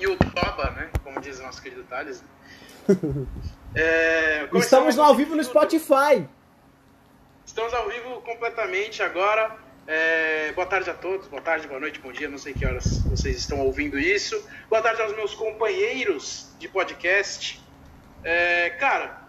Yotoba, 0.00 0.70
né? 0.70 0.90
Como 1.04 1.20
diz 1.20 1.38
o 1.38 1.42
nosso 1.42 1.62
querido 1.62 1.84
Thales. 1.84 2.22
É, 3.72 4.48
começamos 4.48 4.94
Estamos 4.94 4.98
ao 4.98 5.14
vivo 5.14 5.36
no. 5.36 5.44
Spotify. 5.44 6.26
Estamos 7.46 7.72
ao 7.72 7.88
vivo 7.88 8.20
completamente 8.22 9.00
agora. 9.00 9.56
É, 9.86 10.52
boa 10.52 10.66
tarde 10.66 10.90
a 10.90 10.94
todos, 10.94 11.28
boa 11.28 11.40
tarde, 11.40 11.68
boa 11.68 11.78
noite, 11.78 12.00
bom 12.00 12.10
dia, 12.12 12.28
não 12.28 12.38
sei 12.38 12.52
que 12.52 12.66
horas 12.66 12.98
vocês 13.02 13.36
estão 13.36 13.60
ouvindo 13.60 13.98
isso. 13.98 14.44
Boa 14.68 14.82
tarde 14.82 15.00
aos 15.02 15.14
meus 15.14 15.34
companheiros 15.34 16.52
de 16.58 16.68
podcast. 16.68 17.64
É, 18.24 18.70
cara, 18.70 19.22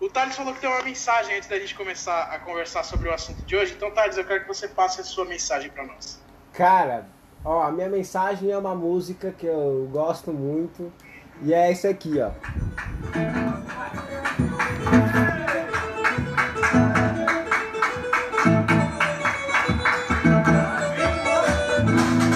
o 0.00 0.08
Thales 0.08 0.34
falou 0.34 0.54
que 0.54 0.60
tem 0.60 0.70
uma 0.70 0.82
mensagem 0.82 1.36
antes 1.36 1.48
da 1.48 1.58
gente 1.58 1.74
começar 1.74 2.24
a 2.24 2.38
conversar 2.38 2.82
sobre 2.82 3.08
o 3.08 3.12
assunto 3.12 3.42
de 3.42 3.54
hoje. 3.54 3.74
Então, 3.74 3.90
Thales, 3.90 4.16
eu 4.16 4.24
quero 4.24 4.42
que 4.42 4.48
você 4.48 4.66
passe 4.66 5.00
a 5.00 5.04
sua 5.04 5.24
mensagem 5.24 5.70
para 5.70 5.86
nós. 5.86 6.20
Cara, 6.52 7.06
ó, 7.44 7.62
a 7.62 7.70
minha 7.70 7.88
mensagem 7.88 8.50
é 8.50 8.58
uma 8.58 8.74
música 8.74 9.30
que 9.36 9.46
eu 9.46 9.88
gosto 9.92 10.32
muito. 10.32 10.92
E 11.42 11.52
é 11.52 11.72
isso 11.72 11.88
aqui, 11.88 12.20
ó. 12.20 12.30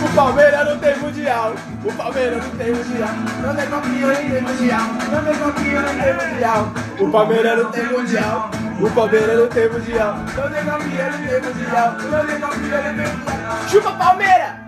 O 0.02 0.14
Palmeiras 0.16 0.68
não 0.68 0.78
tem 0.78 0.98
mundial. 0.98 1.54
O 1.84 1.92
Palmeiras 1.92 2.42
não 2.42 2.50
tem 2.56 2.72
mundial. 2.72 3.14
Não 3.42 3.50
é 3.50 3.66
campeão, 3.66 4.08
não 4.08 4.16
tem 4.16 4.42
mundial. 4.42 4.80
Não 5.10 5.18
é 5.18 5.34
campeão, 5.34 5.82
não 5.82 6.02
tem 6.02 6.14
mundial. 6.14 6.72
O 6.98 7.10
Palmeiras 7.12 7.58
não 7.62 7.70
tem 7.70 7.86
mundial. 7.86 8.50
O 8.80 8.90
Palmeiras 8.90 9.38
não 9.38 9.48
tem 9.48 9.68
mundial. 9.70 10.16
Não 10.16 10.44
é 10.44 10.64
campeão, 10.64 11.10
não 11.12 11.28
tem 11.28 11.40
mundial. 11.42 11.92
Não 11.92 12.18
é 12.18 12.38
campeão, 12.38 12.48
não 12.48 13.04
tem 13.04 13.12
mundial. 13.12 13.68
Chupa 13.68 13.92
Palmeiras! 13.92 14.65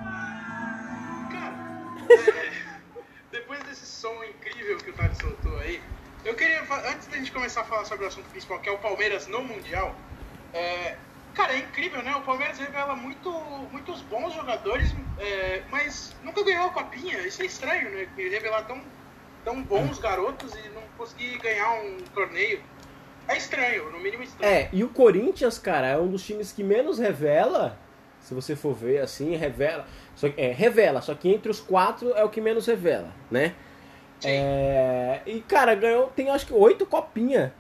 É, 2.10 2.52
depois 3.30 3.62
desse 3.64 3.86
som 3.86 4.22
incrível 4.24 4.78
que 4.78 4.90
o 4.90 4.92
Thales 4.92 5.18
soltou 5.18 5.58
aí, 5.60 5.80
eu 6.24 6.34
queria, 6.34 6.62
antes 6.92 7.06
da 7.06 7.16
gente 7.16 7.32
começar 7.32 7.62
a 7.62 7.64
falar 7.64 7.84
sobre 7.84 8.04
o 8.04 8.08
assunto 8.08 8.28
principal, 8.30 8.58
que 8.60 8.68
é 8.68 8.72
o 8.72 8.78
Palmeiras 8.78 9.26
no 9.26 9.42
Mundial, 9.42 9.94
é, 10.52 10.96
cara, 11.34 11.54
é 11.54 11.58
incrível, 11.58 12.02
né? 12.02 12.14
O 12.16 12.22
Palmeiras 12.22 12.58
revela 12.58 12.96
muito, 12.96 13.30
muitos 13.70 14.02
bons 14.02 14.34
jogadores, 14.34 14.94
é, 15.18 15.62
mas 15.70 16.14
nunca 16.24 16.42
ganhou 16.42 16.66
a 16.66 16.70
copinha. 16.70 17.18
Isso 17.20 17.42
é 17.42 17.46
estranho, 17.46 17.90
né? 17.90 18.08
Revelar 18.16 18.66
tão, 18.66 18.82
tão 19.44 19.62
bons 19.62 19.98
garotos 19.98 20.52
e 20.54 20.68
não 20.70 20.82
conseguir 20.96 21.38
ganhar 21.38 21.70
um 21.80 21.98
torneio. 22.14 22.60
É 23.28 23.36
estranho, 23.36 23.90
no 23.90 24.00
mínimo 24.00 24.22
estranho. 24.22 24.52
É, 24.52 24.68
e 24.72 24.82
o 24.82 24.88
Corinthians, 24.88 25.58
cara, 25.58 25.86
é 25.86 25.98
um 25.98 26.08
dos 26.08 26.24
times 26.24 26.50
que 26.50 26.64
menos 26.64 26.98
revela. 26.98 27.78
Se 28.20 28.34
você 28.34 28.56
for 28.56 28.74
ver 28.74 29.00
assim, 29.00 29.36
revela. 29.36 29.86
Só, 30.18 30.26
é, 30.36 30.50
revela, 30.50 31.00
só 31.00 31.14
que 31.14 31.28
entre 31.28 31.48
os 31.48 31.60
quatro 31.60 32.12
é 32.12 32.24
o 32.24 32.28
que 32.28 32.40
menos 32.40 32.66
revela, 32.66 33.14
né? 33.30 33.54
Sim. 34.18 34.28
É, 34.28 35.22
e, 35.24 35.40
cara, 35.42 35.76
ganhou, 35.76 36.08
tem 36.08 36.28
acho 36.28 36.44
que 36.44 36.52
oito 36.52 36.84
copinhas. 36.84 37.52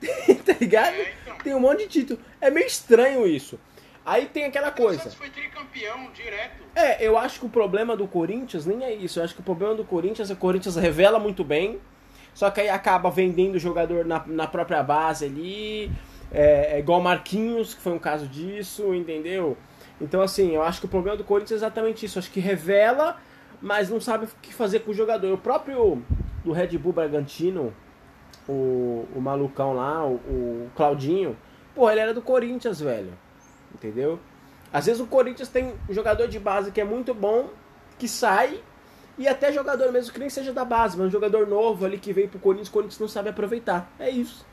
tá 0.00 0.54
ligado? 0.58 0.94
É, 0.94 1.12
então. 1.22 1.36
Tem 1.44 1.54
um 1.54 1.60
monte 1.60 1.80
de 1.80 1.88
título. 1.88 2.18
É 2.40 2.50
meio 2.50 2.66
estranho 2.66 3.26
isso. 3.26 3.60
Aí 4.02 4.24
tem 4.24 4.46
aquela 4.46 4.70
O 4.70 4.72
coisa. 4.72 5.10
Foi 5.10 5.28
tricampeão 5.28 6.10
direto. 6.12 6.62
É, 6.74 7.06
eu 7.06 7.18
acho 7.18 7.38
que 7.38 7.44
o 7.44 7.50
problema 7.50 7.94
do 7.94 8.08
Corinthians 8.08 8.64
nem 8.64 8.82
é 8.82 8.94
isso. 8.94 9.20
Eu 9.20 9.24
acho 9.24 9.34
que 9.34 9.40
o 9.40 9.44
problema 9.44 9.74
do 9.74 9.84
Corinthians 9.84 10.30
é 10.30 10.32
que 10.32 10.38
o 10.38 10.40
Corinthians 10.40 10.76
revela 10.76 11.18
muito 11.18 11.44
bem, 11.44 11.78
só 12.32 12.50
que 12.50 12.62
aí 12.62 12.70
acaba 12.70 13.10
vendendo 13.10 13.56
o 13.56 13.58
jogador 13.58 14.06
na, 14.06 14.24
na 14.26 14.46
própria 14.46 14.82
base 14.82 15.26
ali. 15.26 15.92
É, 16.32 16.76
é 16.76 16.78
igual 16.78 17.02
Marquinhos, 17.02 17.74
que 17.74 17.82
foi 17.82 17.92
um 17.92 17.98
caso 17.98 18.26
disso, 18.26 18.94
entendeu? 18.94 19.58
Então, 20.00 20.22
assim, 20.22 20.54
eu 20.54 20.62
acho 20.62 20.80
que 20.80 20.86
o 20.86 20.88
problema 20.88 21.16
do 21.16 21.24
Corinthians 21.24 21.62
é 21.62 21.66
exatamente 21.66 22.06
isso. 22.06 22.18
Acho 22.18 22.30
que 22.30 22.40
revela, 22.40 23.18
mas 23.60 23.90
não 23.90 24.00
sabe 24.00 24.24
o 24.24 24.28
que 24.40 24.54
fazer 24.54 24.80
com 24.80 24.90
o 24.90 24.94
jogador. 24.94 25.32
O 25.32 25.38
próprio 25.38 26.02
do 26.44 26.52
Red 26.52 26.78
Bull 26.78 26.92
Bragantino, 26.92 27.74
o, 28.48 29.06
o 29.14 29.20
malucão 29.20 29.74
lá, 29.74 30.06
o, 30.06 30.14
o 30.14 30.70
Claudinho, 30.74 31.36
pô, 31.74 31.90
ele 31.90 32.00
era 32.00 32.14
do 32.14 32.22
Corinthians, 32.22 32.80
velho. 32.80 33.12
Entendeu? 33.74 34.18
Às 34.72 34.86
vezes 34.86 35.00
o 35.00 35.06
Corinthians 35.06 35.48
tem 35.48 35.74
um 35.88 35.92
jogador 35.92 36.28
de 36.28 36.38
base 36.38 36.70
que 36.70 36.80
é 36.80 36.84
muito 36.84 37.12
bom, 37.12 37.50
que 37.98 38.08
sai, 38.08 38.62
e 39.18 39.28
até 39.28 39.52
jogador 39.52 39.92
mesmo 39.92 40.12
que 40.12 40.18
nem 40.18 40.30
seja 40.30 40.52
da 40.52 40.64
base, 40.64 40.96
mas 40.96 41.08
um 41.08 41.10
jogador 41.10 41.46
novo 41.46 41.84
ali 41.84 41.98
que 41.98 42.12
veio 42.12 42.28
pro 42.28 42.38
Corinthians, 42.38 42.68
o 42.68 42.72
Corinthians 42.72 43.00
não 43.00 43.08
sabe 43.08 43.28
aproveitar. 43.28 43.90
É 43.98 44.08
isso. 44.08 44.46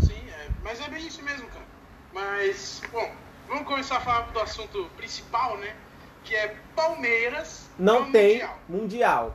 Sim, 0.00 0.18
é, 0.28 0.48
mas 0.62 0.80
é 0.80 0.88
bem 0.90 1.06
isso 1.06 1.22
mesmo, 1.22 1.46
cara. 1.48 1.64
Mas, 2.12 2.82
bom, 2.92 3.10
vamos 3.48 3.64
começar 3.66 3.96
a 3.96 4.00
falar 4.00 4.22
do 4.32 4.40
assunto 4.40 4.84
principal, 4.96 5.56
né? 5.58 5.74
Que 6.24 6.34
é 6.34 6.56
Palmeiras 6.74 7.68
Não 7.78 8.06
no 8.06 8.12
tem 8.12 8.32
Mundial. 8.38 8.58
mundial. 8.68 9.34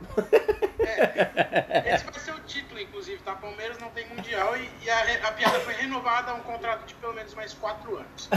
É, 0.80 1.92
esse 1.94 2.04
vai 2.04 2.14
ser 2.18 2.32
o 2.34 2.40
título, 2.40 2.80
inclusive, 2.80 3.22
tá? 3.22 3.34
Palmeiras 3.36 3.78
não 3.78 3.90
tem 3.90 4.08
Mundial 4.08 4.56
e, 4.56 4.68
e 4.82 4.90
a, 4.90 5.28
a 5.28 5.32
piada 5.32 5.60
foi 5.60 5.74
renovada 5.74 6.32
a 6.32 6.34
um 6.34 6.40
contrato 6.40 6.84
de 6.86 6.94
pelo 6.94 7.14
menos 7.14 7.32
mais 7.34 7.54
quatro 7.54 7.96
anos. 7.96 8.28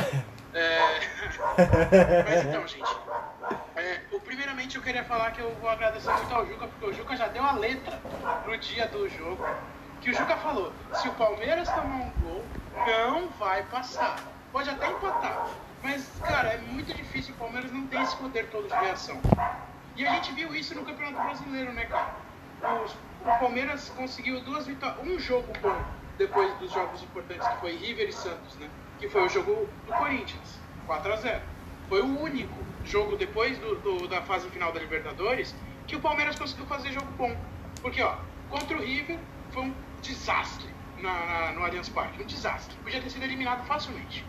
É, 0.54 1.00
mas 2.30 2.46
então, 2.46 2.68
gente, 2.68 2.96
é, 3.76 4.02
o- 4.12 4.20
primeiramente 4.20 4.76
eu 4.76 4.84
queria 4.84 5.04
falar 5.04 5.32
que 5.32 5.42
eu 5.42 5.52
vou 5.56 5.68
agradecer 5.70 6.12
muito 6.12 6.34
ao 6.36 6.46
Juca, 6.46 6.68
porque 6.68 6.86
o 6.86 6.94
Juca 6.94 7.16
já 7.16 7.28
deu 7.28 7.44
a 7.44 7.54
letra 7.54 8.00
no 8.46 8.56
dia 8.58 8.88
do 8.88 9.10
jogo. 9.10 9.44
Que 10.02 10.12
o 10.12 10.14
Juca 10.14 10.36
falou, 10.38 10.72
se 10.94 11.08
o 11.08 11.14
Palmeiras 11.14 11.68
tomar 11.70 11.96
um 11.96 12.12
gol, 12.22 12.46
não 12.86 13.30
vai 13.30 13.64
passar. 13.64 14.18
Pode 14.54 14.70
até 14.70 14.90
empatar. 14.90 15.50
Mas, 15.82 16.08
cara, 16.24 16.50
é 16.54 16.58
muito 16.60 16.94
difícil, 16.94 17.34
o 17.34 17.38
Palmeiras 17.38 17.72
não 17.72 17.86
tem 17.88 18.02
esse 18.02 18.16
poder 18.16 18.50
todo 18.52 18.68
de 18.70 18.74
reação. 18.74 19.20
E 19.98 20.08
a 20.08 20.14
gente 20.14 20.32
viu 20.34 20.56
isso 20.56 20.74
no 20.76 20.86
Campeonato 20.86 21.22
Brasileiro, 21.24 21.74
né, 21.74 21.86
cara? 21.86 22.14
Os- 22.86 22.94
o 22.94 23.40
Palmeiras 23.40 23.90
conseguiu 23.90 24.40
duas 24.42 24.66
vitórias, 24.68 25.06
um 25.06 25.20
jogo 25.20 25.52
bom 25.62 25.84
depois 26.18 26.54
dos 26.60 26.72
jogos 26.72 27.02
importantes, 27.04 27.46
que 27.48 27.58
foi 27.58 27.76
River 27.76 28.08
e 28.08 28.14
Santos, 28.14 28.56
né? 28.58 28.70
Que 29.00 29.10
foi 29.10 29.26
o 29.26 29.30
jogo 29.30 29.68
do 29.88 29.92
Corinthians, 29.94 30.60
4 30.86 31.12
a 31.12 31.16
0 31.18 31.42
Foi 31.90 32.02
o 32.02 32.20
único 32.22 32.54
jogo 32.86 33.18
depois 33.18 33.58
do, 33.58 33.76
do- 33.76 34.08
da 34.08 34.22
fase 34.22 34.48
final 34.50 34.72
da 34.72 34.80
Libertadores 34.80 35.54
que 35.88 35.96
o 35.96 36.00
Palmeiras 36.00 36.38
conseguiu 36.40 36.66
fazer 36.68 36.92
jogo 36.94 37.12
bom. 37.18 37.36
Porque, 37.82 38.02
ó, 38.02 38.16
contra 38.50 38.78
o 38.78 38.82
River 38.82 39.20
foi 39.52 39.64
um 39.64 39.74
desastre 40.02 40.70
na- 41.00 41.26
na- 41.26 41.52
no 41.52 41.66
Allianz 41.66 41.90
Parque, 41.90 42.22
um 42.24 42.26
desastre. 42.26 42.78
Podia 42.84 43.02
ter 43.02 43.10
sido 43.10 43.24
eliminado 43.24 43.66
facilmente. 43.66 44.26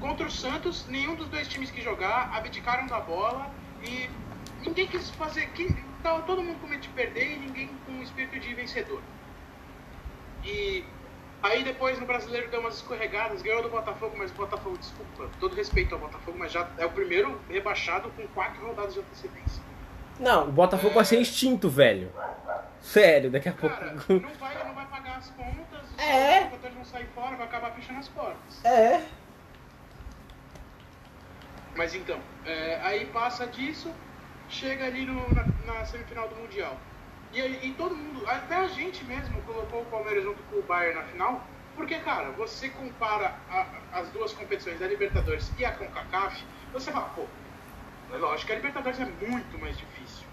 Contra 0.00 0.26
o 0.26 0.30
Santos, 0.30 0.86
nenhum 0.88 1.14
dos 1.14 1.28
dois 1.28 1.48
times 1.48 1.70
que 1.70 1.80
jogar 1.80 2.30
abdicaram 2.34 2.86
da 2.86 3.00
bola 3.00 3.50
e 3.82 4.08
ninguém 4.62 4.86
quis 4.86 5.10
fazer. 5.10 5.46
Quem, 5.50 5.74
tava 6.02 6.22
todo 6.22 6.42
mundo 6.42 6.58
com 6.60 6.66
medo 6.66 6.80
de 6.82 6.88
perder 6.90 7.32
e 7.32 7.36
ninguém 7.38 7.70
com 7.86 8.02
espírito 8.02 8.38
de 8.38 8.54
vencedor. 8.54 9.00
E 10.44 10.84
aí 11.42 11.64
depois 11.64 11.98
no 11.98 12.06
brasileiro 12.06 12.50
deu 12.50 12.60
umas 12.60 12.76
escorregadas, 12.76 13.40
ganhou 13.40 13.62
do 13.62 13.70
Botafogo, 13.70 14.14
mas 14.18 14.30
o 14.30 14.34
Botafogo, 14.34 14.76
desculpa, 14.78 15.28
todo 15.40 15.54
respeito 15.54 15.94
ao 15.94 16.00
Botafogo, 16.00 16.36
mas 16.38 16.52
já 16.52 16.68
é 16.76 16.84
o 16.84 16.90
primeiro 16.90 17.40
rebaixado 17.48 18.10
com 18.10 18.26
quatro 18.28 18.64
rodadas 18.66 18.94
de 18.94 19.00
antecedência. 19.00 19.62
Não, 20.20 20.48
o 20.48 20.52
Botafogo 20.52 20.94
vai 20.94 21.04
ser 21.04 21.18
extinto, 21.20 21.68
velho. 21.68 22.12
Sério, 22.80 23.30
daqui 23.30 23.48
a 23.48 23.52
pouco. 23.52 23.74
Cara, 23.74 23.94
não 23.94 24.34
vai, 24.38 24.64
não 24.64 24.74
vai 24.74 24.86
pagar 24.86 25.16
as 25.16 25.30
contas, 25.30 25.98
É. 25.98 26.38
os 26.38 26.44
jogadores 26.44 26.74
vão 26.76 26.84
sair 26.84 27.06
fora, 27.14 27.36
vai 27.36 27.46
acabar 27.46 27.70
fechando 27.72 27.98
as 27.98 28.08
portas. 28.08 28.64
É. 28.64 29.02
Mas 31.76 31.94
então, 31.94 32.24
é, 32.44 32.76
aí 32.82 33.10
passa 33.10 33.46
disso, 33.46 34.00
chega 34.46 34.84
ali 34.86 35.04
no- 35.04 35.32
na, 35.32 35.52
na 35.58 35.84
semifinal 35.84 36.28
do 36.28 36.36
Mundial. 36.36 36.92
E, 37.30 37.40
aí- 37.40 37.66
e 37.66 37.74
todo 37.76 37.96
mundo, 37.96 38.26
até 38.28 38.56
a 38.56 38.68
gente 38.68 39.04
mesmo, 39.04 39.42
colocou 39.42 39.82
o 39.82 39.90
Palmeiras 39.90 40.22
junto 40.24 40.44
com 40.44 40.60
o 40.60 40.66
Bayern 40.66 40.94
na 41.00 41.04
final, 41.06 41.50
porque, 41.74 41.98
cara, 42.00 42.30
você 42.32 42.70
compara 42.70 43.44
a- 43.48 43.88
as 44.00 44.12
duas 44.12 44.32
competições, 44.32 44.80
a 44.80 44.86
Libertadores 44.86 45.52
e 45.58 45.64
a 45.64 45.76
CONCACAF, 45.76 46.44
você 46.72 46.92
fala, 46.92 47.10
pô, 47.10 47.42
é 48.10 48.16
lógico 48.18 48.46
que 48.48 48.52
a 48.52 48.56
Libertadores 48.56 49.00
é 49.00 49.06
muito 49.06 49.58
mais 49.58 49.76
difícil. 49.78 50.28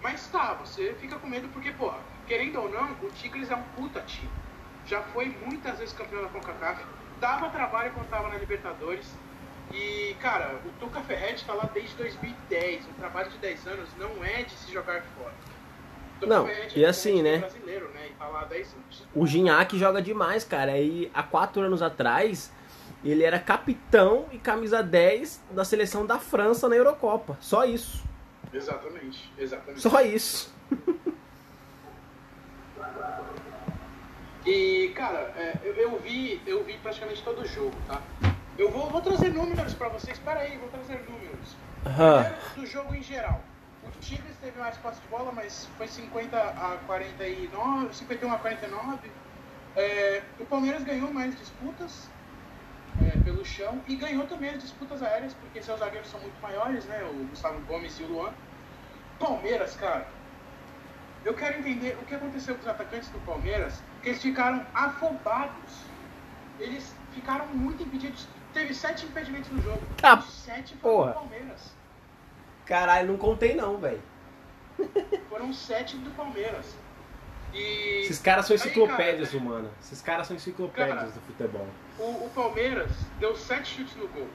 Mas 0.00 0.30
tá, 0.30 0.54
você 0.54 0.94
fica 0.96 1.18
com 1.18 1.26
medo 1.28 1.50
porque, 1.50 1.72
porra, 1.72 2.06
querendo 2.26 2.60
ou 2.60 2.68
não, 2.68 3.00
o 3.02 3.10
Tigres 3.10 3.50
é 3.50 3.56
um 3.56 3.72
puta 3.72 4.02
time. 4.02 4.46
Já 4.84 5.02
foi 5.04 5.26
muitas 5.28 5.78
vezes 5.78 5.94
campeão 5.94 6.22
da 6.22 6.30
CONCACAF, 6.30 6.86
dava 7.14 7.50
trabalho 7.50 7.92
quando 7.94 8.08
tava 8.08 8.28
na 8.28 8.38
Libertadores. 8.38 9.27
E, 9.72 10.16
cara, 10.20 10.58
o 10.64 10.70
Tuca 10.80 11.00
Ferretti 11.02 11.44
tá 11.44 11.54
lá 11.54 11.68
desde 11.72 11.94
2010. 11.96 12.86
Um 12.86 12.92
trabalho 12.94 13.30
de 13.30 13.38
10 13.38 13.66
anos 13.66 13.88
não 13.98 14.24
é 14.24 14.42
de 14.42 14.52
se 14.52 14.72
jogar 14.72 15.02
fora. 15.16 15.34
Não, 16.26 16.46
Ferretti 16.46 16.78
e 16.78 16.84
é 16.84 16.88
assim, 16.88 17.22
né? 17.22 17.38
brasileiro, 17.38 17.88
né? 17.90 18.08
E 18.10 18.12
tá 18.14 18.26
lá 18.26 18.40
há 18.40 18.44
10 18.44 18.74
anos. 18.74 19.06
O 19.14 19.26
Gignac 19.26 19.78
joga 19.78 20.02
demais, 20.02 20.44
cara. 20.44 20.78
E 20.78 21.10
há 21.14 21.22
quatro 21.22 21.62
anos 21.62 21.82
atrás, 21.82 22.52
ele 23.04 23.22
era 23.22 23.38
capitão 23.38 24.26
e 24.32 24.38
camisa 24.38 24.82
10 24.82 25.42
da 25.50 25.64
seleção 25.64 26.04
da 26.04 26.18
França 26.18 26.68
na 26.68 26.76
Eurocopa. 26.76 27.36
Só 27.40 27.64
isso. 27.64 28.04
Exatamente, 28.52 29.30
exatamente. 29.38 29.80
Só 29.80 30.00
isso. 30.00 30.52
E, 34.46 34.92
cara, 34.94 35.32
é, 35.36 35.58
eu, 35.62 35.74
eu 35.74 35.98
vi, 35.98 36.40
eu 36.46 36.64
vi 36.64 36.78
praticamente 36.78 37.22
todo 37.22 37.42
o 37.42 37.46
jogo, 37.46 37.74
tá? 37.86 38.00
Eu 38.58 38.72
vou, 38.72 38.90
vou 38.90 39.00
trazer 39.00 39.28
números 39.30 39.72
pra 39.74 39.88
vocês. 39.88 40.18
Pera 40.18 40.40
aí, 40.40 40.58
vou 40.58 40.68
trazer 40.68 41.04
números. 41.08 41.56
Primeiro, 41.84 42.36
do 42.56 42.66
jogo 42.66 42.92
em 42.92 43.02
geral. 43.02 43.40
o 43.86 43.90
Tigres 44.00 44.36
teve 44.40 44.58
mais 44.58 44.76
posse 44.78 45.00
de 45.00 45.06
bola, 45.06 45.30
mas 45.30 45.68
foi 45.78 45.86
50 45.86 46.36
a 46.36 46.76
49, 46.84 47.94
51 47.94 48.32
a 48.32 48.38
49. 48.38 49.10
É, 49.76 50.22
o 50.40 50.44
Palmeiras 50.44 50.82
ganhou 50.82 51.12
mais 51.12 51.38
disputas 51.38 52.10
é, 53.00 53.16
pelo 53.22 53.44
chão 53.44 53.80
e 53.86 53.94
ganhou 53.94 54.26
também 54.26 54.50
as 54.50 54.60
disputas 54.60 55.04
aéreas, 55.04 55.34
porque 55.34 55.62
seus 55.62 55.78
zagueiros 55.78 56.10
são 56.10 56.18
muito 56.18 56.40
maiores, 56.42 56.84
né? 56.86 57.00
O 57.04 57.28
Gustavo 57.28 57.60
Gomes 57.60 57.96
e 58.00 58.02
o 58.02 58.08
Luan. 58.08 58.32
Palmeiras, 59.20 59.76
cara, 59.76 60.08
eu 61.24 61.34
quero 61.34 61.60
entender 61.60 61.96
o 62.02 62.04
que 62.06 62.14
aconteceu 62.16 62.56
com 62.56 62.62
os 62.62 62.68
atacantes 62.68 63.08
do 63.10 63.20
Palmeiras, 63.20 63.80
que 64.02 64.08
eles 64.08 64.20
ficaram 64.20 64.66
afobados. 64.74 65.84
Eles 66.58 66.92
ficaram 67.14 67.46
muito 67.46 67.84
impedidos. 67.84 68.26
Teve 68.58 68.74
sete 68.74 69.06
impedimentos 69.06 69.48
no 69.52 69.62
jogo. 69.62 69.80
Tá, 69.98 70.20
sete 70.20 70.74
porra. 70.78 71.12
do 71.12 71.14
Palmeiras. 71.14 71.72
Caralho, 72.66 73.06
não 73.06 73.16
contei 73.16 73.54
não, 73.54 73.78
velho. 73.78 74.02
Foram 75.28 75.52
sete 75.52 75.96
do 75.96 76.10
Palmeiras. 76.16 76.74
E 77.54 78.00
Esses 78.00 78.18
caras 78.18 78.46
são 78.46 78.54
Aí, 78.54 78.60
enciclopédias 78.60 79.30
cara, 79.30 79.40
humanas. 79.40 79.70
Esses 79.80 80.02
caras 80.02 80.26
são 80.26 80.34
enciclopédias 80.34 80.98
Cara, 80.98 81.10
do 81.12 81.20
futebol. 81.20 81.68
o, 82.00 82.26
o 82.26 82.30
Palmeiras 82.34 82.90
deu 83.20 83.36
sete 83.36 83.76
chutes 83.76 83.94
no 83.94 84.08
gol. 84.08 84.26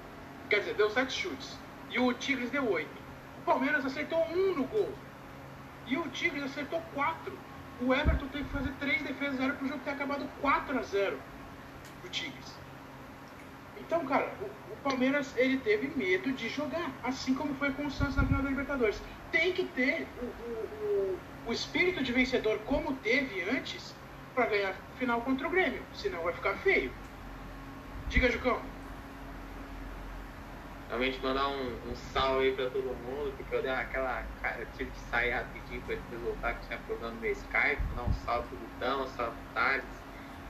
Quer 0.49 0.59
dizer, 0.59 0.75
deu 0.75 0.89
sete 0.89 1.11
chutes. 1.11 1.57
E 1.89 1.99
o 1.99 2.13
Tigres 2.13 2.49
deu 2.49 2.71
oito. 2.71 2.97
O 3.41 3.45
Palmeiras 3.45 3.85
acertou 3.85 4.25
um 4.29 4.55
no 4.55 4.63
gol. 4.63 4.89
E 5.85 5.97
o 5.97 6.07
Tigres 6.07 6.45
acertou 6.45 6.81
quatro. 6.93 7.37
O 7.81 7.93
Everton 7.93 8.27
teve 8.27 8.45
que 8.45 8.51
fazer 8.51 8.71
três 8.79 9.01
defesas, 9.01 9.37
era 9.37 9.51
pro 9.51 9.67
jogo 9.67 9.81
ter 9.83 9.91
acabado 9.91 10.25
4 10.39 10.79
a 10.79 10.81
0 10.81 11.19
pro 11.99 12.09
Tigres. 12.09 12.62
Então, 13.93 14.07
cara, 14.07 14.27
o, 14.41 14.73
o 14.73 14.77
Palmeiras 14.77 15.37
ele 15.37 15.59
teve 15.59 15.87
medo 15.95 16.31
de 16.31 16.49
jogar, 16.49 16.91
assim 17.03 17.35
como 17.35 17.53
foi 17.53 17.71
com 17.73 17.85
o 17.85 17.91
Santos 17.91 18.15
na 18.15 18.25
final 18.25 18.41
da 18.41 18.49
Libertadores. 18.49 18.99
Tem 19.31 19.53
que 19.53 19.65
ter 19.65 20.07
o, 20.19 20.25
o, 20.25 21.19
o, 21.45 21.53
espírito 21.53 22.03
de 22.03 22.11
vencedor 22.11 22.57
como 22.65 22.95
teve 22.97 23.47
antes 23.51 23.93
para 24.33 24.47
ganhar 24.47 24.75
final 24.97 25.21
contra 25.21 25.47
o 25.47 25.51
Grêmio, 25.51 25.83
senão 25.93 26.23
vai 26.23 26.33
ficar 26.33 26.55
feio. 26.55 26.91
Diga, 28.09 28.31
Jucão. 28.31 28.59
Realmente 30.87 31.21
mandar 31.21 31.49
um, 31.49 31.91
um 31.91 31.95
salve 31.95 32.47
aí 32.47 32.55
pra 32.55 32.67
todo 32.71 32.83
mundo, 32.83 33.31
porque 33.37 33.55
eu 33.55 33.61
dei 33.61 33.69
aquela. 33.69 34.23
Cara, 34.41 34.59
eu 34.59 34.67
tive 34.75 34.89
que 34.89 34.99
sair 35.11 35.29
rapidinho 35.29 35.81
pra 35.81 35.93
depois 35.93 36.21
voltar 36.21 36.55
que 36.55 36.65
tinha 36.65 36.79
problema 36.79 37.13
no 37.13 37.21
meu 37.21 37.31
Skype, 37.31 37.81
mandar 37.89 38.09
um 38.09 38.13
salve 38.25 38.47
pro 38.47 38.57
Vitão, 38.57 39.03
um 39.03 39.07
salve 39.07 39.35
pro 39.35 39.53
Thales, 39.53 39.85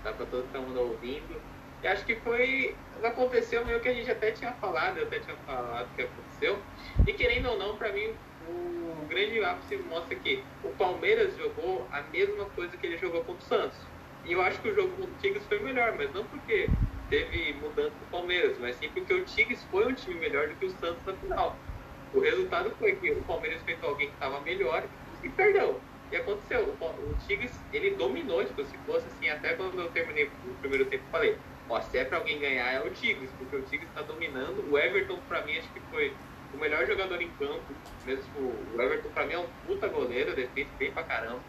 pra 0.01 0.13
todo 0.13 0.61
mundo 0.61 0.79
ouvindo. 0.79 1.52
E 1.83 1.87
acho 1.87 2.05
que 2.05 2.21
foi. 2.21 2.81
Aconteceu 3.03 3.65
meio 3.65 3.81
que 3.81 3.89
a 3.89 3.93
gente 3.93 4.09
até 4.11 4.31
tinha 4.31 4.55
falado, 4.55 4.97
eu 4.99 5.05
até 5.07 5.19
tinha 5.19 5.37
falado 5.37 5.93
que 5.93 6.01
aconteceu. 6.01 6.65
E 7.05 7.13
querendo 7.13 7.49
ou 7.49 7.57
não, 7.59 7.77
pra 7.77 7.91
mim, 7.93 8.19
o 8.39 9.05
grande 9.07 9.43
ápice 9.43 9.77
mostra 9.83 10.17
que 10.19 10.49
o 10.61 10.75
Palmeiras 10.75 11.35
jogou 11.37 11.89
a 11.91 12.03
mesma 12.03 12.49
coisa 12.51 12.77
que 12.77 12.85
ele 12.85 12.97
jogou 12.97 13.25
contra 13.25 13.43
o 13.43 13.47
Santos. 13.47 13.93
E 14.23 14.31
eu 14.31 14.41
acho 14.41 14.61
que 14.61 14.69
o 14.69 14.75
jogo 14.75 14.95
contra 14.95 15.13
o 15.13 15.17
Tigres 15.17 15.47
foi 15.47 15.59
melhor, 15.59 15.97
mas 15.97 16.13
não 16.13 16.29
porque 16.29 16.79
teve 17.09 17.53
mudança 17.59 17.99
do 17.99 18.07
Palmeiras, 18.07 18.57
mas 18.57 18.77
sim 18.77 18.89
porque 18.93 19.13
o 19.13 19.25
Tigres 19.25 19.65
foi 19.65 19.85
um 19.87 19.93
time 19.95 20.19
melhor 20.19 20.47
do 20.49 20.57
que 20.57 20.65
o 20.65 20.69
Santos 20.69 21.03
na 21.05 21.17
final. 21.17 21.67
O 22.11 22.21
resultado 22.21 22.75
foi 22.77 22.95
que 22.99 23.11
o 23.11 23.25
Palmeiras 23.25 23.61
enfrentou 23.61 23.89
alguém 23.89 24.07
que 24.07 24.13
estava 24.13 24.41
melhor 24.41 24.89
e 25.21 25.29
perdeu. 25.29 25.85
E 26.11 26.15
aconteceu, 26.15 26.77
o, 26.79 27.11
o 27.11 27.17
Tigres, 27.17 27.67
ele 27.71 27.95
dominou, 27.97 28.45
tipo, 28.45 28.63
se 28.63 28.77
fosse 28.83 29.07
assim, 29.07 29.27
até 29.27 29.55
quando 29.55 29.79
eu 29.81 29.91
terminei 29.91 30.37
o 30.43 30.57
primeiro 30.59 30.87
tempo, 30.89 31.05
eu 31.05 31.09
falei, 31.09 31.41
ó, 31.69 31.81
se 31.81 31.97
é 31.97 32.05
pra 32.05 32.17
alguém 32.17 32.39
ganhar 32.39 32.71
é 32.71 32.81
o 32.81 32.91
Tigres, 32.93 33.31
porque 33.37 33.55
o 33.55 33.61
Tigres 33.63 33.91
tá 33.93 34.01
dominando. 34.01 34.69
O 34.69 34.77
Everton, 34.77 35.19
pra 35.27 35.45
mim, 35.45 35.57
acho 35.57 35.71
que 35.73 35.79
foi 35.89 36.15
o 36.53 36.57
melhor 36.57 36.85
jogador 36.85 37.21
em 37.21 37.29
campo. 37.31 37.73
Mesmo 38.05 38.39
o 38.73 38.81
Everton, 38.81 39.09
pra 39.11 39.25
mim, 39.25 39.33
é 39.33 39.39
um 39.39 39.47
puta 39.65 39.87
goleiro, 39.87 40.35
defende 40.35 40.69
bem 40.77 40.91
pra 40.91 41.03
caramba. 41.03 41.41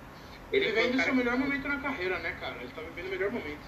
Ele 0.52 0.72
vem 0.72 0.90
do 0.90 0.98
cara 0.98 1.04
seu 1.04 1.12
que- 1.12 1.18
melhor 1.18 1.36
momento 1.36 1.68
na 1.68 1.80
carreira, 1.80 2.18
né, 2.20 2.32
cara? 2.38 2.56
Ele 2.62 2.72
tá 2.72 2.80
vivendo 2.82 3.06
o 3.06 3.10
melhor 3.10 3.30
momento. 3.32 3.64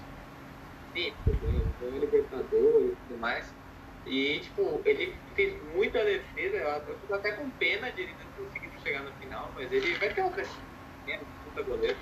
Sim, 0.95 1.13
ganhou 1.25 1.65
ganhou 1.79 1.99
Libertadores 1.99 2.91
e 2.93 2.95
tudo 3.07 3.19
mais. 3.19 3.53
E, 4.05 4.39
tipo, 4.39 4.81
ele 4.85 5.17
fez 5.35 5.61
muita 5.75 6.03
defesa, 6.03 6.57
eu 6.87 6.97
fico 6.99 7.13
até 7.13 7.33
com 7.33 7.49
pena 7.51 7.91
de 7.91 8.01
ele 8.03 8.13
não 8.13 8.45
conseguir 8.45 8.71
chegar 8.79 9.03
na 9.03 9.11
final, 9.13 9.51
mas 9.53 9.69
ele 9.71 9.93
vai 9.95 10.13
ter 10.13 10.21
outra 10.23 10.43
chance, 10.45 11.25
puta 11.43 11.61
goleiro. 11.63 11.97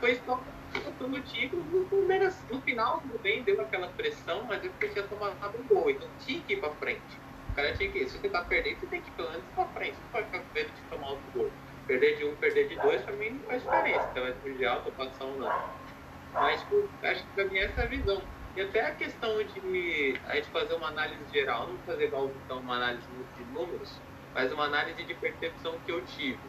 Foi 0.00 0.14
só 0.14 0.42
faltando 0.80 1.16
o 1.16 1.22
Tigre, 1.22 1.56
o 1.56 1.86
Palmeiras 1.88 2.44
no 2.50 2.60
final 2.62 3.00
tudo 3.00 3.18
bem, 3.18 3.42
deu 3.42 3.60
aquela 3.60 3.88
pressão, 3.88 4.44
mas 4.44 4.62
ele 4.62 4.74
tinha 4.92 5.06
tomado 5.06 5.58
um 5.58 5.66
gol, 5.66 5.90
então 5.90 6.08
tinha 6.18 6.42
que 6.42 6.54
ir 6.54 6.60
pra 6.60 6.70
frente. 6.76 7.20
O 7.50 7.54
cara 7.54 7.72
tinha 7.74 7.90
que 7.90 7.98
ir, 7.98 8.08
se 8.08 8.18
você 8.18 8.28
tá 8.28 8.44
perdendo, 8.44 8.80
você 8.80 8.86
tem 8.86 9.00
que 9.00 9.08
ir 9.08 9.12
pelo 9.12 9.30
menos 9.30 9.44
pra 9.54 9.68
frente, 9.68 9.98
não 10.00 10.08
pode 10.10 10.26
ficar 10.26 10.40
com 10.40 10.54
medo 10.54 10.72
de 10.72 10.82
tomar 10.82 11.10
outro 11.10 11.30
gol. 11.32 11.52
Perder 11.86 12.16
de 12.16 12.24
um, 12.26 12.36
perder 12.36 12.68
de 12.68 12.76
dois, 12.76 13.02
pra 13.02 13.16
mim 13.16 13.30
não 13.30 13.44
faz 13.44 13.62
diferença, 13.62 14.08
então 14.10 14.26
é 14.26 14.34
mundial, 14.34 14.84
tô 14.84 14.92
passando 14.92 15.32
ou 15.32 15.38
não. 15.38 15.78
Mas 16.32 16.60
tipo, 16.62 16.88
acho 17.02 17.24
que 17.24 17.34
pra 17.34 17.44
mim 17.46 17.58
essa 17.58 17.80
é 17.80 17.84
a 17.84 17.88
visão. 17.88 18.22
E 18.54 18.60
até 18.60 18.80
a 18.80 18.94
questão 18.94 19.42
de 19.42 20.20
a 20.26 20.34
gente 20.34 20.50
fazer 20.50 20.74
uma 20.74 20.88
análise 20.88 21.32
geral, 21.32 21.68
não 21.68 21.78
fazer 21.84 22.06
igual 22.06 22.24
o 22.24 22.28
Vitão, 22.28 22.60
uma 22.60 22.76
análise 22.76 23.06
de 23.36 23.44
números, 23.44 24.00
mas 24.34 24.52
uma 24.52 24.64
análise 24.64 25.04
de 25.04 25.14
percepção 25.14 25.78
que 25.86 25.92
eu 25.92 26.04
tive. 26.04 26.40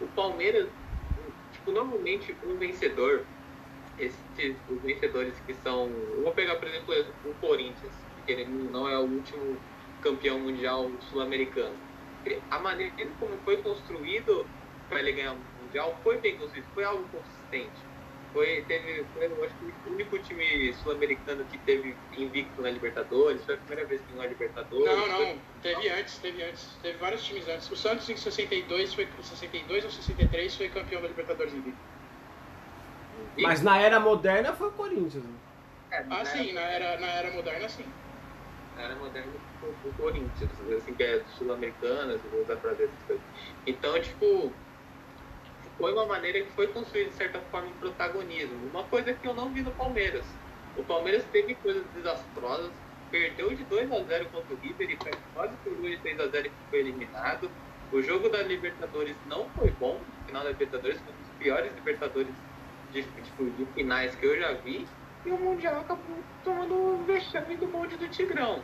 O 0.00 0.08
Palmeiras, 0.08 0.68
tipo, 1.52 1.70
normalmente 1.70 2.36
um 2.44 2.58
vencedor, 2.58 3.26
esses 3.96 4.62
os 4.68 4.82
vencedores 4.82 5.40
que 5.40 5.54
são. 5.54 5.90
Eu 6.16 6.22
vou 6.22 6.34
pegar, 6.34 6.56
por 6.56 6.68
exemplo, 6.68 6.94
o 7.22 7.34
Corinthians, 7.36 8.08
que 8.24 8.32
ele 8.32 8.46
não 8.70 8.88
é 8.88 8.98
o 8.98 9.02
último 9.06 9.64
campeão 10.00 10.40
mundial 10.40 11.00
sul-americano. 11.00 11.80
A 12.50 12.58
maneira 12.60 12.94
como 13.18 13.42
foi 13.42 13.62
construído 13.62 14.52
para 14.88 15.00
ele 15.00 15.12
ganhar 15.12 15.34
o 15.34 15.48
mundial 15.56 16.00
foi 16.02 16.20
bem 16.20 16.36
construído, 16.36 16.68
foi 16.72 16.84
algo 16.84 17.08
consistente. 17.08 17.88
Foi, 18.32 18.64
teve, 18.64 19.10
foi, 19.12 19.26
eu 19.26 19.44
acho 19.44 19.56
que 19.58 19.64
o 19.84 19.92
único 19.92 20.18
time 20.18 20.72
sul-americano 20.72 21.46
que 21.46 21.58
teve 21.58 22.00
invicto 22.12 22.62
na 22.62 22.70
Libertadores, 22.70 23.44
foi 23.44 23.54
a 23.56 23.58
primeira 23.58 23.86
vez 23.86 24.02
que 24.02 24.12
ganhou 24.12 24.22
a 24.22 24.26
Libertadores. 24.26 24.94
Não, 24.94 25.06
foi- 25.16 25.26
não, 25.26 25.42
teve 25.60 25.88
antes, 25.90 26.18
teve 26.18 26.42
antes. 26.42 26.78
Teve 26.80 26.98
vários 26.98 27.24
times 27.24 27.46
antes. 27.48 27.70
O 27.70 27.76
Santos 27.76 28.08
em 28.08 28.16
62 28.16 28.94
foi 28.94 29.06
62 29.22 29.84
ou 29.84 29.90
63 29.90 30.56
foi 30.56 30.70
campeão 30.70 31.02
da 31.02 31.08
Libertadores 31.08 31.52
invicto. 31.52 31.84
Invicto. 33.36 33.42
Mas 33.48 33.62
na 33.62 33.78
era 33.80 34.00
moderna 34.00 34.54
foi 34.54 34.68
o 34.68 34.72
Corinthians. 34.72 35.24
né? 35.24 35.38
É, 35.90 35.98
Ah, 36.10 36.24
na 36.24 36.24
sim, 36.24 36.52
na 36.52 36.60
era, 36.62 36.98
na 37.00 37.06
era 37.08 37.30
moderna, 37.32 37.68
sim. 37.68 37.94
era 38.76 38.96
moderno 38.96 39.32
do 39.60 39.78
do 39.82 39.94
Corinthians, 39.94 40.58
assim, 40.60 40.94
que 40.94 41.02
é 41.02 41.24
sul-americanas, 41.26 42.22
voltar 42.22 42.56
pra 42.60 42.74
ver 42.74 42.88
essas 42.88 43.04
coisas. 43.04 43.24
Então, 43.66 44.00
tipo, 44.00 44.60
foi 45.76 45.92
uma 45.92 46.06
maneira 46.06 46.44
que 46.44 46.54
foi 46.54 46.72
construída, 46.72 47.10
de 47.10 47.16
certa 47.16 47.40
forma, 47.50 47.70
um 47.70 47.78
protagonismo. 47.78 48.66
Uma 48.68 48.88
coisa 48.88 49.14
que 49.14 49.26
eu 49.26 49.34
não 49.34 49.52
vi 49.52 49.62
no 49.62 49.74
Palmeiras. 49.74 50.40
O 50.74 50.84
Palmeiras 50.84 51.28
teve 51.30 51.56
coisas 51.56 51.90
desastrosas, 51.92 52.82
perdeu 53.10 53.54
de 53.54 53.64
2 53.64 53.90
a 53.92 54.02
0 54.04 54.30
contra 54.30 54.54
o 54.54 54.58
River 54.58 54.90
e 54.90 54.98
quase 55.32 55.58
perdeu 55.58 55.90
de 55.90 56.00
3 56.02 56.18
a 56.20 56.28
0 56.28 56.48
e 56.48 56.56
foi 56.70 56.80
eliminado. 56.80 57.54
O 57.90 58.00
jogo 58.02 58.28
da 58.30 58.42
Libertadores 58.42 59.22
não 59.24 59.52
foi 59.52 59.70
bom, 59.72 60.08
o 60.08 60.24
final 60.26 60.42
da 60.44 60.50
Libertadores 60.50 61.02
foi 61.02 61.12
um 61.14 61.16
dos 61.18 61.30
piores 61.38 61.74
Libertadores 61.74 62.42
de, 62.92 63.02
tipo, 63.02 63.50
de 63.50 63.64
finais 63.72 64.14
que 64.14 64.26
eu 64.26 64.38
já 64.38 64.52
vi. 64.52 64.86
E 65.24 65.30
o 65.30 65.38
Mundial 65.38 65.80
acabou 65.80 66.16
tomando 66.44 66.74
um 66.74 67.04
vexame 67.04 67.56
do 67.56 67.68
monte 67.68 67.96
do 67.96 68.08
Tigrão. 68.08 68.62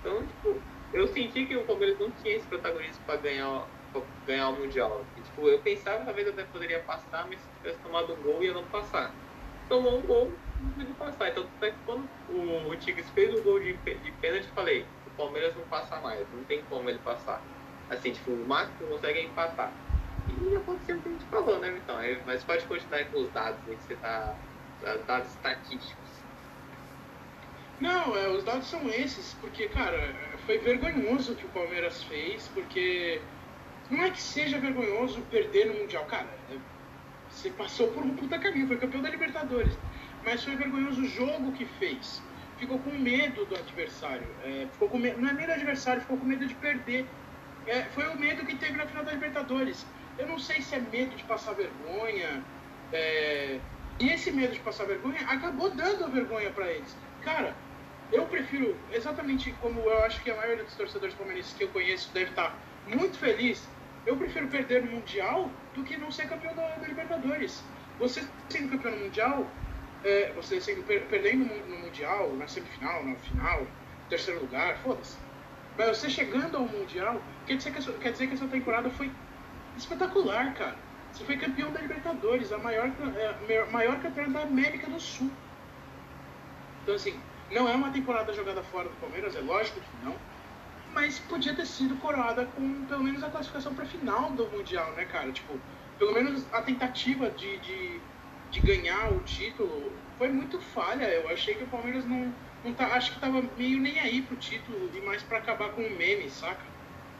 Então, 0.00 0.26
tipo, 0.26 0.60
eu 0.92 1.06
senti 1.08 1.46
que 1.46 1.56
o 1.56 1.64
Palmeiras 1.64 1.98
não 1.98 2.10
tinha 2.10 2.36
esse 2.36 2.46
protagonismo 2.46 3.04
para 3.04 3.16
ganhar, 3.16 3.66
ganhar 4.26 4.48
o 4.48 4.56
Mundial. 4.56 5.04
E, 5.16 5.20
tipo, 5.20 5.48
eu 5.48 5.58
pensava 5.60 6.04
talvez 6.04 6.28
até 6.28 6.44
poderia 6.44 6.80
passar, 6.80 7.26
mas 7.28 7.40
se 7.40 7.48
tivesse 7.58 7.78
tomado 7.80 8.12
um 8.14 8.22
gol 8.22 8.42
ia 8.42 8.54
não 8.54 8.64
passar. 8.64 9.12
Tomou 9.68 9.98
um 9.98 10.02
gol, 10.02 10.32
não 10.60 10.70
podia 10.72 10.94
passar. 10.94 11.28
Então, 11.28 11.44
até 11.56 11.74
quando 11.84 12.08
o, 12.30 12.70
o 12.70 12.76
Tigres 12.76 13.08
fez 13.10 13.38
o 13.38 13.42
gol 13.42 13.60
de, 13.60 13.74
de 13.74 14.12
pênalti, 14.12 14.46
falei, 14.54 14.86
o 15.06 15.10
Palmeiras 15.10 15.54
não 15.54 15.64
passa 15.64 16.00
mais, 16.00 16.26
não 16.32 16.42
tem 16.44 16.62
como 16.64 16.88
ele 16.88 16.98
passar. 17.00 17.42
Assim, 17.90 18.12
tipo, 18.12 18.30
o 18.30 18.46
máximo 18.46 18.88
consegue 18.88 19.20
empatar. 19.20 19.72
E 20.28 20.56
aconteceu 20.56 20.97
falou, 21.30 21.58
né, 21.60 21.76
então. 21.76 21.96
Aí, 21.96 22.22
mas 22.24 22.44
pode 22.44 22.64
continuar 22.66 23.04
com 23.06 23.20
os 23.20 23.30
dados 23.32 23.60
aí 23.68 23.76
que 23.76 23.84
você 23.84 23.96
tá. 23.96 24.36
dados 25.06 25.30
estatísticos. 25.30 26.08
Não, 27.80 28.16
é, 28.16 28.28
os 28.28 28.42
dados 28.44 28.68
são 28.68 28.88
esses, 28.88 29.34
porque, 29.34 29.68
cara, 29.68 30.38
foi 30.46 30.58
vergonhoso 30.58 31.32
o 31.32 31.36
que 31.36 31.46
o 31.46 31.48
Palmeiras 31.50 32.02
fez, 32.02 32.48
porque 32.48 33.22
não 33.88 34.02
é 34.04 34.10
que 34.10 34.20
seja 34.20 34.58
vergonhoso 34.58 35.22
perder 35.22 35.66
no 35.66 35.74
Mundial, 35.74 36.04
cara. 36.06 36.28
é- 36.50 36.58
Você 37.28 37.50
passou 37.50 37.92
por 37.92 38.02
um 38.02 38.16
puta 38.16 38.38
caminho, 38.38 38.66
foi 38.66 38.78
campeão 38.78 39.02
da 39.02 39.10
Libertadores. 39.10 39.78
Mas 40.24 40.42
foi 40.44 40.56
vergonhoso 40.56 41.02
o 41.02 41.06
jogo 41.06 41.52
que 41.52 41.64
fez. 41.66 42.20
Ficou 42.56 42.78
com 42.82 42.90
medo 42.98 43.44
do 43.46 43.54
adversário. 43.54 44.26
é, 44.42 44.66
ficou 44.72 44.88
com 44.88 44.98
medo, 44.98 45.20
não 45.20 45.28
é 45.28 45.32
medo 45.32 45.46
do 45.48 45.52
adversário, 45.52 46.00
ficou 46.02 46.18
com 46.18 46.26
medo 46.26 46.46
de 46.46 46.54
perder. 46.54 47.06
É, 47.66 47.84
foi 47.84 48.08
o 48.08 48.18
medo 48.18 48.44
que 48.46 48.56
teve 48.56 48.76
na 48.76 48.86
final 48.86 49.04
da 49.04 49.12
Libertadores. 49.12 49.86
Eu 50.18 50.26
não 50.26 50.38
sei 50.38 50.60
se 50.60 50.74
é 50.74 50.80
medo 50.80 51.14
de 51.16 51.24
passar 51.24 51.54
vergonha. 51.54 52.42
é, 52.92 53.58
e 54.00 54.10
esse 54.10 54.30
medo 54.30 54.52
de 54.52 54.60
passar 54.60 54.84
vergonha 54.84 55.20
acabou 55.28 55.70
dando 55.70 56.04
a 56.04 56.08
vergonha 56.08 56.50
pra 56.50 56.70
eles. 56.70 56.96
Cara, 57.22 57.54
eu 58.12 58.24
prefiro, 58.26 58.76
exatamente 58.92 59.52
como 59.60 59.80
eu 59.80 60.04
acho 60.04 60.22
que 60.22 60.30
a 60.30 60.36
maioria 60.36 60.64
dos 60.64 60.74
torcedores 60.74 61.14
palmeirenses 61.14 61.52
que 61.52 61.64
eu 61.64 61.68
conheço 61.68 62.12
deve 62.12 62.30
estar 62.30 62.56
muito 62.86 63.18
feliz 63.18 63.68
eu 64.08 64.16
prefiro 64.16 64.48
perder 64.48 64.84
no 64.84 64.92
Mundial 64.92 65.50
do 65.74 65.84
que 65.84 65.96
não 65.98 66.10
ser 66.10 66.28
campeão 66.28 66.54
da, 66.54 66.66
da 66.76 66.86
Libertadores. 66.86 67.62
Você 67.98 68.26
sendo 68.48 68.70
campeão 68.70 68.96
no 68.96 69.04
Mundial, 69.04 69.46
é, 70.02 70.32
você 70.34 70.58
sendo 70.60 70.82
per, 70.84 71.06
perdendo 71.06 71.44
no, 71.44 71.78
Mundial, 71.78 72.32
na 72.34 72.48
semifinal, 72.48 73.04
na 73.04 73.14
final, 73.16 73.66
terceiro 74.08 74.40
lugar, 74.40 74.78
foda-se. 74.78 75.18
Mas 75.76 75.98
você 75.98 76.08
chegando 76.08 76.56
ao 76.56 76.64
Mundial, 76.64 77.20
quer 77.46 77.56
dizer, 77.56 77.70
que 77.72 77.78
a 77.78 77.82
sua, 77.82 77.94
quer 77.94 78.12
dizer 78.12 78.28
que 78.28 78.34
essa 78.34 78.48
temporada 78.48 78.88
foi 78.90 79.10
espetacular, 79.78 80.54
cara. 80.54 80.76
Você 81.12 81.24
foi 81.24 81.36
campeão 81.36 81.72
da 81.72 81.80
Libertadores, 81.80 82.52
a 82.52 82.58
maior, 82.58 82.90
é, 83.48 83.64
maior 83.70 83.98
campeã 84.00 84.28
da 84.28 84.42
América 84.42 84.88
do 84.88 85.00
Sul. 85.00 85.30
Então, 86.82 86.94
assim, 86.94 87.18
não 87.50 87.68
é 87.68 87.72
uma 87.74 87.90
temporada 87.90 88.32
jogada 88.32 88.62
fora 88.62 88.88
do 88.88 88.94
Palmeiras, 89.00 89.34
é 89.34 89.40
lógico 89.40 89.80
que 89.80 90.04
não. 90.04 90.14
Mas 90.92 91.18
podia 91.18 91.54
ter 91.54 91.66
sido 91.66 91.96
coroada 91.96 92.46
com 92.46 92.84
pelo 92.86 93.02
menos 93.02 93.22
a 93.22 93.30
classificação 93.30 93.74
para 93.74 93.84
final 93.84 94.30
do 94.30 94.46
Mundial, 94.48 94.92
né, 94.92 95.04
cara? 95.04 95.30
Tipo, 95.32 95.58
pelo 95.98 96.12
menos 96.12 96.46
a 96.52 96.62
tentativa 96.62 97.30
de, 97.30 97.58
de, 97.58 98.00
de, 98.50 98.60
ganhar 98.60 99.12
o 99.12 99.20
título 99.20 99.92
foi 100.16 100.28
muito 100.28 100.60
falha. 100.60 101.04
Eu 101.04 101.28
achei 101.28 101.54
que 101.54 101.64
o 101.64 101.68
Palmeiras 101.68 102.04
não, 102.04 102.32
não 102.64 102.72
tá, 102.72 102.86
acho 102.94 103.12
que 103.12 103.20
tava 103.20 103.42
meio 103.56 103.78
nem 103.80 103.98
aí 103.98 104.22
pro 104.22 104.36
título 104.36 104.90
e 104.94 105.00
mais 105.00 105.22
para 105.22 105.38
acabar 105.38 105.70
com 105.70 105.82
o 105.82 105.90
meme, 105.90 106.30
saca? 106.30 106.62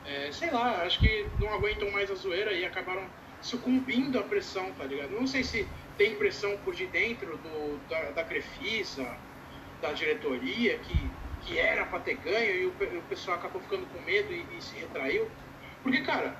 É, 0.07 0.31
sei 0.33 0.51
lá, 0.51 0.83
acho 0.83 0.99
que 1.01 1.27
não 1.39 1.53
aguentam 1.53 1.91
mais 1.91 2.11
a 2.11 2.15
zoeira 2.15 2.53
e 2.53 2.65
acabaram 2.65 3.07
sucumbindo 3.41 4.19
à 4.19 4.23
pressão, 4.23 4.73
tá 4.73 4.85
ligado? 4.85 5.11
Não 5.11 5.27
sei 5.27 5.45
se 5.45 5.67
tem 5.97 6.15
pressão 6.17 6.57
por 6.59 6.75
de 6.75 6.87
dentro 6.87 7.37
do, 7.39 7.89
da, 7.89 8.11
da 8.11 8.25
Crefisa, 8.25 9.17
da 9.81 9.93
diretoria, 9.93 10.79
que, 10.79 11.11
que 11.43 11.59
era 11.59 11.85
para 11.85 12.01
ter 12.01 12.17
ganho 12.17 12.55
e 12.55 12.67
o, 12.67 12.71
o, 12.71 13.03
pessoal 13.03 13.37
acabou 13.37 13.61
ficando 13.61 13.87
com 13.87 14.01
medo 14.03 14.33
e, 14.33 14.45
e, 14.57 14.63
se 14.63 14.77
retraiu. 14.77 15.29
Porque, 15.83 16.03
cara, 16.03 16.37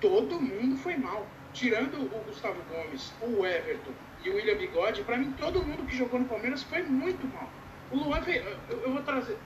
todo 0.00 0.40
mundo 0.40 0.76
foi 0.76 0.96
mal. 0.96 1.26
Tirando 1.52 1.94
o 1.94 2.24
Gustavo 2.24 2.60
Gomes, 2.68 3.14
o 3.22 3.46
Everton 3.46 3.92
e 4.22 4.28
o 4.28 4.34
William 4.34 4.56
Bigode, 4.56 5.02
para 5.04 5.16
mim 5.16 5.32
todo 5.38 5.64
mundo 5.64 5.86
que 5.86 5.96
jogou 5.96 6.20
no 6.20 6.26
Palmeiras 6.26 6.62
foi 6.64 6.82
muito 6.82 7.26
mal. 7.34 7.48
O 7.90 7.96
Luan, 7.96 8.20
eu, 8.26 8.58
eu 8.82 8.92
vou 8.92 9.02
trazer. 9.02 9.38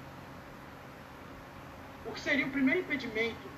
O 2.11 2.13
que 2.13 2.21
seria 2.21 2.45
o 2.45 2.51
primeiro 2.51 2.81
impedimento 2.81 3.49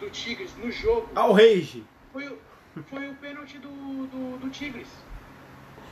do 0.00 0.08
Tigres 0.08 0.56
no 0.56 0.70
jogo. 0.70 1.10
Ao 1.14 1.30
Rage. 1.30 1.84
Foi, 2.10 2.38
foi 2.88 3.10
o 3.10 3.14
pênalti 3.16 3.58
do, 3.58 3.68
do, 3.68 4.38
do 4.38 4.48
Tigres. 4.48 4.88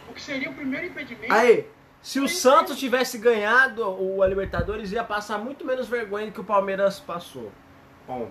O 0.09 0.15
que 0.15 0.23
seria 0.23 0.49
o 0.49 0.55
primeiro 0.55 0.87
impedimento. 0.87 1.31
Aí, 1.31 1.69
se 2.01 2.19
o 2.19 2.27
Santos 2.27 2.79
tivesse 2.79 3.19
ganhado 3.19 3.83
o 3.87 4.23
a 4.23 4.27
Libertadores, 4.27 4.93
ia 4.93 5.05
passar 5.05 5.37
muito 5.39 5.67
menos 5.67 5.89
vergonha 5.89 6.27
do 6.27 6.33
que 6.33 6.41
o 6.41 6.45
Palmeiras 6.45 6.99
passou. 6.99 7.53
Bom. 8.07 8.31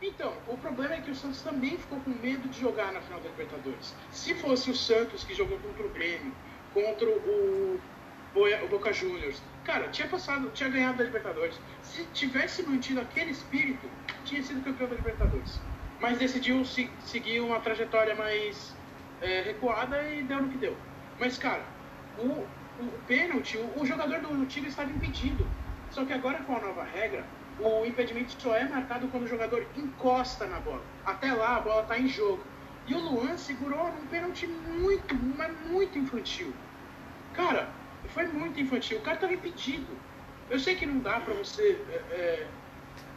Então, 0.00 0.32
o 0.46 0.56
problema 0.56 0.94
é 0.94 1.00
que 1.00 1.10
o 1.10 1.14
Santos 1.14 1.42
também 1.42 1.76
ficou 1.76 1.98
com 2.00 2.10
medo 2.10 2.48
de 2.48 2.60
jogar 2.60 2.92
na 2.92 3.00
final 3.00 3.18
da 3.18 3.30
Libertadores. 3.30 3.96
Se 4.12 4.32
fosse 4.34 4.70
o 4.70 4.76
Santos 4.76 5.24
que 5.24 5.34
jogou 5.34 5.58
contra 5.58 5.84
o 5.84 5.88
Grêmio, 5.88 6.32
contra 6.72 7.08
o, 7.08 7.80
o 8.36 8.68
Boca 8.68 8.92
Juniors, 8.92 9.42
cara, 9.64 9.88
tinha 9.88 10.08
passado, 10.08 10.50
tinha 10.54 10.68
ganhado 10.68 11.02
a 11.02 11.06
Libertadores. 11.06 11.58
Se 11.82 12.04
tivesse 12.12 12.62
mantido 12.62 13.00
aquele 13.00 13.30
espírito, 13.30 13.88
tinha 14.24 14.42
sido 14.42 14.62
campeão 14.62 14.88
da 14.88 14.96
Libertadores. 14.96 15.60
Mas 16.00 16.18
decidiu 16.18 16.64
se, 16.64 16.90
seguir 17.00 17.40
uma 17.40 17.60
trajetória 17.60 18.14
mais 18.14 18.74
é, 19.20 19.42
recuada 19.42 20.02
e 20.10 20.22
deu 20.22 20.42
no 20.42 20.48
que 20.48 20.58
deu. 20.58 20.76
Mas, 21.18 21.38
cara, 21.38 21.62
o, 22.18 22.46
o 22.80 22.98
pênalti, 23.06 23.56
o, 23.56 23.80
o 23.80 23.86
jogador 23.86 24.20
do 24.20 24.46
Tigre 24.46 24.68
estava 24.68 24.90
impedido. 24.90 25.46
Só 25.90 26.04
que 26.04 26.12
agora 26.12 26.38
com 26.42 26.56
a 26.56 26.60
nova 26.60 26.84
regra, 26.84 27.24
o 27.58 27.84
impedimento 27.86 28.34
só 28.40 28.56
é 28.56 28.68
marcado 28.68 29.06
quando 29.08 29.24
o 29.24 29.28
jogador 29.28 29.66
encosta 29.76 30.46
na 30.46 30.58
bola. 30.58 30.82
Até 31.06 31.32
lá 31.32 31.56
a 31.56 31.60
bola 31.60 31.82
está 31.82 31.98
em 31.98 32.08
jogo. 32.08 32.42
E 32.86 32.94
o 32.94 32.98
Luan 32.98 33.36
segurou 33.36 33.92
num 33.92 34.06
pênalti 34.08 34.46
muito, 34.46 35.14
mas 35.36 35.52
muito 35.68 35.98
infantil. 35.98 36.52
Cara, 37.32 37.70
foi 38.08 38.26
muito 38.26 38.60
infantil. 38.60 38.98
O 38.98 39.02
cara 39.02 39.16
estava 39.16 39.32
impedido. 39.32 39.86
Eu 40.50 40.58
sei 40.58 40.74
que 40.74 40.86
não 40.86 40.98
dá 40.98 41.20
para 41.20 41.34
você 41.34 41.80
é, 41.90 42.14
é, 42.14 42.46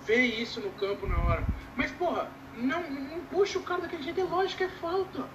ver 0.06 0.26
isso 0.26 0.62
no 0.62 0.72
campo 0.72 1.06
na 1.08 1.18
hora. 1.18 1.44
Mas, 1.76 1.92
porra, 1.92 2.32
não, 2.56 2.90
não 2.90 3.20
puxa 3.26 3.60
o 3.60 3.64
cara 3.64 3.82
daquele 3.82 4.04
jeito. 4.04 4.22
É 4.22 4.24
lógico 4.24 4.58
que 4.58 4.64
é 4.64 4.70
falta. 4.70 5.26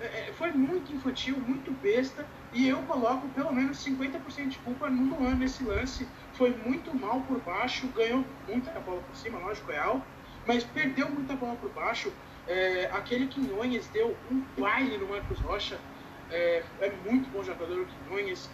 É, 0.00 0.28
é 0.28 0.32
foi 0.32 0.52
muito 0.52 0.92
infantil, 0.92 1.36
muito 1.38 1.70
besta. 1.70 2.26
E 2.52 2.68
eu 2.68 2.82
coloco 2.82 3.28
pelo 3.30 3.52
menos 3.52 3.78
50% 3.78 4.48
de 4.48 4.58
culpa 4.58 4.90
no 4.90 5.16
Luan 5.16 5.36
nesse 5.36 5.64
lance. 5.64 6.06
Foi 6.34 6.50
muito 6.50 6.94
mal 6.94 7.20
por 7.22 7.40
baixo, 7.40 7.86
ganhou 7.88 8.24
muita 8.46 8.70
bola 8.80 9.00
por 9.00 9.16
cima, 9.16 9.38
lógico, 9.38 9.72
é 9.72 9.78
alto, 9.78 10.04
mas 10.46 10.62
perdeu 10.62 11.08
muita 11.08 11.34
bola 11.34 11.56
por 11.56 11.70
baixo. 11.70 12.12
É, 12.46 12.90
aquele 12.92 13.26
Quinhões 13.28 13.86
deu 13.88 14.16
um 14.30 14.42
baile 14.60 14.98
no 14.98 15.08
Marcos 15.08 15.38
Rocha. 15.40 15.78
É, 16.30 16.62
é 16.80 16.92
muito 17.06 17.30
bom 17.30 17.42
jogador 17.42 17.80
o 17.80 17.86
Quinhões. 17.86 18.50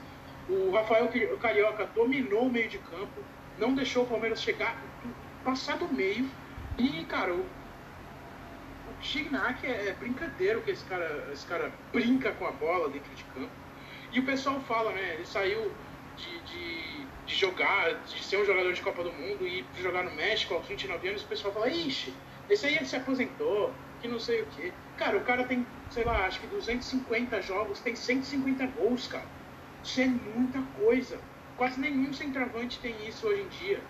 O 0.48 0.70
Rafael 0.70 1.10
Carioca 1.40 1.86
dominou 1.94 2.46
o 2.46 2.50
meio 2.50 2.68
de 2.68 2.78
campo, 2.78 3.22
não 3.58 3.74
deixou 3.74 4.04
o 4.04 4.06
Palmeiras 4.06 4.40
chegar, 4.40 4.80
passar 5.44 5.76
do 5.76 5.88
meio. 5.88 6.30
E, 6.78 7.04
cara, 7.04 7.34
o, 7.34 7.40
o 7.40 9.66
é, 9.66 9.88
é 9.88 9.96
brincadeira 9.98 10.60
que 10.60 10.70
esse 10.70 10.84
cara, 10.84 11.28
esse 11.32 11.46
cara 11.46 11.70
brinca 11.92 12.32
com 12.32 12.46
a 12.46 12.52
bola 12.52 12.88
dentro 12.88 13.14
de 13.14 13.24
campo. 13.24 13.50
E 14.10 14.20
o 14.20 14.24
pessoal 14.24 14.58
fala, 14.60 14.92
né? 14.92 15.14
Ele 15.14 15.26
saiu 15.26 15.70
de, 16.16 16.40
de, 16.40 17.06
de, 17.26 17.34
jogar, 17.34 17.92
de 18.06 18.24
ser 18.24 18.38
um 18.38 18.46
jogador 18.46 18.72
de 18.72 18.80
Copa 18.80 19.04
do 19.04 19.12
Mundo 19.12 19.46
e 19.46 19.60
ir 19.60 19.66
jogar 19.82 20.02
no 20.02 20.14
México 20.14 20.54
aos 20.54 20.66
29 20.66 21.08
anos. 21.08 21.22
O 21.22 21.26
pessoal 21.26 21.52
fala, 21.52 21.68
ixi, 21.68 22.14
esse 22.48 22.66
aí 22.66 22.76
ele 22.76 22.86
se 22.86 22.96
aposentou, 22.96 23.74
que 24.00 24.08
não 24.08 24.18
sei 24.18 24.42
o 24.42 24.46
quê. 24.46 24.72
Cara, 24.96 25.18
o 25.18 25.24
cara 25.24 25.44
tem, 25.44 25.66
sei 25.90 26.04
lá, 26.04 26.24
acho 26.24 26.40
que 26.40 26.46
250 26.46 27.42
jogos, 27.42 27.80
tem 27.80 27.94
150 27.94 28.66
gols, 28.68 29.08
cara. 29.08 29.26
Isso 29.88 30.02
é 30.02 30.06
muita 30.06 30.60
coisa. 30.78 31.18
Quase 31.56 31.80
nenhum 31.80 32.12
centroavante 32.12 32.78
tem 32.78 32.94
isso 33.08 33.26
hoje 33.26 33.40
em 33.40 33.48
dia. 33.48 33.80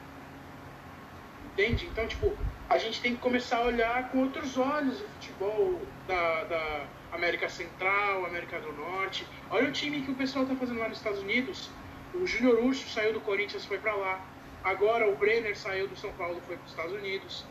Entende? 1.47 1.87
Então, 1.87 2.07
tipo, 2.07 2.39
a 2.71 2.79
gente 2.79 3.01
tem 3.03 3.17
que 3.17 3.21
começar 3.21 3.57
a 3.57 3.63
olhar 3.63 4.09
com 4.11 4.21
outros 4.21 4.57
olhos 4.57 5.01
o 5.01 5.09
futebol 5.09 5.83
da, 6.07 6.45
da 6.45 6.87
América 7.11 7.49
Central, 7.49 8.25
América 8.25 8.61
do 8.61 8.73
Norte. 8.75 9.27
Olha 9.51 9.69
o 9.69 9.73
time 9.73 10.01
que 10.03 10.13
o 10.13 10.15
pessoal 10.15 10.45
está 10.45 10.55
fazendo 10.55 10.79
lá 10.79 10.89
nos 10.89 10.99
Estados 10.99 11.19
Unidos. 11.19 11.69
O 12.15 12.25
Júnior 12.25 12.63
Urso 12.63 12.89
saiu 12.89 13.13
do 13.13 13.21
Corinthians, 13.21 13.65
foi 13.65 13.79
para 13.79 13.97
lá. 13.97 14.25
Agora 14.63 15.11
o 15.11 15.17
Brenner 15.17 15.59
saiu 15.59 15.89
do 15.89 15.97
São 15.97 16.13
Paulo, 16.13 16.41
foi 16.47 16.57
para 16.57 16.65
os 16.65 16.71
Estados 16.71 16.93
Unidos. 16.93 17.45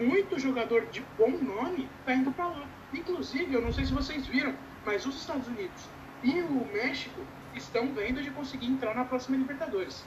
Muito 0.00 0.38
jogador 0.38 0.86
de 0.86 1.04
bom 1.18 1.32
nome 1.32 1.86
está 2.00 2.14
indo 2.14 2.32
para 2.32 2.46
lá. 2.46 2.66
Inclusive, 2.94 3.52
eu 3.52 3.60
não 3.60 3.74
sei 3.74 3.84
se 3.84 3.92
vocês 3.92 4.26
viram, 4.26 4.54
mas 4.86 5.04
os 5.04 5.16
Estados 5.16 5.46
Unidos 5.46 5.86
e 6.22 6.40
o 6.40 6.66
México 6.72 7.20
estão 7.54 7.92
vendo 7.94 8.22
de 8.22 8.30
conseguir 8.30 8.66
entrar 8.66 8.94
na 8.94 9.04
próxima 9.04 9.36
Libertadores. 9.36 10.04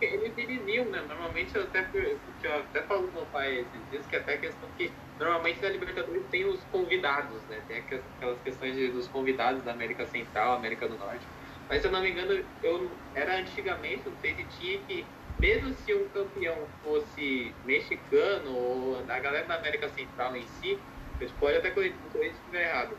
Eles 0.00 0.36
iriam, 0.36 0.86
né? 0.86 1.00
Normalmente, 1.02 1.54
eu 1.56 1.62
até, 1.62 1.88
eu 1.94 2.54
até 2.54 2.82
falo 2.82 3.08
com 3.08 3.12
meu 3.18 3.26
pai 3.26 3.60
esses 3.60 3.90
dias 3.90 4.06
que 4.06 4.16
até 4.16 4.34
a 4.34 4.38
questão 4.38 4.68
que 4.76 4.92
normalmente 5.18 5.60
na 5.62 5.68
Libertadores 5.68 6.26
tem 6.30 6.44
os 6.44 6.62
convidados, 6.64 7.42
né? 7.48 7.60
Tem 7.66 7.78
aquelas 7.78 8.40
questões 8.42 8.74
de, 8.74 8.90
dos 8.92 9.08
convidados 9.08 9.62
da 9.62 9.72
América 9.72 10.06
Central, 10.06 10.54
América 10.54 10.88
do 10.88 10.98
Norte. 10.98 11.26
Mas 11.68 11.80
se 11.80 11.88
eu 11.88 11.92
não 11.92 12.02
me 12.02 12.10
engano, 12.10 12.44
eu 12.62 12.90
era 13.14 13.38
antigamente, 13.38 14.08
não 14.08 14.16
sei 14.16 14.34
se 14.34 14.44
tinha 14.44 14.78
que, 14.84 15.06
mesmo 15.40 15.72
se 15.72 15.94
um 15.94 16.08
campeão 16.10 16.68
fosse 16.82 17.54
mexicano 17.64 18.52
ou 18.52 19.04
da 19.04 19.18
galera 19.18 19.46
da 19.46 19.56
América 19.56 19.88
Central 19.88 20.36
em 20.36 20.46
si, 20.46 20.78
você 21.18 21.32
pode 21.38 21.56
até 21.58 21.70
corrigir 21.70 21.98
se 22.10 22.18
estiver 22.28 22.68
errado. 22.68 22.96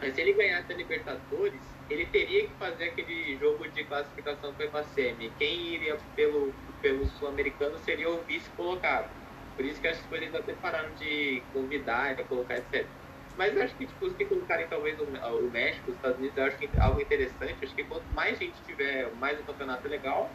Mas 0.00 0.14
se 0.14 0.20
ele 0.20 0.34
ganhasse 0.34 0.72
a 0.72 0.76
Libertadores, 0.76 1.77
ele 1.90 2.06
teria 2.06 2.46
que 2.46 2.54
fazer 2.54 2.84
aquele 2.84 3.36
jogo 3.38 3.66
de 3.68 3.84
classificação 3.84 4.52
para 4.54 4.80
a 4.80 4.84
semi. 4.84 5.32
Quem 5.38 5.74
iria 5.74 5.96
pelo, 6.14 6.52
pelo 6.82 7.06
sul-americano 7.06 7.78
seria 7.78 8.10
o 8.10 8.22
vice 8.22 8.48
colocado. 8.50 9.08
Por 9.56 9.64
isso 9.64 9.80
que 9.80 9.88
acho 9.88 10.06
que 10.06 10.14
eles 10.14 10.34
até 10.34 10.52
pararam 10.54 10.94
de 10.94 11.42
convidar, 11.52 12.14
de 12.14 12.22
colocar, 12.24 12.58
etc. 12.58 12.86
Mas 13.36 13.56
acho 13.56 13.74
que, 13.76 13.86
tipo, 13.86 14.10
se 14.10 14.24
colocarem 14.24 14.66
talvez 14.66 14.98
o, 14.98 15.04
o 15.04 15.50
México, 15.50 15.90
os 15.90 15.96
Estados 15.96 16.18
Unidos, 16.18 16.38
acho 16.38 16.58
que 16.58 16.66
é 16.66 16.80
algo 16.80 17.00
interessante. 17.00 17.56
Acho 17.62 17.74
que 17.74 17.84
quanto 17.84 18.04
mais 18.12 18.38
gente 18.38 18.60
tiver, 18.66 19.10
mais 19.14 19.38
o 19.40 19.44
campeonato 19.44 19.86
é 19.86 19.90
legal. 19.90 20.30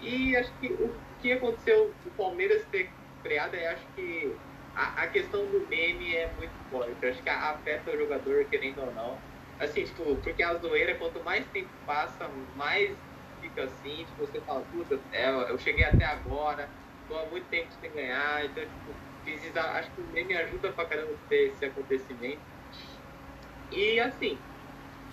E 0.00 0.36
acho 0.36 0.52
que 0.60 0.66
o 0.68 0.94
que 1.20 1.32
aconteceu, 1.32 1.94
o 2.04 2.10
Palmeiras 2.10 2.64
ter 2.66 2.90
freado, 3.22 3.54
é 3.56 3.68
acho 3.68 3.86
que 3.94 4.34
a, 4.74 5.02
a, 5.02 5.06
questão 5.06 5.44
do 5.46 5.66
meme 5.68 6.14
é 6.14 6.30
muito 6.36 6.52
forte. 6.70 7.06
Acho 7.06 7.22
que 7.22 7.28
afeta 7.28 7.90
o 7.90 7.98
jogador, 7.98 8.44
querendo 8.46 8.80
ou 8.80 8.94
não. 8.94 9.18
Assim, 9.60 9.84
tipo, 9.84 10.16
porque 10.16 10.42
a 10.42 10.54
zoeira, 10.54 10.94
quanto 10.94 11.22
mais 11.22 11.46
tempo 11.48 11.68
passa, 11.86 12.28
mais 12.56 12.96
fica 13.42 13.64
assim, 13.64 14.04
tipo, 14.04 14.26
você 14.26 14.40
fala, 14.40 14.62
puta, 14.72 14.98
é, 15.12 15.28
eu 15.28 15.58
cheguei 15.58 15.84
até 15.84 16.04
agora, 16.04 16.68
tô 17.08 17.18
há 17.18 17.26
muito 17.26 17.46
tempo 17.48 17.68
sem 17.80 17.90
ganhar, 17.90 18.44
então, 18.44 18.64
tipo, 18.64 18.94
precisa, 19.22 19.60
acho 19.60 19.90
que 19.90 20.00
o 20.00 20.06
meme 20.06 20.34
ajuda 20.34 20.72
pra 20.72 20.86
caramba 20.86 21.12
ter 21.28 21.50
esse 21.50 21.64
acontecimento. 21.64 22.40
E 23.70 24.00
assim, 24.00 24.38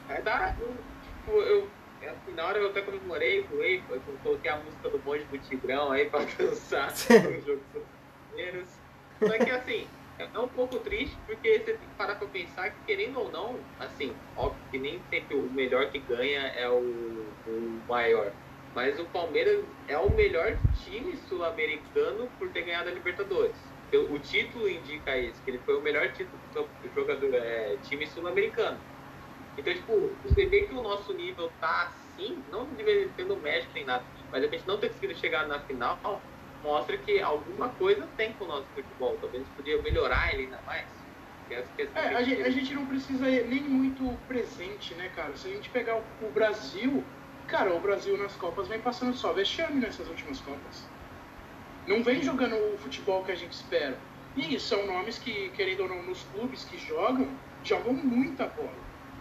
é 0.10 0.22
da, 0.22 0.54
tipo, 0.54 1.32
eu, 1.32 1.70
assim, 2.02 2.34
na 2.34 2.46
hora 2.46 2.58
eu 2.58 2.70
até 2.70 2.82
comemorei, 2.82 3.42
voei, 3.44 3.84
eu 3.90 4.02
coloquei 4.24 4.50
a 4.50 4.58
música 4.58 4.90
do 4.90 5.00
Monte 5.00 5.24
do 5.26 5.38
Tigrão 5.40 5.92
aí 5.92 6.10
pra 6.10 6.22
dançar 6.40 6.90
no 6.90 7.42
jogo 7.42 7.62
dos. 7.74 8.80
Só 9.20 9.44
que 9.44 9.50
assim, 9.52 9.88
é 10.18 10.40
um 10.40 10.50
pouco 10.50 10.80
triste, 10.80 11.22
porque 11.26 11.60
você 11.60 11.78
tem 11.78 11.90
que 11.90 11.96
parar 11.96 12.16
pra 12.16 12.28
pensar 12.28 12.72
que, 12.72 12.84
querendo 12.84 13.20
ou 13.20 13.32
não, 13.32 13.70
assim, 13.78 14.24
óbvio 14.36 14.66
que 14.70 14.80
nem 14.80 15.00
sempre 15.04 15.36
o 15.36 15.50
melhor 15.52 15.92
que 15.92 16.00
ganha 16.00 16.42
é 16.48 16.70
o, 16.70 17.38
o 17.46 17.84
maior. 17.88 18.36
Mas 18.74 19.00
o 19.00 19.10
Palmeiras 19.10 19.68
é 19.88 19.98
o 19.98 20.14
melhor 20.16 20.64
time 20.72 21.16
sul-americano 21.16 22.32
por 22.38 22.52
ter 22.52 22.64
ganhado 22.64 22.90
a 22.90 22.94
Libertadores. 22.94 23.76
O 24.10 24.20
título 24.20 24.68
indica 24.70 25.18
isso, 25.18 25.44
que 25.44 25.50
ele 25.50 25.60
foi 25.64 25.76
o 25.78 25.82
melhor 25.82 26.12
título 26.12 26.42
do 26.82 26.90
jogador, 26.90 27.34
é, 27.36 27.78
time 27.78 28.06
sul-americano. 28.06 28.84
Então, 29.58 29.74
tipo, 29.74 30.20
você 30.22 30.46
vê 30.48 30.68
que 30.68 30.74
o 30.74 30.84
nosso 30.84 31.14
nível 31.14 31.50
tá 31.60 31.84
assim, 31.88 32.46
não 32.48 32.76
tendo 33.16 33.42
México 33.42 33.74
nem 33.76 33.86
nada, 33.86 34.08
mas 34.32 34.44
a 34.44 34.48
gente 34.48 34.68
não 34.68 34.80
ter 34.80 34.90
conseguido 34.90 35.16
chegar 35.16 35.48
na 35.48 35.60
final, 35.66 36.37
mostra 36.64 36.98
que 36.98 37.20
alguma 37.22 37.70
coisa 37.70 38.08
tem 38.18 38.34
com 38.34 38.46
o 38.46 38.48
nosso 38.48 38.68
futebol. 38.76 39.18
Talvez 39.22 39.44
a 39.44 39.46
gente 39.46 39.56
podia 39.56 39.82
melhorar 39.82 40.34
ele 40.34 40.44
ainda 40.44 40.60
mais. 40.66 40.86
É, 41.50 41.64
a, 41.96 42.22
gente, 42.24 42.42
a, 42.42 42.50
gente, 42.50 42.74
não 42.74 42.86
precisa 42.86 43.26
nem 43.26 43.62
muito 43.62 44.18
presente, 44.28 44.94
né, 44.96 45.10
cara? 45.16 45.36
Se 45.38 45.48
a 45.48 45.52
gente 45.52 45.70
pegar 45.70 45.96
o, 45.96 46.04
o, 46.22 46.32
Brasil, 46.32 47.04
cara, 47.48 47.74
o 47.74 47.80
Brasil 47.80 48.18
nas 48.18 48.34
Copas 48.36 48.68
vem 48.68 48.82
passando 48.82 49.16
só 49.16 49.32
vexame 49.32 49.80
nessas 49.80 50.08
últimas 50.10 50.42
Copas. 50.42 50.86
Não 51.88 52.04
vem 52.04 52.22
jogando 52.22 52.56
o 52.56 52.78
futebol 52.78 53.24
que 53.24 53.32
a 53.32 53.36
gente 53.36 53.54
espera. 53.54 53.98
E 54.36 54.60
são 54.60 54.86
nomes 54.86 55.18
que, 55.18 55.50
querendo 55.56 55.84
ou 55.84 55.90
não, 55.90 56.04
nos 56.04 56.22
clubes 56.34 56.66
que 56.66 56.78
jogam, 56.78 57.30
jogam 57.64 57.94
muita 57.94 58.48
bola. 58.48 58.70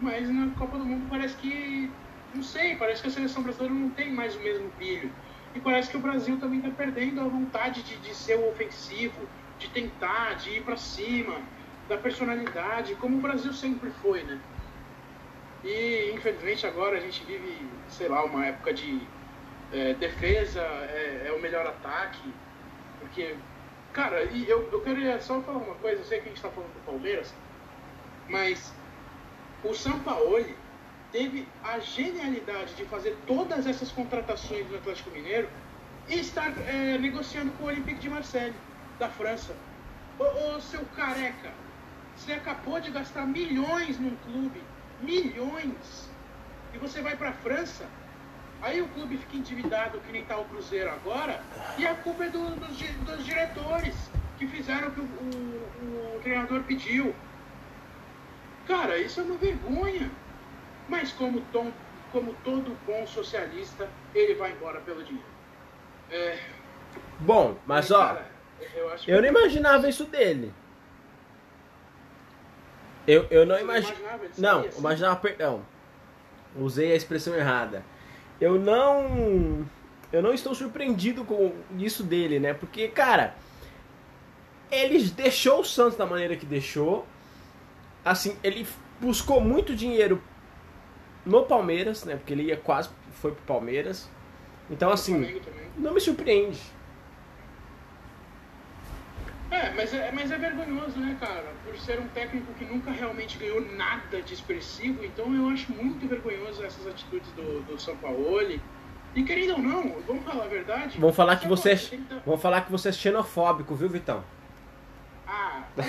Mas 0.01 0.29
na 0.29 0.51
Copa 0.59 0.79
do 0.79 0.85
Mundo 0.85 1.07
parece 1.09 1.37
que, 1.37 1.89
não 2.35 2.43
sei, 2.43 2.75
parece 2.75 3.03
que 3.03 3.09
a 3.09 3.11
seleção 3.13 3.43
brasileira 3.43 3.73
não 3.73 3.91
tem 3.91 4.13
mais 4.13 4.35
o 4.35 4.41
mesmo 4.41 4.69
brilho. 4.77 5.13
E 5.57 5.61
parece 5.61 5.91
que 5.91 5.97
o 5.97 6.01
Brasil 6.01 6.39
também 6.39 6.59
está 6.59 6.71
perdendo 6.71 7.19
a 7.23 7.25
vontade 7.25 7.83
de, 7.83 7.97
de 7.97 8.15
ser 8.15 8.39
o 8.39 8.51
ofensivo, 8.51 9.27
de 9.59 9.71
tentar, 9.71 10.35
de 10.35 10.51
ir 10.51 10.63
para 10.63 10.77
cima, 10.77 11.41
da 11.89 11.97
personalidade, 11.97 12.95
como 12.97 13.17
o 13.17 13.23
Brasil 13.23 13.55
sempre 13.55 13.91
foi, 13.91 14.23
né? 14.23 14.39
E 15.65 16.13
infelizmente 16.13 16.67
agora 16.67 16.99
a 16.99 17.01
gente 17.01 17.25
vive, 17.25 17.67
sei 17.89 18.07
lá, 18.07 18.23
uma 18.23 18.45
época 18.45 18.75
de 18.75 19.01
é, 19.73 19.95
defesa 19.95 20.61
é, 20.61 21.29
é, 21.29 21.33
o 21.33 21.41
melhor 21.41 21.67
ataque, 21.67 22.35
porque, 23.01 23.35
cara, 23.95 24.25
e 24.25 24.47
eu, 24.47 24.69
eu 24.71 24.83
queria 24.83 25.19
só 25.21 25.41
falar 25.41 25.59
uma 25.59 25.77
coisa, 25.77 26.03
eu 26.03 26.05
sei 26.05 26.19
que 26.19 26.27
a 26.27 26.29
gente 26.29 26.37
está 26.37 26.51
falando 26.51 26.75
do 26.75 26.85
Palmeiras, 26.85 27.35
mas 28.29 28.79
o 29.63 29.73
Sampaoli 29.73 30.55
teve 31.13 31.47
a 31.63 31.79
genialidade 31.79 32.75
de 32.75 32.85
fazer 32.85 33.17
todas 33.27 33.67
essas 33.67 33.91
contratações 33.91 34.67
do 34.67 34.77
Atlético 34.77 35.11
Mineiro 35.11 35.49
e 36.09 36.15
estar 36.19 36.53
é, 36.69 36.99
negociando 36.99 37.53
com 37.53 37.65
o 37.65 37.67
Olympique 37.67 38.01
de 38.01 38.09
Marseille, 38.09 38.55
da 38.99 39.09
França. 39.09 39.55
Ô, 40.19 40.25
ô, 40.25 40.61
seu 40.61 40.85
careca, 40.97 41.53
você 42.17 42.33
acabou 42.33 42.81
de 42.81 42.91
gastar 42.91 43.27
milhões 43.27 43.99
num 43.99 44.17
clube, 44.17 44.63
milhões, 45.03 46.09
e 46.73 46.79
você 46.79 47.03
vai 47.03 47.17
para 47.17 47.31
a 47.31 47.33
França, 47.33 47.87
aí 48.63 48.81
o 48.81 48.89
clube 48.89 49.19
fica 49.19 49.37
endividado, 49.37 50.01
que 50.01 50.13
nem 50.13 50.23
está 50.23 50.37
o 50.39 50.45
Cruzeiro 50.45 50.91
agora, 50.91 51.43
e 51.77 51.87
a 51.87 51.95
culpa 51.95 52.25
é 52.25 52.29
do, 52.29 52.57
dos, 52.57 52.79
dos, 52.79 53.25
diretores, 53.25 53.95
que 54.39 54.47
fizeram 54.47 54.89
o 54.89 54.91
que 54.93 55.01
o, 55.01 55.05
o, 55.05 56.17
o 56.17 56.21
treinador 56.23 56.63
pediu. 56.63 57.15
Cara, 58.67 58.99
isso 58.99 59.21
é 59.21 59.23
uma 59.25 59.37
vergonha. 59.37 60.11
Mas 60.89 61.13
como, 61.13 61.41
tom, 61.53 61.73
como 62.13 62.35
todo 62.45 62.77
bom 62.87 63.07
socialista, 63.07 63.89
ele 64.15 64.35
vai 64.35 64.53
embora 64.53 64.81
pelo 64.81 65.03
dinheiro. 65.03 65.29
É... 66.11 66.39
Bom, 67.21 67.57
mas 67.67 67.91
ó, 67.91 68.07
cara, 68.07 68.31
eu, 68.75 68.91
eu 69.07 69.23
não 69.23 69.29
imaginava 69.29 69.89
isso 69.89 70.05
dele. 70.05 70.53
Eu, 73.07 73.27
eu 73.31 73.47
não 73.47 73.59
imaginava. 73.59 74.25
Não, 74.37 74.61
assim? 74.61 74.79
imaginava, 74.79 75.17
perdão. 75.17 75.63
Usei 76.57 76.93
a 76.93 76.97
expressão 76.97 77.35
errada. 77.35 77.85
Eu 78.41 78.59
não. 78.59 79.67
Eu 80.13 80.23
não 80.23 80.33
estou 80.33 80.55
surpreendido 80.55 81.25
com 81.25 81.53
isso 81.79 82.03
dele, 82.03 82.39
né? 82.39 82.55
Porque, 82.55 82.89
cara, 82.89 83.35
ele 84.71 85.03
deixou 85.11 85.61
o 85.61 85.65
Santos 85.65 85.97
da 85.97 86.07
maneira 86.07 86.37
que 86.37 86.47
deixou. 86.47 87.07
Assim, 88.05 88.37
ele 88.43 88.67
buscou 89.01 89.41
muito 89.41 89.75
dinheiro 89.75 90.23
no 91.27 91.45
Palmeiras, 91.45 92.05
né? 92.05 92.17
Porque 92.17 92.33
ele 92.33 92.45
ia 92.45 92.57
quase 92.57 92.89
foi 93.21 93.33
pro 93.33 93.43
Palmeiras. 93.43 94.09
Então 94.71 94.91
assim, 94.91 95.41
não 95.77 95.93
me 95.93 96.01
surpreende. 96.01 96.61
É, 99.51 99.71
mas 99.75 99.95
é, 99.95 100.11
mas 100.13 100.31
é 100.31 100.39
vergonhoso, 100.39 100.99
né, 100.99 101.17
cara? 101.21 101.53
Por 101.65 101.77
ser 101.79 102.01
um 102.01 102.09
técnico 102.09 102.53
que 102.55 102.65
nunca 102.65 102.91
realmente 102.91 103.39
ganhou 103.39 103.61
nada 103.61 104.21
de 104.21 104.35
expressivo, 104.35 105.05
então 105.05 105.33
eu 105.35 105.49
acho 105.49 105.73
muito 105.73 106.07
vergonhoso 106.09 106.65
essas 106.65 106.87
atitudes 106.87 107.31
do, 107.33 107.63
do 107.63 107.81
São 107.81 107.97
Paulo. 107.97 108.61
E 109.15 109.23
querendo 109.23 109.53
ou 109.53 109.59
não, 109.59 110.01
vamos 110.07 110.25
falar 110.25 110.45
a 110.45 110.49
verdade. 110.49 110.99
Vamos 110.99 111.17
falar 111.17 111.37
que 111.37 111.49
você, 111.49 111.73
é, 111.73 111.99
vamos 112.25 112.43
falar 112.43 112.63
que 112.63 112.73
você 112.73 112.89
é 112.91 112.93
xenofóbico, 112.93 113.75
viu, 113.75 113.89
Vitão? 113.89 114.23
Ah. 115.27 115.63
Eu 115.77 115.85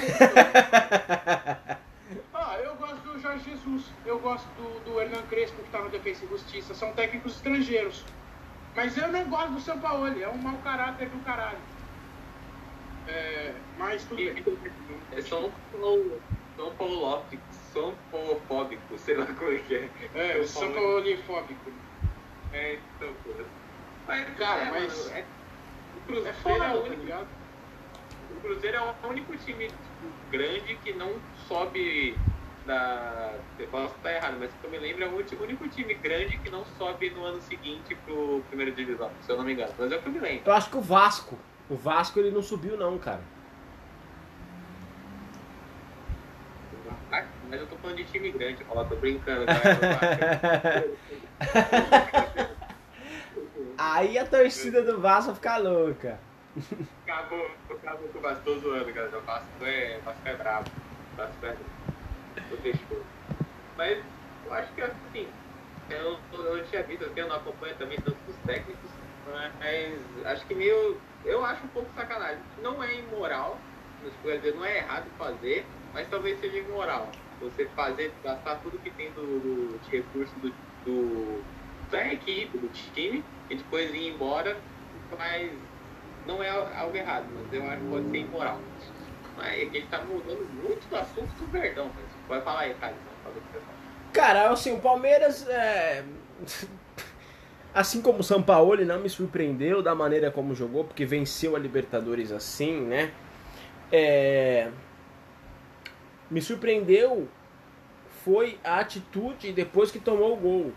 gosto 1.68 1.87
do 3.18 3.22
Jorge 3.22 3.50
Jesus, 3.50 3.84
eu 4.06 4.20
gosto 4.20 4.46
do, 4.56 4.80
do 4.86 5.02
Hernan 5.02 5.24
Crespo, 5.24 5.58
que 5.58 5.66
está 5.66 5.82
no 5.82 5.90
Defesa 5.90 6.24
e 6.24 6.28
Justiça. 6.30 6.74
São 6.74 6.94
técnicos 6.94 7.36
estrangeiros. 7.36 8.06
Mas 8.76 8.96
eu 8.96 9.08
não 9.08 9.28
gosto 9.28 9.54
do 9.54 9.60
São 9.60 9.80
Paulo, 9.80 10.08
é 10.08 10.30
um 10.30 10.38
mau 10.38 10.56
caráter 10.64 11.10
do 11.10 11.24
caralho. 11.26 11.58
É, 13.08 13.54
mas 13.78 14.04
tudo 14.04 14.18
bem. 14.18 14.44
É 15.16 15.22
São 15.22 15.52
Paulo, 15.72 16.22
São 16.56 16.76
Paulo 16.76 17.24
São 17.74 17.96
Paulo 18.12 18.42
fóbico, 18.48 18.98
sei 18.98 19.18
lá 19.18 19.26
como 19.26 19.52
é 19.52 19.58
que 19.58 19.76
é. 19.76 19.90
É, 20.14 20.38
o 20.38 20.48
São 20.48 20.72
Paulo 20.72 21.18
fóbico. 21.26 21.72
É, 22.54 22.74
então. 22.76 23.14
Mas, 24.06 24.38
cara, 24.38 24.62
é, 24.62 24.72
mas. 24.72 25.12
É, 25.12 25.26
o 25.96 26.02
Cruzeiro 26.08 26.30
é, 26.30 26.34
foda, 26.34 26.66
é 26.66 26.76
o 26.76 26.84
único. 26.84 27.08
Tá 27.08 27.26
o 28.30 28.42
Cruzeiro 28.42 28.78
é 28.78 28.82
o 28.82 29.08
único 29.08 29.38
time 29.38 29.72
grande 30.30 30.76
que 30.84 30.94
não 30.94 31.14
sobe 31.48 32.16
da. 32.68 33.34
Eu 33.58 33.68
posso 33.70 33.96
estar 33.96 34.14
errado, 34.14 34.38
mas 34.40 34.52
que 34.52 34.64
eu 34.64 34.70
me 34.70 34.78
lembro 34.78 35.04
é 35.04 35.08
o 35.08 35.44
único 35.44 35.68
time 35.70 35.94
grande 35.96 36.38
que 36.38 36.50
não 36.50 36.64
sobe 36.78 37.10
no 37.10 37.24
ano 37.24 37.42
seguinte 37.42 37.96
pro 38.06 38.44
primeira 38.50 38.72
divisão, 38.72 39.10
se 39.26 39.32
eu 39.32 39.38
não 39.38 39.44
me 39.44 39.54
engano. 39.54 39.74
Mas 39.80 39.92
é 39.92 39.96
o 39.96 40.02
que 40.02 40.08
eu 40.08 40.12
me 40.12 40.20
lembro. 40.20 40.44
Eu 40.46 40.54
acho 40.54 40.70
que 40.70 40.78
o 40.78 40.82
Vasco. 40.82 41.40
O 41.70 41.76
Vasco 41.76 42.20
ele 42.20 42.30
não 42.30 42.44
subiu 42.44 42.78
não, 42.78 43.00
cara. 43.00 43.22
Mas 47.50 47.62
eu 47.62 47.68
tô 47.68 47.78
falando 47.78 47.96
de 47.96 48.04
time 48.04 48.30
grande, 48.32 48.58
ó, 48.70 48.84
tô 48.84 48.96
brincando, 48.98 49.46
cara. 49.46 50.86
Aí 53.78 54.18
a 54.18 54.26
torcida 54.26 54.82
do 54.82 55.00
Vasco 55.00 55.28
vai 55.28 55.36
ficar 55.36 55.58
louca. 55.58 56.20
Acabou, 57.06 57.50
acabou 57.70 58.10
com 58.10 58.18
o 58.18 58.22
Vasco, 58.22 58.44
tô 58.44 58.60
zoando, 58.60 58.94
cara. 58.94 59.18
O 59.18 59.22
Vasco 59.22 59.48
é, 59.62 59.98
o 60.02 60.06
Vasco 60.06 60.28
é 60.28 60.36
brabo. 60.36 60.70
O 61.14 61.16
Vasco 61.16 61.46
é 61.46 61.56
Mas 63.76 64.06
eu 64.44 64.54
acho 64.54 64.74
que 64.74 64.82
assim, 64.82 65.34
eu, 65.90 66.20
eu 66.32 66.64
tinha 66.66 66.84
visto, 66.84 67.06
assim, 67.06 67.20
eu 67.20 67.28
não 67.28 67.36
acompanho 67.38 67.78
também 67.78 68.02
tantos 68.02 68.28
os 68.28 68.38
técnicos, 68.40 68.92
mas 69.26 70.26
acho 70.26 70.48
que 70.48 70.56
meio. 70.56 71.02
Eu 71.24 71.44
acho 71.44 71.66
um 71.66 71.70
pouco 71.70 71.94
sacanagem. 71.94 72.44
Não 72.58 72.82
é 72.84 72.96
imoral, 73.00 73.68
não 74.56 74.66
é 74.66 74.78
errado 74.78 75.12
fazer, 75.18 75.68
mas 75.94 76.10
talvez 76.10 76.40
seja 76.40 76.58
imoral. 76.60 77.12
Você 77.40 77.68
fazer, 77.70 78.16
gastar 78.24 78.58
tudo 78.58 78.80
que 78.80 78.92
tem 78.92 79.14
do, 79.14 79.40
do 79.40 79.80
de 79.80 79.98
recurso 79.98 80.40
do, 80.40 80.54
do, 80.84 81.46
da 81.90 82.14
equipe, 82.14 82.58
do 82.58 82.70
time, 82.70 83.26
e 83.50 83.56
depois 83.56 83.94
ir 83.94 84.08
embora, 84.14 84.64
mas 85.18 85.62
não 86.26 86.42
é 86.42 86.50
algo 86.50 86.96
errado, 86.96 87.32
mas 87.34 87.52
eu 87.52 87.64
acho 87.68 87.84
que 87.84 87.90
pode 87.90 88.10
ser 88.10 88.18
imoral. 88.20 88.62
Mas 89.36 89.72
gente 89.72 89.88
tá 89.88 90.04
mudando 90.04 90.50
muito 90.50 90.90
do 90.90 90.96
assunto 90.96 91.36
do 91.36 91.52
Verdão, 91.52 91.94
mas 91.96 92.07
Vai 92.28 92.42
falar 92.42 92.62
aí, 92.62 92.74
Thales. 92.76 92.98
Cara, 94.14 94.50
assim, 94.50 94.74
o 94.74 94.80
Palmeiras 94.80 95.48
é... 95.48 96.04
Assim 97.74 98.02
como 98.02 98.20
o 98.20 98.24
São 98.24 98.42
Paulo, 98.42 98.84
não 98.84 99.00
me 99.00 99.10
surpreendeu 99.10 99.84
da 99.84 99.94
maneira 99.94 100.32
como 100.32 100.56
jogou, 100.56 100.84
porque 100.84 101.06
venceu 101.06 101.56
a 101.56 101.60
Libertadores 101.60 102.32
assim, 102.32 102.82
né? 102.82 103.12
É... 103.92 104.72
Me 106.32 106.42
surpreendeu 106.42 107.30
foi 108.28 108.60
a 108.62 108.80
atitude 108.80 109.54
depois 109.54 109.90
que 109.90 110.00
tomou 110.00 110.34
o 110.34 110.36
gol. 110.36 110.74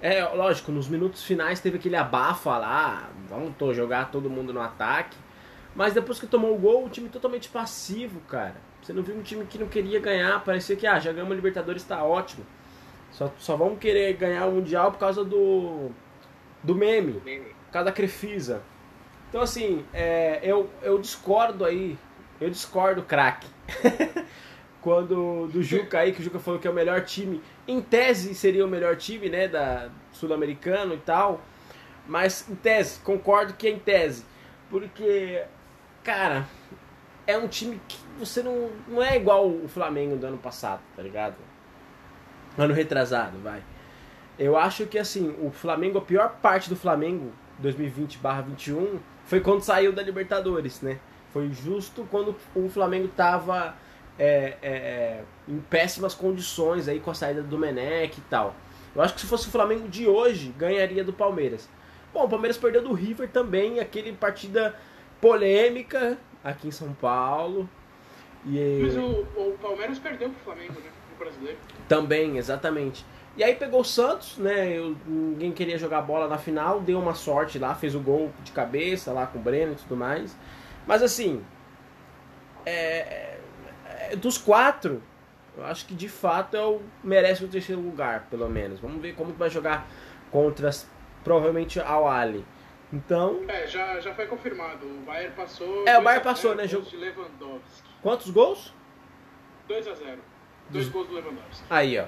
É, 0.00 0.24
lógico, 0.24 0.72
nos 0.72 0.88
minutos 0.88 1.22
finais 1.22 1.60
teve 1.60 1.76
aquele 1.76 1.96
abafa 1.96 2.56
lá, 2.56 3.10
vamos 3.28 3.76
jogar 3.76 4.10
todo 4.10 4.30
mundo 4.30 4.54
no 4.54 4.60
ataque. 4.60 5.16
Mas 5.74 5.92
depois 5.92 6.18
que 6.18 6.26
tomou 6.26 6.54
o 6.54 6.58
gol, 6.58 6.86
o 6.86 6.88
time 6.88 7.08
totalmente 7.10 7.48
passivo, 7.50 8.20
cara. 8.22 8.56
Você 8.84 8.92
não 8.92 9.02
viu 9.02 9.16
um 9.16 9.22
time 9.22 9.44
que 9.46 9.58
não 9.58 9.66
queria 9.66 9.98
ganhar, 9.98 10.44
parecia 10.44 10.76
que, 10.76 10.86
ah, 10.86 11.00
já 11.00 11.10
ganhamos 11.10 11.32
a 11.32 11.36
Libertadores, 11.36 11.82
está 11.82 12.04
ótimo. 12.04 12.46
Só, 13.10 13.32
só 13.38 13.56
vamos 13.56 13.80
querer 13.80 14.12
ganhar 14.12 14.46
o 14.46 14.52
Mundial 14.52 14.92
por 14.92 14.98
causa 14.98 15.24
do, 15.24 15.90
do 16.62 16.74
meme, 16.74 17.14
por 17.14 17.72
causa 17.72 17.86
da 17.86 17.92
Crefisa. 17.92 18.62
Então, 19.28 19.40
assim, 19.40 19.84
é, 19.92 20.38
eu, 20.42 20.70
eu 20.82 20.98
discordo 20.98 21.64
aí 21.64 21.98
eu 22.40 22.50
discordo, 22.50 23.02
craque. 23.02 23.46
Quando 24.82 25.46
do 25.46 25.62
Juca 25.62 26.00
aí, 26.00 26.12
que 26.12 26.20
o 26.20 26.24
Juca 26.24 26.38
falou 26.38 26.60
que 26.60 26.68
é 26.68 26.70
o 26.70 26.74
melhor 26.74 27.02
time, 27.02 27.42
em 27.66 27.80
tese 27.80 28.34
seria 28.34 28.66
o 28.66 28.68
melhor 28.68 28.96
time, 28.96 29.30
né, 29.30 29.48
da 29.48 29.88
sul-americano 30.12 30.94
e 30.94 30.98
tal. 30.98 31.40
Mas 32.06 32.46
em 32.50 32.54
tese, 32.54 33.00
concordo 33.00 33.54
que 33.54 33.66
é 33.66 33.70
em 33.70 33.78
tese. 33.78 34.26
Porque, 34.68 35.42
cara, 36.02 36.46
é 37.26 37.36
um 37.36 37.48
time 37.48 37.80
que 37.88 37.98
você 38.18 38.42
não, 38.42 38.70
não 38.86 39.02
é 39.02 39.16
igual 39.16 39.48
o 39.48 39.68
Flamengo 39.68 40.16
do 40.16 40.26
ano 40.26 40.38
passado, 40.38 40.80
tá 40.94 41.02
ligado? 41.02 41.36
Ano 42.56 42.74
retrasado, 42.74 43.38
vai. 43.38 43.62
Eu 44.38 44.56
acho 44.56 44.86
que 44.86 44.98
assim, 44.98 45.34
o 45.40 45.50
Flamengo, 45.50 45.98
a 45.98 46.02
pior 46.02 46.36
parte 46.42 46.68
do 46.68 46.76
Flamengo 46.76 47.32
2020/21 47.62 48.98
foi 49.24 49.40
quando 49.40 49.62
saiu 49.62 49.92
da 49.92 50.02
Libertadores, 50.02 50.80
né? 50.80 50.98
Foi 51.32 51.50
justo 51.50 52.06
quando 52.10 52.36
o 52.54 52.68
Flamengo 52.68 53.08
tava 53.08 53.74
é, 54.18 54.56
é, 54.62 54.72
é, 54.72 55.24
em 55.48 55.58
péssimas 55.58 56.14
condições 56.14 56.88
aí 56.88 57.00
com 57.00 57.10
a 57.10 57.14
saída 57.14 57.42
do 57.42 57.58
Menec 57.58 58.18
e 58.18 58.22
tal. 58.22 58.54
Eu 58.94 59.02
acho 59.02 59.14
que 59.14 59.20
se 59.20 59.26
fosse 59.26 59.48
o 59.48 59.50
Flamengo 59.50 59.88
de 59.88 60.06
hoje, 60.06 60.54
ganharia 60.56 61.02
do 61.02 61.12
Palmeiras. 61.12 61.68
Bom, 62.12 62.24
o 62.24 62.28
Palmeiras 62.28 62.56
perdeu 62.56 62.82
do 62.82 62.92
River 62.92 63.28
também, 63.28 63.80
aquele 63.80 64.12
partida 64.12 64.76
polêmica 65.20 66.16
aqui 66.44 66.68
em 66.68 66.70
São 66.70 66.92
Paulo. 66.92 67.68
E... 68.44 68.80
Mas 68.82 68.96
o, 68.96 69.26
o 69.36 69.58
Palmeiras 69.60 69.98
perdeu 69.98 70.28
pro 70.28 70.44
Flamengo, 70.44 70.74
né? 70.74 70.90
No 71.10 71.18
brasileiro. 71.18 71.58
Também, 71.88 72.36
exatamente. 72.36 73.04
E 73.36 73.42
aí 73.42 73.54
pegou 73.56 73.80
o 73.80 73.84
Santos, 73.84 74.36
né? 74.38 74.78
Eu, 74.78 74.94
ninguém 75.06 75.50
queria 75.50 75.78
jogar 75.78 76.02
bola 76.02 76.28
na 76.28 76.38
final, 76.38 76.80
deu 76.80 77.00
uma 77.00 77.14
sorte 77.14 77.58
lá, 77.58 77.74
fez 77.74 77.94
o 77.94 78.00
gol 78.00 78.30
de 78.44 78.52
cabeça 78.52 79.12
lá 79.12 79.26
com 79.26 79.38
o 79.38 79.42
Breno 79.42 79.72
e 79.72 79.76
tudo 79.76 79.96
mais. 79.96 80.36
Mas 80.86 81.02
assim, 81.02 81.42
é, 82.64 83.38
é, 83.86 84.16
dos 84.16 84.38
quatro, 84.38 85.02
eu 85.56 85.64
acho 85.64 85.86
que 85.86 85.94
de 85.94 86.08
fato 86.08 86.56
é 86.56 86.64
o, 86.64 86.80
merece 87.02 87.44
o 87.44 87.48
terceiro 87.48 87.80
lugar, 87.80 88.26
pelo 88.30 88.48
menos. 88.48 88.78
Vamos 88.78 89.00
ver 89.00 89.14
como 89.14 89.32
vai 89.32 89.50
jogar 89.50 89.88
contra 90.30 90.70
provavelmente 91.24 91.80
ao 91.80 92.06
Ali. 92.06 92.44
Então. 92.94 93.42
É, 93.48 93.66
já, 93.66 93.98
já 93.98 94.14
foi 94.14 94.26
confirmado. 94.28 94.86
O 94.86 95.00
Bayern 95.04 95.34
passou. 95.34 95.86
É, 95.86 95.98
o 95.98 96.02
Bayern 96.02 96.22
passou, 96.22 96.54
né? 96.54 96.68
Jogo... 96.68 96.88
de 96.88 96.96
Lewandowski. 96.96 97.90
Quantos 98.00 98.30
gols? 98.30 98.72
2 99.66 99.88
a 99.88 99.94
0 99.94 100.18
Dois 100.70 100.88
gols 100.88 101.08
do 101.08 101.14
Lewandowski. 101.14 101.64
Aí, 101.68 101.98
ó. 101.98 102.06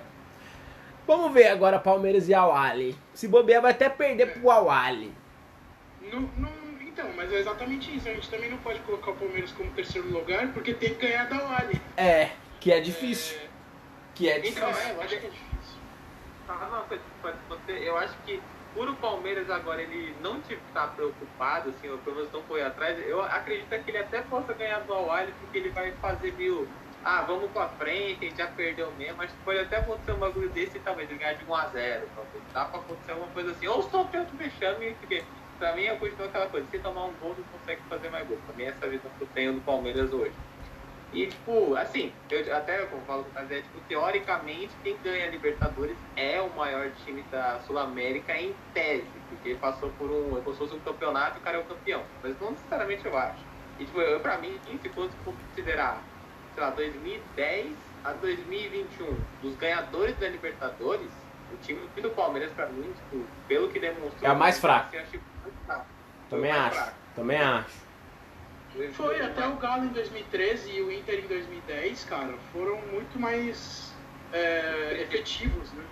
Vamos 1.05 1.33
ver 1.33 1.49
agora 1.49 1.79
Palmeiras 1.79 2.29
e 2.29 2.35
Al-Ali. 2.35 2.96
Se 3.12 3.27
bobear, 3.27 3.62
vai 3.62 3.72
até 3.72 3.88
perder 3.88 4.29
é. 4.29 4.31
pro 4.33 4.51
Al-Ali. 4.51 5.12
Não, 6.03 6.20
não, 6.20 6.53
então, 6.81 7.11
mas 7.16 7.33
é 7.33 7.40
exatamente 7.40 7.94
isso. 7.96 8.09
A 8.09 8.12
gente 8.12 8.31
também 8.31 8.51
não 8.51 8.59
pode 8.59 8.79
colocar 8.81 9.11
o 9.11 9.16
Palmeiras 9.16 9.51
como 9.53 9.70
terceiro 9.72 10.09
lugar, 10.09 10.53
porque 10.53 10.72
tem 10.72 10.94
que 10.94 11.07
ganhar 11.07 11.29
da 11.29 11.37
Al-Ali. 11.37 11.81
É, 11.96 12.31
que 12.61 12.70
é 12.72 12.81
difícil. 12.81 13.38
É... 13.38 13.46
Que 14.14 14.29
é 14.31 14.38
difícil. 14.38 14.68
Então, 14.68 14.81
é, 14.81 14.92
eu 14.92 15.03
acho 15.03 15.09
que 15.09 15.27
é 15.27 15.31
difícil. 15.31 15.77
Ah, 16.49 16.68
não, 16.70 17.77
eu 17.77 17.96
acho 17.99 18.16
que 18.25 18.40
por 18.76 18.88
o 18.90 18.94
Palmeiras 18.96 19.48
agora 19.50 19.80
ele 19.80 20.14
não 20.20 20.38
estar 20.38 20.88
preocupado, 20.94 21.70
assim, 21.70 21.88
o 21.88 21.96
Palmeiras 21.98 22.30
não 22.30 22.42
foi 22.42 22.62
atrás, 22.62 22.98
eu 23.08 23.22
acredito 23.22 23.70
que 23.82 23.90
ele 23.90 23.98
até 23.98 24.20
possa 24.20 24.52
ganhar 24.52 24.80
do 24.80 24.92
Al 24.92 25.08
porque 25.08 25.58
ele 25.58 25.70
vai 25.70 25.90
fazer 25.92 26.32
mil 26.32 26.68
ah, 27.06 27.22
vamos 27.22 27.48
pra 27.52 27.68
frente, 27.68 28.24
a 28.24 28.28
gente 28.28 28.36
já 28.36 28.48
perdeu 28.48 28.90
mesmo, 28.98 29.18
mas 29.18 29.30
pode 29.44 29.60
até 29.60 29.76
acontecer 29.76 30.10
um 30.10 30.18
bagulho 30.18 30.50
desse 30.50 30.80
talvez 30.80 31.08
ganhar 31.08 31.34
de 31.34 31.44
1x0. 31.46 32.02
Dá 32.52 32.64
pra 32.64 32.80
acontecer 32.80 33.12
alguma 33.12 33.30
coisa 33.30 33.52
assim. 33.52 33.68
Ou 33.68 33.80
sofrer 33.80 34.22
outro 34.22 34.36
vexame, 34.36 34.92
porque 34.94 35.22
pra 35.56 35.76
mim 35.76 35.82
eu 35.82 35.96
continuo 35.98 36.26
aquela 36.26 36.46
coisa, 36.46 36.66
se 36.68 36.80
tomar 36.80 37.04
um 37.04 37.12
gol 37.12 37.32
não 37.38 37.44
consegue 37.44 37.80
fazer 37.88 38.10
mais 38.10 38.26
gol. 38.26 38.36
Mim 38.56 38.64
é 38.64 38.66
essa 38.66 38.88
visão 38.88 39.08
que 39.16 39.22
eu 39.22 39.28
tenho 39.28 39.52
do 39.52 39.60
Palmeiras 39.60 40.12
hoje. 40.12 40.32
E, 41.12 41.26
tipo, 41.28 41.76
assim, 41.76 42.12
eu 42.30 42.56
até 42.56 42.78
como 42.86 43.02
falo 43.06 43.24
com 43.24 43.30
o 43.30 43.32
Tazé, 43.32 43.62
tipo, 43.62 43.80
teoricamente, 43.88 44.70
quem 44.82 44.96
ganha 45.02 45.26
a 45.26 45.30
Libertadores 45.30 45.96
é 46.16 46.40
o 46.40 46.50
maior 46.56 46.90
time 47.04 47.22
da 47.30 47.60
Sul-América 47.66 48.36
em 48.36 48.54
tese, 48.74 49.06
porque 49.28 49.54
passou 49.54 49.90
por 49.98 50.10
um, 50.10 50.30
como 50.42 50.52
se 50.52 50.58
fosse 50.58 50.74
um 50.74 50.80
campeonato 50.80 51.38
e 51.38 51.40
o 51.40 51.42
cara 51.42 51.56
é 51.56 51.60
o 51.60 51.64
campeão. 51.64 52.02
Mas 52.22 52.38
não 52.40 52.50
necessariamente 52.50 53.06
eu 53.06 53.16
acho. 53.16 53.38
E, 53.78 53.84
tipo, 53.84 54.00
eu, 54.00 54.20
pra 54.20 54.36
mim, 54.38 54.58
se 54.82 54.88
fosse 54.90 55.14
considerar 55.24 56.02
sei 56.56 56.64
lá, 56.64 56.70
2010 56.70 57.76
a 58.02 58.12
2021, 58.12 59.14
dos 59.42 59.56
ganhadores 59.56 60.16
da 60.18 60.28
Libertadores, 60.28 61.10
o 61.52 61.56
time 61.58 61.80
do 62.00 62.10
Palmeiras, 62.10 62.50
pra 62.52 62.66
mim, 62.66 62.92
tipo, 62.94 63.24
pelo 63.46 63.68
que 63.68 63.78
demonstrou. 63.78 64.22
É 64.22 64.28
a 64.28 64.34
mais 64.34 64.58
fraca. 64.58 64.98
Assim, 64.98 65.20
Também 66.30 66.50
acho. 66.50 66.74
Fraco. 66.74 66.96
Também 67.14 67.38
acho. 67.38 67.86
Foi 68.92 69.20
até 69.20 69.46
o 69.48 69.56
Galo 69.56 69.84
em 69.84 69.88
2013 69.88 70.70
e 70.70 70.82
o 70.82 70.92
Inter 70.92 71.24
em 71.24 71.28
2010, 71.28 72.04
cara, 72.04 72.36
foram 72.52 72.76
muito 72.88 73.18
mais 73.18 73.94
é, 74.32 75.02
efetivos, 75.02 75.72
né? 75.72 75.84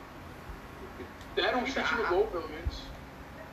Deram 1.34 1.62
um 1.62 1.66
chute 1.66 1.94
no 1.94 2.06
gol, 2.08 2.26
pelo 2.28 2.48
menos. 2.48 2.92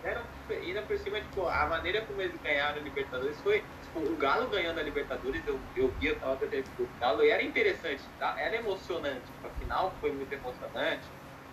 Deram, 0.04 0.24
ainda 0.50 0.82
por 0.82 0.98
cima, 0.98 1.22
tipo, 1.22 1.48
a 1.48 1.68
maneira 1.68 2.02
como 2.02 2.22
eles 2.22 2.40
ganharam 2.42 2.80
a 2.80 2.84
Libertadores 2.84 3.40
foi 3.42 3.64
tipo, 3.92 4.00
o 4.00 4.18
Galo 4.18 4.50
ganhando 4.50 4.80
a 4.80 4.84
Libertadores, 4.84 5.46
eu, 5.46 5.60
eu 5.76 5.90
vi, 6.00 6.08
eu 6.08 6.20
tava 6.20 6.38
tentando 6.38 6.66
o 6.80 6.90
Galo, 7.00 7.24
e 7.24 7.30
era 7.30 7.44
interessante, 7.44 8.04
tá? 8.18 8.36
era 8.40 8.56
emocionante. 8.58 9.32
Tipo, 9.32 9.48
a 9.48 9.50
final 9.52 9.98
foi 10.00 10.12
muito 10.12 10.32
emocionante. 10.34 11.08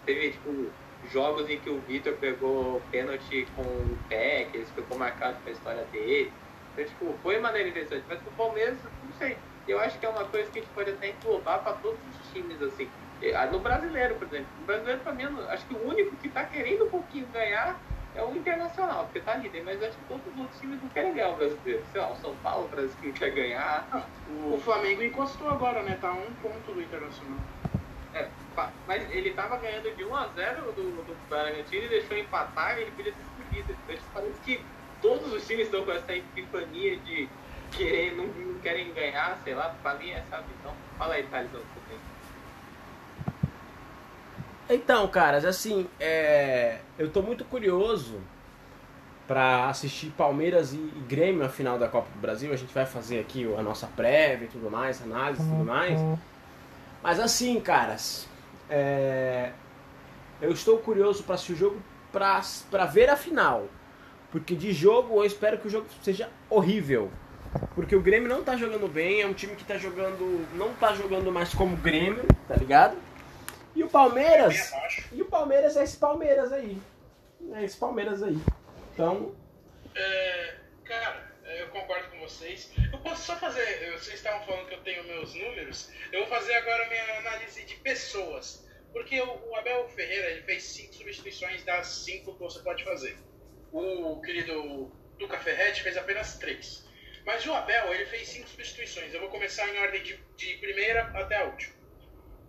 Teve, 0.05 0.33
tipo, 0.33 0.73
jogos 1.05 1.49
em 1.49 1.59
que 1.59 1.71
o 1.71 1.81
Vitor 1.81 2.15
pegou 2.15 2.81
pênalti 2.91 3.47
com 3.55 3.63
o 3.63 3.99
pé, 4.09 4.45
que 4.47 4.57
ele 4.59 4.67
ficou 4.67 4.99
marcado 4.99 5.43
com 5.43 5.49
a 5.49 5.53
história 5.53 5.85
dele. 5.87 6.33
Então, 6.79 6.85
tipo, 6.87 7.19
foi 7.23 7.41
maneira 7.41 7.69
interessante. 7.69 8.05
Mas 8.09 8.21
o 8.21 8.31
Palmeiras, 8.37 8.79
não 9.05 9.13
sei. 9.19 9.37
Eu 9.67 9.81
acho 9.81 9.99
que 9.99 10.07
é 10.07 10.09
uma 10.09 10.25
coisa 10.25 10.51
que 10.51 10.61
a 10.61 10.63
gente 10.63 10.73
pode 10.73 10.91
até 10.91 11.11
englobar 11.11 11.63
para 11.63 11.73
todos 11.75 11.99
os 11.99 12.33
times, 12.33 12.63
assim. 12.63 12.89
No 13.51 13.59
brasileiro, 13.59 14.15
por 14.15 14.29
exemplo. 14.29 14.47
No 14.61 14.67
brasileiro, 14.67 15.01
pra 15.01 15.13
mim, 15.13 15.25
acho 15.49 15.67
que 15.67 15.75
o 15.75 15.89
único 15.89 16.17
que 16.17 16.29
tá 16.29 16.45
querendo 16.45 16.85
um 16.85 16.91
pouquinho 16.91 17.27
ganhar 17.33 17.77
é 18.15 18.23
o 18.23 18.35
Internacional, 18.35 19.05
porque 19.05 19.21
tá 19.21 19.35
líder, 19.35 19.63
mas 19.65 19.83
acho 19.83 19.97
que 19.97 20.05
todos 20.05 20.27
os 20.33 20.41
outros 20.41 20.59
times 20.61 20.83
não 20.83 20.89
querem 20.89 21.15
ganhar 21.15 21.31
o 21.31 21.37
brasileiro. 21.37 21.85
Sei 21.93 22.01
lá, 22.01 22.11
o 22.11 22.17
São 22.17 22.35
Paulo 22.37 22.69
parece 22.71 22.97
que 22.97 23.09
não 23.09 23.13
quer 23.13 23.31
ganhar. 23.31 24.09
O... 24.29 24.55
o 24.55 24.61
Flamengo 24.61 25.03
encostou 25.03 25.51
agora, 25.51 25.83
né? 25.83 25.99
Tá 26.01 26.13
um 26.13 26.33
ponto 26.41 26.73
do 26.73 26.81
Internacional. 26.81 27.41
É, 28.15 28.27
mas 28.87 29.11
ele 29.11 29.33
tava 29.35 29.59
ganhando 29.59 29.95
de 29.95 30.05
1 30.05 30.17
a 30.17 30.27
0 30.29 30.73
do, 30.73 30.83
do 31.05 31.29
Bragantino 31.29 31.85
e 31.85 31.89
deixou 31.89 32.17
empatar 32.17 32.79
e 32.79 32.83
ele 32.83 32.91
podia 32.93 33.13
ter 33.13 33.23
subido. 33.37 33.77
Então 33.87 33.97
parece 34.15 34.41
que 34.41 34.65
todos 35.01 35.33
os 35.33 35.47
times 35.47 35.67
estão 35.67 35.85
com 35.85 35.93
essa 35.93 36.15
epifania 36.15 36.97
de 36.99 37.29
querer, 37.73 38.17
não, 38.17 38.27
não 38.27 38.59
querem 38.61 38.93
ganhar, 38.93 39.39
sei 39.45 39.55
lá, 39.55 39.75
pra 39.83 39.95
mim 39.95 40.11
é 40.11 40.19
essa 40.19 40.43
visão. 40.43 40.75
Fala 40.97 41.15
aí, 41.15 41.23
Thales, 41.25 41.51
Então, 44.69 45.09
caras, 45.09 45.45
assim, 45.45 45.89
é... 45.99 46.79
eu 46.99 47.11
tô 47.11 47.23
muito 47.23 47.45
curioso 47.45 48.21
para 49.27 49.69
assistir 49.69 50.11
Palmeiras 50.11 50.73
e, 50.73 50.79
Grêmio 51.07 51.45
a 51.45 51.49
final 51.49 51.79
da 51.79 51.89
Copa 51.89 52.09
do 52.13 52.19
Brasil. 52.19 52.53
A 52.53 52.57
gente 52.57 52.73
vai 52.73 52.87
fazer 52.87 53.21
aqui 53.21 53.45
a 53.57 53.63
nossa 53.63 53.87
prévia 53.87 54.47
e 54.47 54.49
tudo 54.49 54.71
mais, 54.71 55.03
análise 55.03 55.43
e 55.43 55.49
tudo 55.49 55.65
mais. 55.65 56.01
Mas 57.03 57.21
assim, 57.21 57.61
caras, 57.61 58.29
é... 58.69 59.53
eu 60.41 60.51
estou 60.51 60.79
curioso 60.79 61.23
para 61.23 61.35
assistir 61.35 61.53
o 61.53 61.57
jogo 61.57 61.83
para 62.11 62.85
ver 62.87 63.11
a 63.11 63.17
final. 63.17 63.69
Porque 64.31 64.55
de 64.55 64.73
jogo 64.73 65.17
eu 65.17 65.25
espero 65.25 65.59
que 65.59 65.67
o 65.67 65.71
jogo 65.71 65.87
seja 66.03 66.29
horrível. 66.51 67.11
Porque 67.75 67.97
o 67.97 68.01
Grêmio 68.01 68.29
não 68.29 68.45
tá 68.45 68.57
jogando 68.57 68.87
bem, 68.89 69.23
é 69.23 69.27
um 69.27 69.33
time 69.33 69.57
que 69.57 69.65
tá 69.65 69.79
jogando. 69.79 70.47
não 70.55 70.75
tá 70.75 70.95
jogando 70.95 71.33
mais 71.33 71.55
como 71.55 71.77
Grêmio, 71.77 72.27
tá 72.47 72.55
ligado? 72.57 72.97
E 73.75 73.83
o 73.83 73.89
Palmeiras. 73.89 74.73
E 75.13 75.23
o 75.23 75.27
Palmeiras 75.27 75.77
é 75.77 75.85
esse 75.85 75.97
Palmeiras 75.97 76.53
aí. 76.53 76.79
É 77.55 77.65
esse 77.65 77.77
Palmeiras 77.77 78.23
aí. 78.23 78.37
Então. 78.93 79.35
É, 79.95 80.57
cara, 80.85 81.33
eu 81.57 81.69
concordo 81.69 82.09
com 82.11 82.19
vocês. 82.21 82.71
Eu 82.93 82.99
posso 82.99 83.23
só 83.23 83.37
fazer. 83.37 83.93
Vocês 83.93 84.17
estavam 84.17 84.45
falando 84.45 84.67
que 84.67 84.75
eu 84.75 84.83
tenho 84.83 85.05
meus 85.05 85.35
números. 85.35 85.91
Eu 86.13 86.21
vou 86.21 86.29
fazer 86.29 86.55
agora 86.55 86.89
minha 86.89 87.19
análise 87.19 87.65
de 87.65 87.77
pessoas. 87.77 88.67
Porque 88.93 89.21
o 89.21 89.57
Abel 89.57 89.89
Ferreira 89.91 90.31
ele 90.31 90.43
fez 90.43 90.65
cinco 90.65 90.95
substituições 90.95 91.65
das 91.65 91.87
cinco 91.87 92.35
que 92.35 92.41
você 92.41 92.59
pode 92.61 92.85
fazer. 92.85 93.17
O 93.73 94.21
querido 94.23 94.91
Duca 95.19 95.39
Ferretti 95.39 95.83
fez 95.83 95.97
apenas 95.97 96.39
três. 96.39 96.87
Mas 97.25 97.45
o 97.47 97.53
Abel 97.53 97.93
ele 97.93 98.07
fez 98.07 98.29
cinco 98.29 98.49
substituições. 98.49 99.13
Eu 99.13 99.21
vou 99.21 99.29
começar 99.29 99.69
em 99.69 99.79
ordem 99.79 100.03
de, 100.03 100.17
de 100.37 100.55
primeira 100.55 101.03
até 101.19 101.37
a 101.37 101.45
última. 101.45 101.75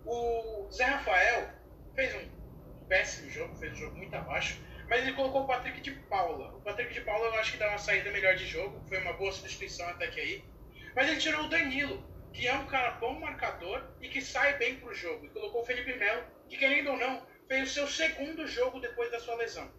O 0.06 0.70
Zé 0.72 0.84
Rafael 0.84 1.50
fez 1.94 2.14
um 2.14 2.40
péssimo 2.88 3.30
jogo, 3.30 3.54
fez 3.56 3.72
um 3.72 3.76
jogo 3.76 3.96
muito 3.96 4.14
abaixo, 4.14 4.58
mas 4.88 5.02
ele 5.02 5.12
colocou 5.12 5.42
o 5.42 5.46
Patrick 5.46 5.80
de 5.80 5.90
Paula. 5.90 6.56
O 6.56 6.62
Patrick 6.62 6.94
de 6.94 7.02
Paula 7.02 7.26
eu 7.26 7.34
acho 7.34 7.52
que 7.52 7.58
dá 7.58 7.68
uma 7.68 7.78
saída 7.78 8.10
melhor 8.10 8.34
de 8.34 8.46
jogo, 8.46 8.82
foi 8.88 8.98
uma 8.98 9.12
boa 9.12 9.30
substituição 9.30 9.86
até 9.88 10.06
que 10.06 10.20
aí. 10.20 10.44
Mas 10.96 11.08
ele 11.08 11.20
tirou 11.20 11.44
o 11.44 11.48
Danilo, 11.48 12.02
que 12.32 12.48
é 12.48 12.54
um 12.54 12.66
cara 12.66 12.92
bom 12.92 13.20
marcador 13.20 13.84
e 14.00 14.08
que 14.08 14.22
sai 14.22 14.56
bem 14.56 14.76
pro 14.76 14.94
jogo. 14.94 15.26
E 15.26 15.30
colocou 15.30 15.62
o 15.62 15.66
Felipe 15.66 15.92
Melo, 15.92 16.24
que 16.48 16.56
querendo 16.56 16.90
ou 16.90 16.96
não, 16.96 17.26
fez 17.46 17.70
o 17.70 17.72
seu 17.72 17.86
segundo 17.86 18.46
jogo 18.46 18.80
depois 18.80 19.10
da 19.10 19.20
sua 19.20 19.36
lesão. 19.36 19.70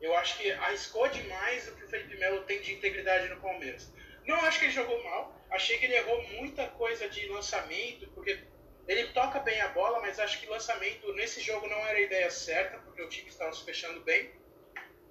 Eu 0.00 0.16
acho 0.16 0.38
que 0.38 0.50
arriscou 0.50 1.08
demais 1.08 1.68
o 1.68 1.76
que 1.76 1.84
o 1.84 1.88
Felipe 1.88 2.16
Melo 2.16 2.42
tem 2.44 2.60
de 2.60 2.74
integridade 2.74 3.28
no 3.28 3.40
Palmeiras. 3.40 3.92
Não 4.24 4.36
acho 4.42 4.58
que 4.58 4.66
ele 4.66 4.72
jogou 4.72 5.02
mal, 5.04 5.40
Achei 5.50 5.78
que 5.78 5.86
ele 5.86 5.96
errou 5.96 6.22
muita 6.38 6.68
coisa 6.68 7.08
de 7.08 7.26
lançamento, 7.26 8.08
porque 8.14 8.40
ele 8.86 9.08
toca 9.08 9.40
bem 9.40 9.60
a 9.60 9.68
bola, 9.68 10.00
mas 10.00 10.20
acho 10.20 10.40
que 10.40 10.46
lançamento 10.46 11.12
nesse 11.14 11.40
jogo 11.40 11.66
não 11.66 11.78
era 11.78 11.98
a 11.98 12.00
ideia 12.00 12.30
certa, 12.30 12.78
porque 12.78 13.02
o 13.02 13.08
time 13.08 13.28
estava 13.28 13.52
se 13.52 13.64
fechando 13.64 14.00
bem. 14.02 14.30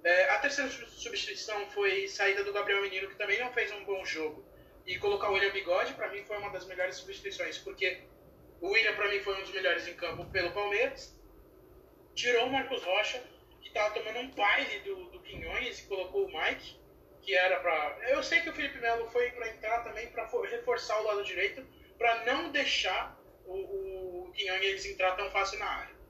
É, 0.02 0.30
a 0.30 0.38
terceira 0.38 0.70
substituição 0.70 1.70
foi 1.70 2.08
saída 2.08 2.42
do 2.42 2.54
Gabriel 2.54 2.80
Menino, 2.82 3.08
que 3.08 3.16
também 3.16 3.38
não 3.38 3.52
fez 3.52 3.70
um 3.72 3.84
bom 3.84 4.02
jogo. 4.04 4.42
E 4.86 4.98
colocar 4.98 5.28
o 5.28 5.34
William 5.34 5.52
Bigode, 5.52 5.92
para 5.92 6.08
mim, 6.08 6.24
foi 6.24 6.38
uma 6.38 6.50
das 6.50 6.66
melhores 6.66 6.96
substituições, 6.96 7.58
porque 7.58 8.02
o 8.62 8.70
William, 8.70 8.94
para 8.94 9.08
mim, 9.10 9.20
foi 9.20 9.36
um 9.36 9.42
dos 9.42 9.52
melhores 9.52 9.86
em 9.86 9.94
campo 9.94 10.24
pelo 10.30 10.52
Palmeiras. 10.52 11.14
Tirou 12.14 12.46
o 12.46 12.50
Marcos 12.50 12.82
Rocha, 12.82 13.22
que 13.60 13.68
estava 13.68 13.94
tomando 13.94 14.18
um 14.18 14.30
baile 14.30 14.80
do, 14.80 15.04
do 15.10 15.20
Quinhões, 15.20 15.78
e 15.78 15.86
colocou 15.86 16.26
o 16.26 16.32
Mike, 16.32 16.78
que 17.22 17.34
era 17.34 17.60
para. 17.60 18.10
Eu 18.10 18.22
sei 18.22 18.40
que 18.40 18.50
o 18.50 18.52
Felipe 18.52 18.78
Melo 18.78 19.08
foi 19.10 19.30
para 19.30 19.48
entrar 19.48 19.84
também 19.84 20.06
para 20.08 20.28
reforçar 20.48 20.98
o 21.00 21.04
lado 21.04 21.24
direito, 21.24 21.66
para 21.98 22.24
não 22.24 22.50
deixar 22.50 23.18
o, 23.46 24.26
o 24.28 24.32
Quinhões 24.32 24.84
entrar 24.86 25.12
tão 25.16 25.30
fácil 25.30 25.58
na 25.58 25.66
área. 25.66 26.00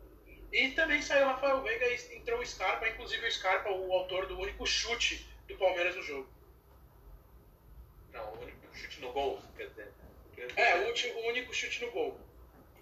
E 0.52 0.70
também 0.72 1.00
saiu 1.00 1.26
o 1.26 1.28
Rafael 1.28 1.62
Veiga 1.62 1.86
e 1.86 2.16
entrou 2.16 2.40
o 2.40 2.46
Scarpa, 2.46 2.88
inclusive 2.88 3.26
o 3.26 3.32
Scarpa, 3.32 3.70
o 3.70 3.92
autor 3.92 4.26
do 4.26 4.38
único 4.38 4.66
chute 4.66 5.28
do 5.46 5.56
Palmeiras 5.56 5.94
no 5.94 6.02
jogo. 6.02 6.28
Não, 8.12 8.32
o 8.32 8.40
único 8.42 8.76
chute 8.76 9.00
no 9.00 9.12
gol, 9.12 9.40
quer 9.56 9.68
dizer. 9.68 9.92
É, 10.56 10.76
o, 10.76 10.86
último, 10.88 11.20
o 11.20 11.28
único 11.28 11.54
chute 11.54 11.84
no 11.84 11.92
gol. 11.92 12.20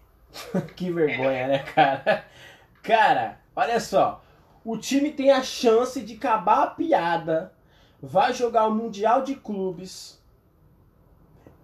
que 0.77 0.91
vergonha, 0.91 1.49
né, 1.49 1.73
cara? 1.75 2.27
Cara, 2.83 3.41
olha 3.55 3.79
só. 3.81 4.25
O 4.65 4.77
time 4.77 5.13
tem 5.13 5.31
a 5.31 5.43
chance 5.43 6.01
de 6.03 6.15
acabar 6.15 6.63
a 6.63 6.67
piada, 6.69 7.53
vai 8.01 8.33
jogar 8.33 8.67
o 8.67 8.75
Mundial 8.75 9.23
de 9.23 9.35
Clubes 9.35 10.23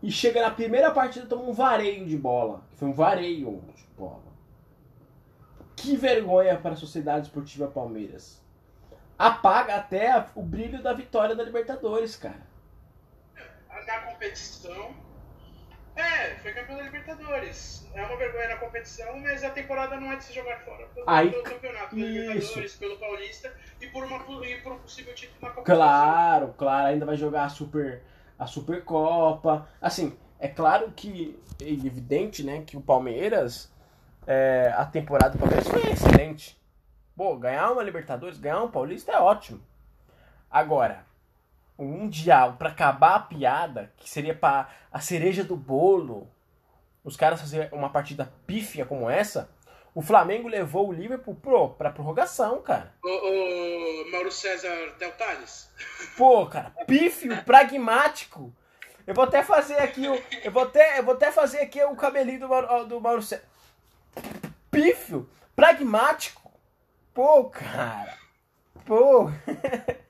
e 0.02 0.10
chega 0.10 0.42
na 0.42 0.50
primeira 0.50 0.90
partida 0.90 1.26
toma 1.26 1.44
um 1.44 1.52
vareio 1.52 2.06
de 2.06 2.16
bola. 2.16 2.62
Foi 2.76 2.88
um 2.88 2.92
vareio 2.92 3.62
de 3.74 3.86
bola. 3.96 4.22
Que 5.74 5.96
vergonha 5.96 6.58
para 6.58 6.74
a 6.74 6.76
Sociedade 6.76 7.26
Esportiva 7.26 7.68
Palmeiras. 7.68 8.42
Apaga 9.18 9.76
até 9.76 10.26
o 10.34 10.42
brilho 10.42 10.82
da 10.82 10.92
vitória 10.92 11.34
da 11.34 11.42
Libertadores, 11.42 12.16
cara. 12.16 12.46
Na 13.86 14.00
competição. 14.00 14.94
É, 15.96 16.34
foi 16.36 16.52
campeão 16.52 16.76
da 16.76 16.82
Libertadores. 16.82 17.88
É 17.94 18.02
uma 18.04 18.16
vergonha 18.16 18.48
na 18.48 18.56
competição, 18.56 19.18
mas 19.20 19.44
a 19.44 19.50
temporada 19.50 19.98
não 19.98 20.10
é 20.10 20.16
de 20.16 20.24
se 20.24 20.32
jogar 20.32 20.58
fora. 20.60 20.86
Pelo, 20.86 21.08
Aí, 21.08 21.30
pelo 21.30 21.42
campeonato, 21.42 21.94
pela 21.94 22.08
Libertadores, 22.08 22.76
pelo 22.76 22.98
Paulista 22.98 23.54
e 23.80 23.86
por, 23.86 24.04
uma, 24.04 24.46
e 24.46 24.60
por 24.60 24.72
um 24.72 24.78
possível 24.78 25.14
título 25.14 25.38
na 25.40 25.50
Copa 25.50 25.62
Claro, 25.62 26.54
claro, 26.58 26.86
ainda 26.88 27.06
vai 27.06 27.16
jogar 27.16 27.44
a 27.44 27.48
Super, 27.48 28.02
a 28.38 28.46
Supercopa. 28.46 29.68
Assim, 29.80 30.18
é 30.40 30.48
claro 30.48 30.92
que 30.96 31.38
é 31.60 31.68
evidente, 31.68 32.42
né, 32.42 32.64
que 32.66 32.76
o 32.76 32.80
Palmeiras 32.80 33.72
é, 34.26 34.72
a 34.76 34.84
temporada 34.84 35.30
do 35.30 35.38
Palmeiras 35.38 35.68
foi 35.68 35.82
excelente. 35.90 36.58
Pô, 37.16 37.36
ganhar 37.36 37.70
uma 37.70 37.82
Libertadores, 37.82 38.38
ganhar 38.38 38.62
um 38.62 38.70
Paulista 38.70 39.12
é 39.12 39.18
ótimo. 39.18 39.60
Agora, 40.50 41.04
o 41.76 41.84
Mundial, 41.84 42.54
para 42.58 42.70
acabar 42.70 43.14
a 43.14 43.20
piada, 43.20 43.92
que 43.96 44.08
seria 44.08 44.34
para 44.34 44.68
a 44.92 45.00
cereja 45.00 45.42
do 45.42 45.56
bolo, 45.56 46.28
os 47.02 47.16
caras 47.16 47.40
fazer 47.40 47.68
uma 47.72 47.90
partida 47.90 48.32
pífia 48.46 48.86
como 48.86 49.10
essa, 49.10 49.50
o 49.94 50.02
Flamengo 50.02 50.48
levou 50.48 50.88
o 50.88 50.92
Liverpool 50.92 51.34
pro, 51.36 51.70
pra 51.70 51.90
prorrogação, 51.90 52.60
cara. 52.62 52.92
O, 53.02 53.08
o 53.08 54.10
Mauro 54.10 54.30
César 54.30 54.94
Del 54.98 55.12
Tales. 55.12 55.70
Pô, 56.16 56.46
cara, 56.46 56.70
pífio, 56.86 57.42
pragmático. 57.44 58.52
Eu 59.06 59.14
vou 59.14 59.24
até 59.24 59.42
fazer 59.42 59.76
aqui 59.78 60.08
o. 60.08 60.22
Eu 60.42 60.50
vou 60.50 60.62
até, 60.62 60.98
eu 60.98 61.04
vou 61.04 61.14
até 61.14 61.30
fazer 61.30 61.60
aqui 61.60 61.82
o 61.84 61.94
cabelinho 61.94 62.40
do 62.40 62.48
Mauro, 62.48 62.86
do 62.86 63.00
Mauro 63.00 63.22
César 63.22 63.44
pífio, 64.74 65.28
pragmático. 65.54 66.50
Pô, 67.14 67.44
cara. 67.44 68.18
Pô. 68.84 69.30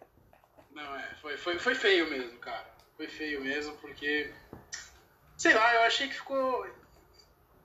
Foi, 1.25 1.39
foi, 1.39 1.59
foi 1.59 1.75
feio 1.75 2.07
mesmo, 2.11 2.39
cara. 2.39 2.71
Foi 2.99 3.09
feio 3.09 3.41
mesmo, 3.41 3.75
porque. 3.79 4.31
Sei 5.39 5.55
lá, 5.55 5.75
eu 5.75 5.81
achei 5.81 6.07
que 6.07 6.17
ficou 6.17 6.67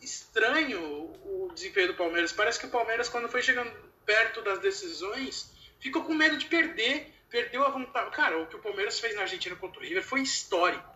estranho 0.02 1.12
o 1.26 1.52
desempenho 1.54 1.88
do 1.88 1.94
Palmeiras. 1.94 2.32
Parece 2.32 2.58
que 2.58 2.68
o 2.68 2.70
Palmeiras, 2.70 3.10
quando 3.10 3.28
foi 3.28 3.42
chegando 3.42 3.70
perto 4.06 4.42
das 4.42 4.60
decisões, 4.60 5.52
ficou 5.78 6.06
com 6.06 6.14
medo 6.14 6.38
de 6.38 6.46
perder. 6.46 7.14
Perdeu 7.30 7.66
a 7.66 7.70
vontade. 7.70 8.10
Cara, 8.12 8.42
o 8.42 8.48
que 8.48 8.56
o 8.56 8.62
Palmeiras 8.62 8.98
fez 8.98 9.14
na 9.14 9.24
Argentina 9.24 9.58
contra 9.58 9.82
o 9.82 9.84
River 9.84 10.04
foi 10.04 10.22
histórico. 10.22 10.90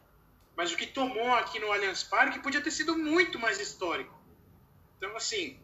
Mas 0.55 0.71
o 0.71 0.77
que 0.77 0.87
tomou 0.87 1.33
aqui 1.33 1.59
no 1.59 1.69
Allianz 1.69 2.03
Parque 2.03 2.39
podia 2.39 2.61
ter 2.61 2.71
sido 2.71 2.97
muito 2.97 3.37
mais 3.37 3.59
histórico. 3.59 4.17
Então, 4.97 5.13
assim, 5.17 5.59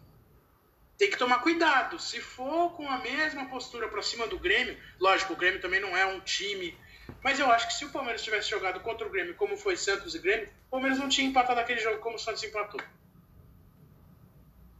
tem 0.97 1.09
que 1.09 1.17
tomar 1.17 1.39
cuidado. 1.39 1.97
Se 1.97 2.19
for 2.19 2.75
com 2.75 2.89
a 2.89 2.97
mesma 2.97 3.45
postura 3.45 3.87
para 3.87 4.03
cima 4.03 4.27
do 4.27 4.37
Grêmio, 4.37 4.77
lógico, 4.99 5.31
o 5.31 5.37
Grêmio 5.37 5.61
também 5.61 5.79
não 5.79 5.95
é 5.95 6.05
um 6.05 6.19
time. 6.19 6.77
Mas 7.23 7.39
eu 7.39 7.51
acho 7.51 7.67
que 7.67 7.73
se 7.73 7.85
o 7.85 7.91
Palmeiras 7.91 8.23
tivesse 8.23 8.49
jogado 8.49 8.79
contra 8.81 9.05
o 9.05 9.09
Grêmio 9.09 9.35
como 9.35 9.57
foi 9.57 9.75
Santos 9.77 10.15
e 10.15 10.19
Grêmio, 10.19 10.49
o 10.67 10.71
Palmeiras 10.71 10.99
não 10.99 11.09
tinha 11.09 11.27
empatado 11.27 11.59
aquele 11.59 11.79
jogo 11.79 11.99
como 11.99 12.15
o 12.15 12.19
Santos 12.19 12.43
empatou. 12.43 12.81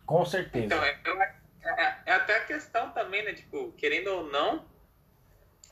Com 0.06 0.26
certeza. 0.26 0.66
Então, 0.66 0.84
é, 0.84 1.36
é, 1.64 1.98
é 2.08 2.12
até 2.14 2.38
a 2.38 2.46
questão 2.46 2.92
também, 2.92 3.24
né? 3.24 3.34
Tipo, 3.34 3.72
querendo 3.74 4.08
ou 4.08 4.32
não, 4.32 4.66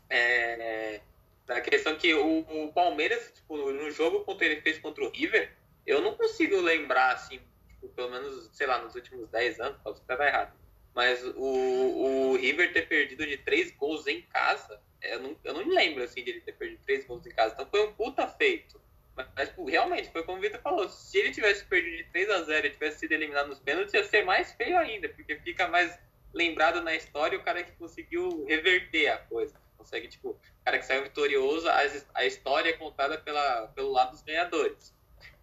é, 0.09 1.01
a 1.49 1.61
questão 1.61 1.95
que 1.95 2.13
o, 2.13 2.39
o 2.39 2.73
Palmeiras, 2.73 3.31
tipo, 3.33 3.71
no 3.71 3.89
jogo 3.91 4.23
contra 4.23 4.45
ele 4.45 4.61
fez 4.61 4.77
contra 4.77 5.03
o 5.03 5.09
River, 5.09 5.51
eu 5.85 6.01
não 6.01 6.15
consigo 6.15 6.59
lembrar, 6.59 7.13
assim, 7.13 7.39
tipo, 7.67 7.87
pelo 7.89 8.11
menos, 8.11 8.49
sei 8.53 8.67
lá, 8.67 8.79
nos 8.79 8.95
últimos 8.95 9.29
10 9.29 9.59
anos, 9.59 9.81
posso 9.81 10.01
estar 10.01 10.19
errado. 10.25 10.53
Mas 10.93 11.23
o, 11.23 12.31
o 12.31 12.35
River 12.37 12.73
ter 12.73 12.87
perdido 12.87 13.25
de 13.25 13.37
3 13.37 13.71
gols 13.71 14.07
em 14.07 14.21
casa, 14.23 14.81
eu 15.01 15.19
não, 15.19 15.37
eu 15.43 15.53
não 15.53 15.67
lembro, 15.67 16.03
assim, 16.03 16.23
de 16.23 16.31
ele 16.31 16.41
ter 16.41 16.53
perdido 16.53 16.81
3 16.85 17.05
gols 17.05 17.25
em 17.25 17.31
casa. 17.31 17.53
Então 17.53 17.67
foi 17.67 17.87
um 17.87 17.93
puta 17.93 18.27
feito. 18.27 18.81
Mas, 19.15 19.27
mas 19.35 19.49
tipo, 19.49 19.65
realmente, 19.65 20.11
foi 20.11 20.23
como 20.23 20.37
o 20.37 20.41
Vitor 20.41 20.61
falou, 20.61 20.87
se 20.89 21.17
ele 21.17 21.31
tivesse 21.31 21.65
perdido 21.65 21.97
de 21.97 22.03
3 22.05 22.29
a 22.29 22.43
0 22.43 22.67
e 22.67 22.69
tivesse 22.71 22.99
sido 22.99 23.11
eliminado 23.13 23.47
nos 23.47 23.59
pênaltis, 23.59 23.93
ia 23.93 24.03
ser 24.03 24.23
mais 24.23 24.51
feio 24.53 24.77
ainda, 24.77 25.09
porque 25.09 25.35
fica 25.37 25.67
mais 25.67 25.97
lembrado 26.33 26.81
na 26.81 26.95
história 26.95 27.37
o 27.37 27.43
cara 27.43 27.63
que 27.63 27.71
conseguiu 27.73 28.45
reverter 28.45 29.07
a 29.07 29.17
coisa. 29.17 29.59
Consegue, 29.77 30.07
tipo, 30.07 30.29
o 30.29 30.39
cara 30.65 30.77
que 30.77 30.85
saiu 30.85 31.03
vitorioso, 31.03 31.67
a, 31.67 31.79
a 32.13 32.25
história 32.25 32.69
é 32.69 32.73
contada 32.73 33.17
pela, 33.17 33.67
pelo 33.69 33.91
lado 33.91 34.11
dos 34.11 34.21
ganhadores. 34.21 34.93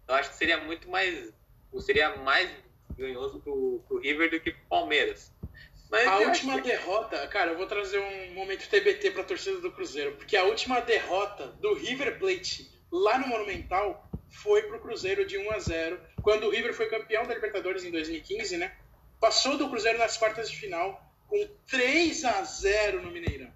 Então 0.03 0.15
acho 0.15 0.29
que 0.29 0.35
seria 0.35 0.57
muito 0.57 0.87
mais 0.87 1.33
seria 1.81 2.15
mais 2.17 2.49
ganhoso 2.97 3.41
pro, 3.41 3.83
pro 3.87 3.99
River 3.99 4.31
do 4.31 4.39
que 4.39 4.51
pro 4.51 4.65
Palmeiras. 4.69 5.33
Mas 5.89 6.07
a 6.07 6.17
última 6.19 6.55
que... 6.55 6.69
derrota, 6.69 7.27
cara, 7.27 7.51
eu 7.51 7.57
vou 7.57 7.67
trazer 7.67 7.99
um 7.99 8.33
momento 8.33 8.67
TBT 8.67 9.11
pra 9.11 9.23
torcida 9.23 9.59
do 9.59 9.71
Cruzeiro, 9.71 10.13
porque 10.13 10.35
a 10.35 10.43
última 10.43 10.81
derrota 10.81 11.47
do 11.47 11.73
River 11.73 12.17
Plate 12.17 12.71
lá 12.91 13.17
no 13.17 13.27
Monumental 13.27 14.09
foi 14.29 14.63
pro 14.63 14.79
Cruzeiro 14.79 15.25
de 15.25 15.37
1 15.37 15.51
a 15.51 15.59
0 15.59 15.99
quando 16.21 16.47
o 16.47 16.49
River 16.49 16.73
foi 16.73 16.89
campeão 16.89 17.25
da 17.25 17.35
Libertadores 17.35 17.83
em 17.83 17.91
2015, 17.91 18.57
né? 18.57 18.75
Passou 19.19 19.57
do 19.57 19.69
Cruzeiro 19.69 19.97
nas 19.97 20.17
quartas 20.17 20.49
de 20.49 20.57
final 20.57 21.01
com 21.27 21.47
3 21.67 22.25
a 22.25 22.43
0 22.43 23.01
no 23.01 23.11
Mineirão. 23.11 23.51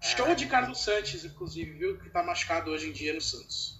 Show 0.00 0.34
de 0.34 0.46
Carlos 0.46 0.82
Santos, 0.82 1.24
inclusive, 1.24 1.72
viu? 1.72 1.98
Que 1.98 2.08
tá 2.08 2.22
machucado 2.22 2.70
hoje 2.70 2.88
em 2.88 2.92
dia 2.92 3.12
no 3.12 3.20
Santos. 3.20 3.78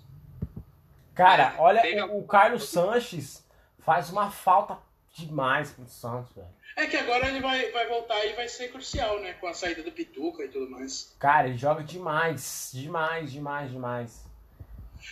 Cara, 1.14 1.54
olha, 1.58 2.06
o, 2.06 2.18
o 2.20 2.26
Carlos 2.26 2.68
Sanches 2.68 3.44
faz 3.78 4.11
uma 4.11 4.30
falta 4.30 4.78
demais 5.18 5.70
pro 5.70 5.87
Santos, 5.87 6.35
velho. 6.35 6.48
É 6.76 6.87
que 6.87 6.96
agora 6.96 7.28
ele 7.28 7.40
vai, 7.40 7.70
vai 7.72 7.88
voltar 7.88 8.24
e 8.24 8.35
vai 8.35 8.48
ser 8.48 8.70
crucial, 8.70 9.20
né? 9.20 9.33
Com 9.35 9.48
a 9.48 9.54
saída 9.54 9.83
do 9.83 9.90
Pituca 9.90 10.44
e 10.44 10.48
tudo 10.48 10.70
mais. 10.70 11.14
Cara, 11.18 11.48
ele 11.48 11.59
joga 11.59 11.83
demais. 11.83 12.70
Demais, 12.72 13.33
demais, 13.33 13.70
demais. 13.70 14.24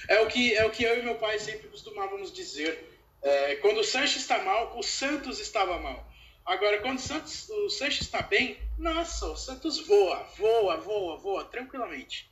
É 0.09 0.21
o 0.21 0.29
que, 0.29 0.55
é 0.55 0.65
o 0.65 0.71
que 0.71 0.85
eu 0.85 0.99
e 0.99 1.03
meu 1.03 1.17
pai 1.17 1.39
sempre 1.39 1.69
costumávamos 1.69 2.33
dizer. 2.33 2.93
É, 3.23 3.57
quando 3.57 3.81
o 3.81 3.85
Sanches 3.85 4.23
está 4.23 4.43
mal, 4.43 4.79
o 4.79 4.83
Santos 4.83 5.41
estava 5.41 5.79
mal. 5.79 6.07
Agora, 6.45 6.81
quando 6.81 6.99
o, 6.99 7.03
Santos, 7.03 7.49
o 7.49 7.69
Sanches 7.69 8.03
está 8.03 8.23
bem, 8.23 8.57
nossa, 8.79 9.27
o 9.27 9.37
Santos 9.37 9.85
voa, 9.85 10.23
voa, 10.37 10.77
voa, 10.77 11.17
voa, 11.17 11.45
tranquilamente. 11.45 12.31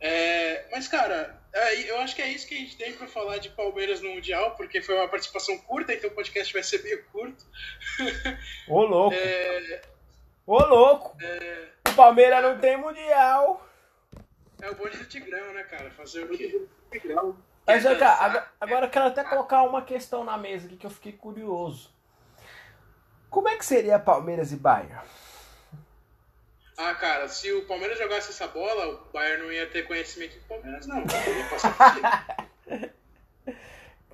É, 0.00 0.66
mas, 0.70 0.88
cara, 0.88 1.40
é, 1.52 1.90
eu 1.90 1.98
acho 2.00 2.14
que 2.14 2.22
é 2.22 2.28
isso 2.28 2.46
que 2.46 2.54
a 2.54 2.58
gente 2.58 2.76
tem 2.76 2.92
para 2.92 3.06
falar 3.06 3.38
de 3.38 3.48
Palmeiras 3.50 4.02
no 4.02 4.10
Mundial, 4.10 4.54
porque 4.56 4.82
foi 4.82 4.94
uma 4.94 5.08
participação 5.08 5.56
curta, 5.58 5.94
então 5.94 6.10
o 6.10 6.14
podcast 6.14 6.52
vai 6.52 6.62
ser 6.62 6.82
meio 6.82 7.04
curto. 7.06 7.44
Ô, 8.68 8.82
louco! 8.82 9.16
É, 9.16 9.82
Ô, 10.46 10.58
louco! 10.58 11.16
É, 11.22 11.68
o 11.88 11.94
Palmeiras 11.94 12.42
não 12.42 12.58
tem 12.58 12.76
Mundial! 12.76 13.66
É 14.60 14.70
o 14.70 14.74
bonde 14.74 14.96
do 14.96 15.04
Tigrão, 15.04 15.52
né, 15.52 15.62
cara? 15.64 15.90
Fazer 15.90 16.24
o 16.24 16.28
quê? 16.28 16.66
Mas, 17.66 17.82
cara, 17.82 18.24
agora, 18.24 18.52
agora 18.60 18.86
eu 18.86 18.90
quero 18.90 19.06
até 19.06 19.24
colocar 19.24 19.62
uma 19.64 19.82
questão 19.82 20.24
na 20.24 20.38
mesa 20.38 20.66
aqui 20.66 20.76
que 20.76 20.86
eu 20.86 20.90
fiquei 20.90 21.12
curioso. 21.12 21.90
Como 23.28 23.48
é 23.48 23.56
que 23.56 23.66
seria 23.66 23.98
Palmeiras 23.98 24.52
e 24.52 24.56
Bayern? 24.56 25.02
Ah, 26.76 26.94
cara, 26.94 27.28
se 27.28 27.50
o 27.52 27.64
Palmeiras 27.64 27.98
jogasse 27.98 28.30
essa 28.30 28.46
bola, 28.48 28.86
o 28.88 29.12
Bayern 29.12 29.44
não 29.44 29.52
ia 29.52 29.66
ter 29.66 29.86
conhecimento 29.86 30.38
do 30.38 30.44
Palmeiras, 30.46 30.86
não. 30.86 30.98
Ia 30.98 31.48
passar 31.50 31.76
por 31.76 31.94
cima. 31.94 32.26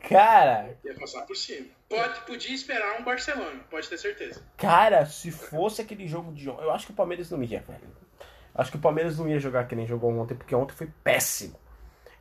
Cara, 0.08 0.76
Ia 0.84 0.94
passar 0.94 1.22
por 1.22 1.36
cima. 1.36 1.68
Pode, 1.88 2.20
podia 2.22 2.54
esperar 2.54 3.00
um 3.00 3.04
Barcelona, 3.04 3.60
pode 3.70 3.88
ter 3.88 3.96
certeza. 3.98 4.42
cara, 4.56 5.06
se 5.06 5.30
fosse 5.30 5.80
aquele 5.80 6.08
jogo 6.08 6.32
de 6.32 6.50
ontem. 6.50 6.64
Eu 6.64 6.72
acho 6.72 6.86
que 6.86 6.92
o 6.92 6.94
Palmeiras 6.96 7.30
não 7.30 7.42
ia, 7.42 7.60
velho. 7.60 7.96
Acho 8.54 8.70
que 8.72 8.76
o 8.76 8.80
Palmeiras 8.80 9.18
não 9.18 9.28
ia 9.28 9.38
jogar 9.38 9.66
que 9.68 9.76
nem 9.76 9.86
jogou 9.86 10.10
ontem, 10.18 10.34
porque 10.34 10.54
ontem 10.54 10.74
foi 10.74 10.88
péssimo. 11.04 11.58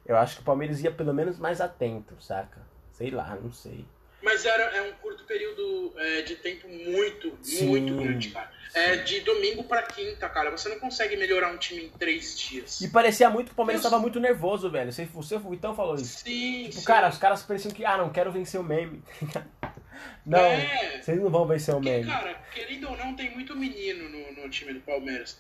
Eu 0.05 0.15
acho 0.15 0.35
que 0.35 0.41
o 0.41 0.45
Palmeiras 0.45 0.81
ia 0.81 0.91
pelo 0.91 1.13
menos 1.13 1.39
mais 1.39 1.59
atento, 1.59 2.15
saca? 2.21 2.61
Sei 2.91 3.09
lá, 3.09 3.35
não 3.35 3.51
sei. 3.51 3.85
Mas 4.23 4.45
era, 4.45 4.63
é 4.77 4.81
um 4.83 4.93
curto 4.93 5.23
período 5.23 5.93
é, 5.97 6.21
de 6.21 6.35
tempo 6.35 6.67
muito, 6.67 7.37
Sim, 7.41 7.65
muito 7.67 7.95
grande, 7.95 8.29
cara. 8.29 8.51
É 8.73 8.97
de 8.97 9.19
domingo 9.21 9.63
pra 9.63 9.81
quinta, 9.83 10.29
cara. 10.29 10.51
Você 10.51 10.69
não 10.69 10.79
consegue 10.79 11.17
melhorar 11.17 11.51
um 11.51 11.57
time 11.57 11.85
em 11.85 11.89
três 11.89 12.39
dias. 12.39 12.79
E 12.81 12.87
parecia 12.89 13.29
muito 13.29 13.47
que 13.47 13.53
o 13.53 13.55
Palmeiras 13.55 13.83
Eu- 13.83 13.89
tava 13.89 14.01
muito 14.01 14.19
nervoso, 14.19 14.69
velho. 14.69 14.91
Você, 14.91 15.05
você 15.05 15.35
o 15.35 15.39
Vitão 15.49 15.75
falou 15.75 15.95
isso. 15.95 16.19
Sim, 16.23 16.63
Tipo, 16.69 16.75
sim. 16.79 16.85
cara, 16.85 17.09
os 17.09 17.17
caras 17.17 17.43
pareciam 17.43 17.73
que, 17.73 17.83
ah, 17.83 17.97
não 17.97 18.11
quero 18.11 18.31
vencer 18.31 18.59
o 18.59 18.63
meme. 18.63 19.03
não, 20.25 20.39
É. 20.39 21.01
vocês 21.01 21.19
não 21.19 21.29
vão 21.29 21.45
vencer 21.47 21.73
o 21.73 21.77
Porque, 21.77 21.89
meme. 21.89 22.05
cara, 22.11 22.33
querendo 22.53 22.89
ou 22.89 22.97
não, 22.97 23.15
tem 23.15 23.31
muito 23.31 23.55
menino 23.55 24.07
no, 24.09 24.43
no 24.43 24.49
time 24.49 24.73
do 24.73 24.81
Palmeiras. 24.81 25.39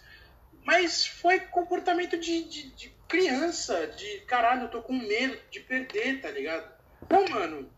Mas 0.65 1.05
foi 1.05 1.39
comportamento 1.39 2.17
de, 2.17 2.43
de, 2.43 2.63
de 2.71 2.93
criança, 3.07 3.87
de 3.87 4.19
caralho, 4.27 4.63
eu 4.63 4.67
tô 4.69 4.81
com 4.81 4.93
medo 4.93 5.37
de 5.49 5.59
perder, 5.59 6.21
tá 6.21 6.29
ligado? 6.29 6.69
Não, 7.09 7.25
mano, 7.29 7.69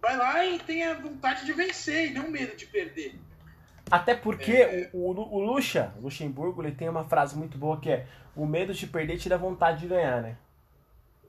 vai 0.00 0.16
lá 0.16 0.44
e 0.44 0.58
tenha 0.58 0.94
vontade 0.94 1.44
de 1.44 1.52
vencer 1.52 2.10
e 2.10 2.14
não 2.14 2.28
medo 2.30 2.56
de 2.56 2.66
perder. 2.66 3.14
Até 3.90 4.14
porque 4.14 4.52
É. 4.52 4.90
o, 4.92 5.10
o, 5.10 5.34
o 5.36 5.40
Lucha, 5.40 5.92
Luxemburgo, 6.00 6.62
ele 6.62 6.72
tem 6.72 6.88
uma 6.88 7.04
frase 7.04 7.36
muito 7.36 7.58
boa 7.58 7.80
que 7.80 7.90
é 7.90 8.06
o 8.36 8.46
medo 8.46 8.72
de 8.72 8.86
perder 8.86 9.18
tira 9.18 9.34
a 9.34 9.38
vontade 9.38 9.80
de 9.80 9.88
ganhar, 9.88 10.22
né? 10.22 10.36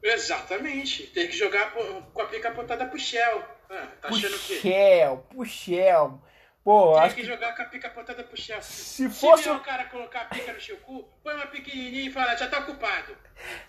Exatamente. 0.03 1.07
Tem 1.07 1.27
que 1.27 1.35
jogar 1.37 1.73
com 1.73 2.21
a 2.21 2.25
pica 2.25 2.49
apontada 2.49 2.85
pro 2.85 2.99
Shell. 2.99 3.43
Ah, 3.69 3.87
tá 4.01 4.09
achando 4.09 4.37
que. 4.39 4.55
Puxel, 4.55 5.17
Puxel. 5.29 6.21
Pô, 6.63 6.93
Tem 6.93 7.01
acho 7.03 7.15
que 7.15 7.21
que 7.21 7.27
jogar 7.27 7.55
com 7.55 7.63
a 7.63 7.65
pica 7.65 7.87
apontada 7.87 8.23
pro 8.23 8.37
Shell. 8.39 8.61
se 8.61 8.83
Se 8.83 9.09
fosse, 9.09 9.43
vier 9.45 9.55
o 9.55 9.61
cara 9.61 9.85
colocar 9.85 10.21
a 10.21 10.25
pica 10.25 10.53
no 10.53 10.61
seu 10.61 10.77
cu, 10.77 11.03
põe 11.23 11.33
uma 11.33 11.47
pequenininha 11.47 12.07
e 12.09 12.11
fala, 12.11 12.35
já 12.35 12.47
tá 12.47 12.59
ocupado. 12.59 13.17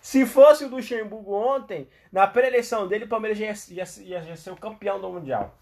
se 0.01 0.27
fosse 0.27 0.65
o 0.65 0.69
Luxemburgo 0.69 1.33
ontem, 1.35 1.89
na 2.13 2.27
pré-eleição 2.27 2.87
dele, 2.87 3.05
o 3.05 3.09
Palmeiras 3.09 3.39
já 3.39 3.47
ia, 3.47 3.55
ia- 3.71 4.03
ia- 4.19 4.29
ia 4.29 4.37
ser 4.37 4.51
o 4.51 4.57
campeão 4.57 5.01
do 5.01 5.09
Mundial. 5.11 5.59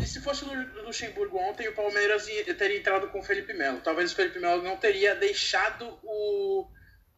E 0.00 0.04
se 0.04 0.20
fosse 0.20 0.44
o 0.44 0.48
Lu- 0.52 0.82
Luxemburgo 0.86 1.38
ontem, 1.38 1.68
o 1.68 1.74
Palmeiras 1.76 2.26
ia- 2.26 2.54
teria 2.56 2.78
entrado 2.78 3.08
com 3.08 3.20
o 3.20 3.22
Felipe 3.22 3.52
Melo. 3.54 3.80
Talvez 3.80 4.10
o 4.12 4.16
Felipe 4.16 4.40
Melo 4.40 4.62
não 4.64 4.76
teria 4.76 5.14
deixado 5.14 5.96
o, 6.02 6.66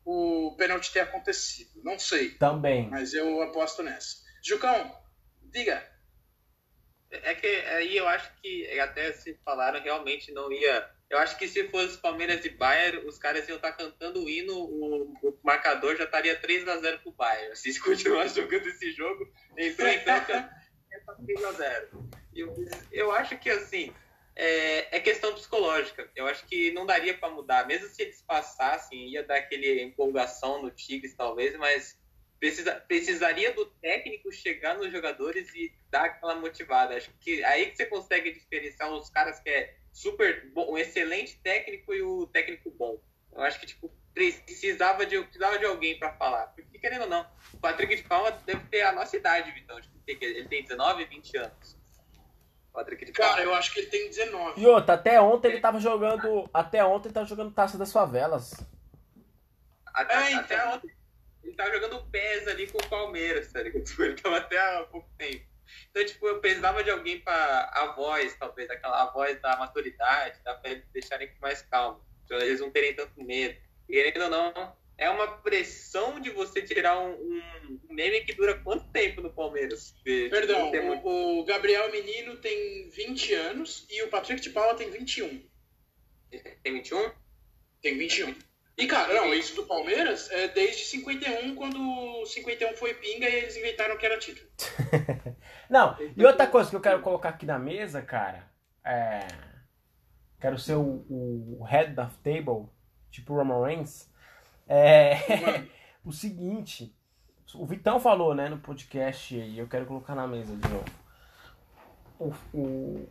o 0.05 0.55
pênalti 0.59 0.93
ter 0.93 1.01
acontecido. 1.01 1.81
Não 1.83 1.99
sei, 1.99 2.33
Também. 2.33 2.89
mas 2.91 3.15
eu 3.15 3.41
aposto 3.41 3.83
nessa. 3.83 4.17
Jucão, 4.45 4.95
diga. 5.51 5.83
É 7.13 7.35
que 7.35 7.47
aí 7.47 7.97
eu 7.97 8.09
acho 8.09 8.33
que 8.41 8.81
até 8.81 9.13
se 9.13 9.39
falaram 9.45 9.81
realmente 9.81 10.33
não 10.33 10.51
ia. 10.51 10.91
Eu 11.11 11.19
acho 11.19 11.37
que 11.37 11.47
se 11.47 11.69
fosse 11.69 11.99
Palmeiras 11.99 12.43
e 12.45 12.49
Bayern, 12.49 13.07
os 13.07 13.19
caras 13.19 13.47
iam 13.47 13.57
estar 13.57 13.73
cantando 13.73 14.25
o 14.25 14.29
hino, 14.29 14.55
o, 14.55 15.13
o 15.23 15.39
marcador 15.45 15.95
já 15.95 16.05
estaria 16.05 16.35
3 16.35 16.67
a 16.69 16.79
0 16.79 17.01
pro 17.01 17.13
Bayern. 17.13 17.55
Se 17.55 17.79
continuar 17.79 18.29
jogando 18.29 18.67
esse 18.67 18.93
jogo, 18.93 19.31
em 19.59 19.75
campo 19.75 20.01
é 20.11 21.01
3 21.27 21.45
a 21.45 21.53
0. 21.53 22.11
Eu, 22.35 22.55
eu 22.91 23.13
acho 23.13 23.39
que 23.39 23.51
assim 23.51 23.93
é, 24.35 24.97
é 24.97 25.01
questão 25.01 25.35
psicológica. 25.35 26.09
Eu 26.17 26.27
acho 26.27 26.47
que 26.47 26.73
não 26.73 26.87
daria 26.87 27.17
para 27.17 27.31
mudar, 27.31 27.67
mesmo 27.67 27.89
se 27.89 28.03
eles 28.03 28.23
passassem, 28.23 29.11
ia 29.11 29.23
dar 29.23 29.37
aquele 29.37 29.83
empolgação 29.83 30.63
no 30.63 30.71
Tigres 30.71 31.15
talvez, 31.15 31.57
mas 31.57 31.99
precisa, 32.43 32.75
precisaria 32.89 33.55
do 33.55 33.67
técnico 33.67 34.33
chegar 34.33 34.77
nos 34.77 34.91
jogadores 34.91 35.55
e 35.55 35.73
dar 35.89 36.07
aquela 36.07 36.35
motivada. 36.35 36.97
Acho 36.97 37.09
que 37.21 37.45
aí 37.45 37.67
que 37.67 37.77
você 37.77 37.87
consegue 37.87 38.33
diferenciar 38.33 38.91
os 38.93 39.09
caras 39.09 39.39
que 39.39 39.49
é 39.49 39.77
super 39.93 40.51
bom, 40.53 40.73
um 40.73 40.77
excelente 40.77 41.39
técnico 41.39 41.95
e 41.95 42.03
o 42.03 42.27
técnico 42.27 42.69
bom. 42.73 42.99
Eu 43.33 43.43
acho 43.43 43.61
que 43.61 43.67
tipo 43.67 43.89
precisava 44.13 45.07
de 45.07 45.23
precisava 45.23 45.57
de 45.57 45.67
alguém 45.67 45.97
para 45.97 46.15
falar. 46.15 46.49
Porque 46.49 46.81
querendo 46.81 47.03
ou 47.03 47.09
não, 47.09 47.25
o 47.55 47.59
Patrick 47.59 47.95
de 47.95 48.03
Palma 48.03 48.33
deve 48.33 48.67
ter 48.67 48.83
a 48.83 48.91
nossa 48.91 49.17
idade, 49.17 49.53
Vitão. 49.53 49.81
Tipo, 49.81 49.95
ele 50.05 50.49
tem 50.49 50.65
19, 50.65 51.05
20 51.05 51.37
anos. 51.37 51.79
Patrick 52.73 53.05
de 53.05 53.13
Palma. 53.13 53.35
Cara, 53.35 53.45
eu 53.45 53.55
acho 53.55 53.73
que 53.73 53.79
ele 53.79 53.87
tem 53.89 54.09
19. 54.09 54.61
E 54.61 54.67
outra, 54.67 54.95
até 54.95 55.21
ontem 55.21 55.53
ele 55.53 55.61
tava 55.61 55.79
jogando. 55.79 56.51
Até 56.53 56.85
ontem 56.85 57.07
ele 57.07 57.15
tava 57.15 57.27
jogando 57.27 57.55
taça 57.55 57.79
das 57.79 57.93
favelas. 57.93 58.67
Até, 59.95 60.15
É, 60.15 60.31
então. 60.33 60.41
até 60.41 60.69
ontem, 60.75 60.91
ele 61.45 61.55
tava 61.55 61.73
jogando 61.73 62.05
pés 62.11 62.47
ali 62.49 62.67
com 62.67 62.79
o 62.79 62.89
Palmeiras, 62.89 63.53
tá 63.53 63.63
ligado? 63.63 63.85
Ele 64.03 64.15
tava 64.15 64.37
até 64.39 64.59
há 64.59 64.85
pouco 64.85 65.09
tempo. 65.19 65.45
Então, 65.91 66.05
tipo, 66.05 66.27
eu 66.27 66.41
precisava 66.41 66.85
de 66.85 66.91
alguém 66.91 67.21
pra 67.21 67.71
a 67.73 67.93
voz, 67.95 68.35
talvez, 68.39 68.69
aquela 68.71 69.03
a 69.03 69.11
voz 69.13 69.41
da 69.41 69.57
maturidade, 69.57 70.39
da 70.45 70.55
pra 70.55 70.71
eles 70.71 70.85
deixarem 70.93 71.31
mais 71.41 71.63
calma. 71.63 72.01
Pra 72.29 72.45
eles 72.45 72.61
não 72.61 72.71
terem 72.71 72.95
tanto 72.95 73.23
medo. 73.23 73.59
Querendo 73.87 74.23
ou 74.25 74.31
não, 74.31 74.77
é 74.99 75.09
uma 75.11 75.27
pressão 75.39 76.21
de 76.21 76.31
você 76.31 76.63
tirar 76.63 76.99
um, 76.99 77.13
um 77.13 77.81
meme 77.95 78.21
que 78.25 78.35
dura 78.35 78.59
quanto 78.59 78.91
tempo 78.93 79.21
no 79.21 79.33
Palmeiras? 79.33 79.93
Porque, 79.93 80.25
tipo, 80.25 80.31
Perdão, 80.37 80.71
tem 80.71 80.83
muito- 80.85 81.07
o 81.09 81.45
Gabriel 81.45 81.91
Menino 81.91 82.37
tem 82.37 82.89
20 82.91 83.35
anos 83.35 83.87
e 83.91 84.03
o 84.03 84.09
Patrick 84.09 84.41
de 84.41 84.51
Paula 84.51 84.75
tem 84.77 84.91
21. 84.91 85.43
Tem 86.63 86.73
21? 86.75 87.11
Tem 87.83 87.97
21. 87.99 88.35
E, 88.83 88.87
cara, 88.89 89.15
não, 89.15 89.33
isso 89.33 89.55
do 89.55 89.63
Palmeiras 89.63 90.29
é 90.33 90.49
desde 90.49 90.83
51, 90.87 91.55
quando 91.55 91.81
o 91.81 92.27
51 92.27 92.75
foi 92.75 92.93
pinga 92.95 93.29
e 93.29 93.35
eles 93.37 93.57
inventaram 93.57 93.97
que 93.97 94.05
era 94.05 94.19
título. 94.19 94.49
Não, 95.71 95.97
e 96.17 96.27
outra 96.27 96.49
coisa 96.49 96.69
que 96.69 96.75
eu 96.75 96.81
quero 96.81 97.01
colocar 97.01 97.29
aqui 97.29 97.47
na 97.47 97.61
mesa, 97.61 98.03
cara, 98.03 98.51
é. 98.85 99.21
Quero 100.41 100.59
ser 100.59 100.75
o, 100.75 101.07
o 101.09 101.63
head 101.63 101.99
of 102.01 102.13
table, 102.25 102.69
tipo 103.09 103.33
o 103.33 103.37
Roman 103.37 103.65
Reigns. 103.65 104.11
É. 104.69 105.15
O 106.05 106.11
seguinte. 106.11 106.93
O 107.55 107.65
Vitão 107.65 108.01
falou, 108.01 108.35
né, 108.35 108.49
no 108.49 108.59
podcast, 108.59 109.37
e 109.37 109.57
eu 109.57 109.69
quero 109.69 109.87
colocar 109.87 110.17
na 110.17 110.27
mesa 110.27 110.57
de 110.57 110.69
novo. 110.69 110.85
O, 112.19 112.35
o, 112.53 113.09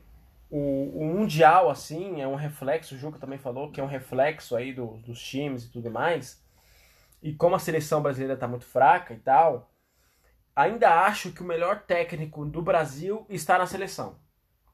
o, 0.51 1.01
o 1.01 1.05
Mundial, 1.05 1.69
assim, 1.69 2.21
é 2.21 2.27
um 2.27 2.35
reflexo, 2.35 2.95
o 2.95 2.99
Juca 2.99 3.19
também 3.19 3.39
falou, 3.39 3.71
que 3.71 3.81
é 3.81 3.83
um 3.83 3.87
reflexo 3.87 4.55
aí 4.55 4.73
do- 4.73 4.97
dos 4.99 5.21
times 5.23 5.65
e 5.65 5.71
tudo 5.71 5.91
mais. 5.91 6.43
E 7.23 7.33
como 7.33 7.55
a 7.55 7.59
seleção 7.59 8.01
brasileira 8.01 8.37
tá 8.37 8.47
muito 8.47 8.65
fraca 8.65 9.13
e 9.13 9.19
tal, 9.19 9.71
ainda 10.55 11.05
acho 11.05 11.31
que 11.31 11.41
o 11.41 11.45
melhor 11.45 11.83
técnico 11.83 12.45
do 12.45 12.61
Brasil 12.61 13.25
está 13.29 13.57
na 13.57 13.67
seleção, 13.67 14.17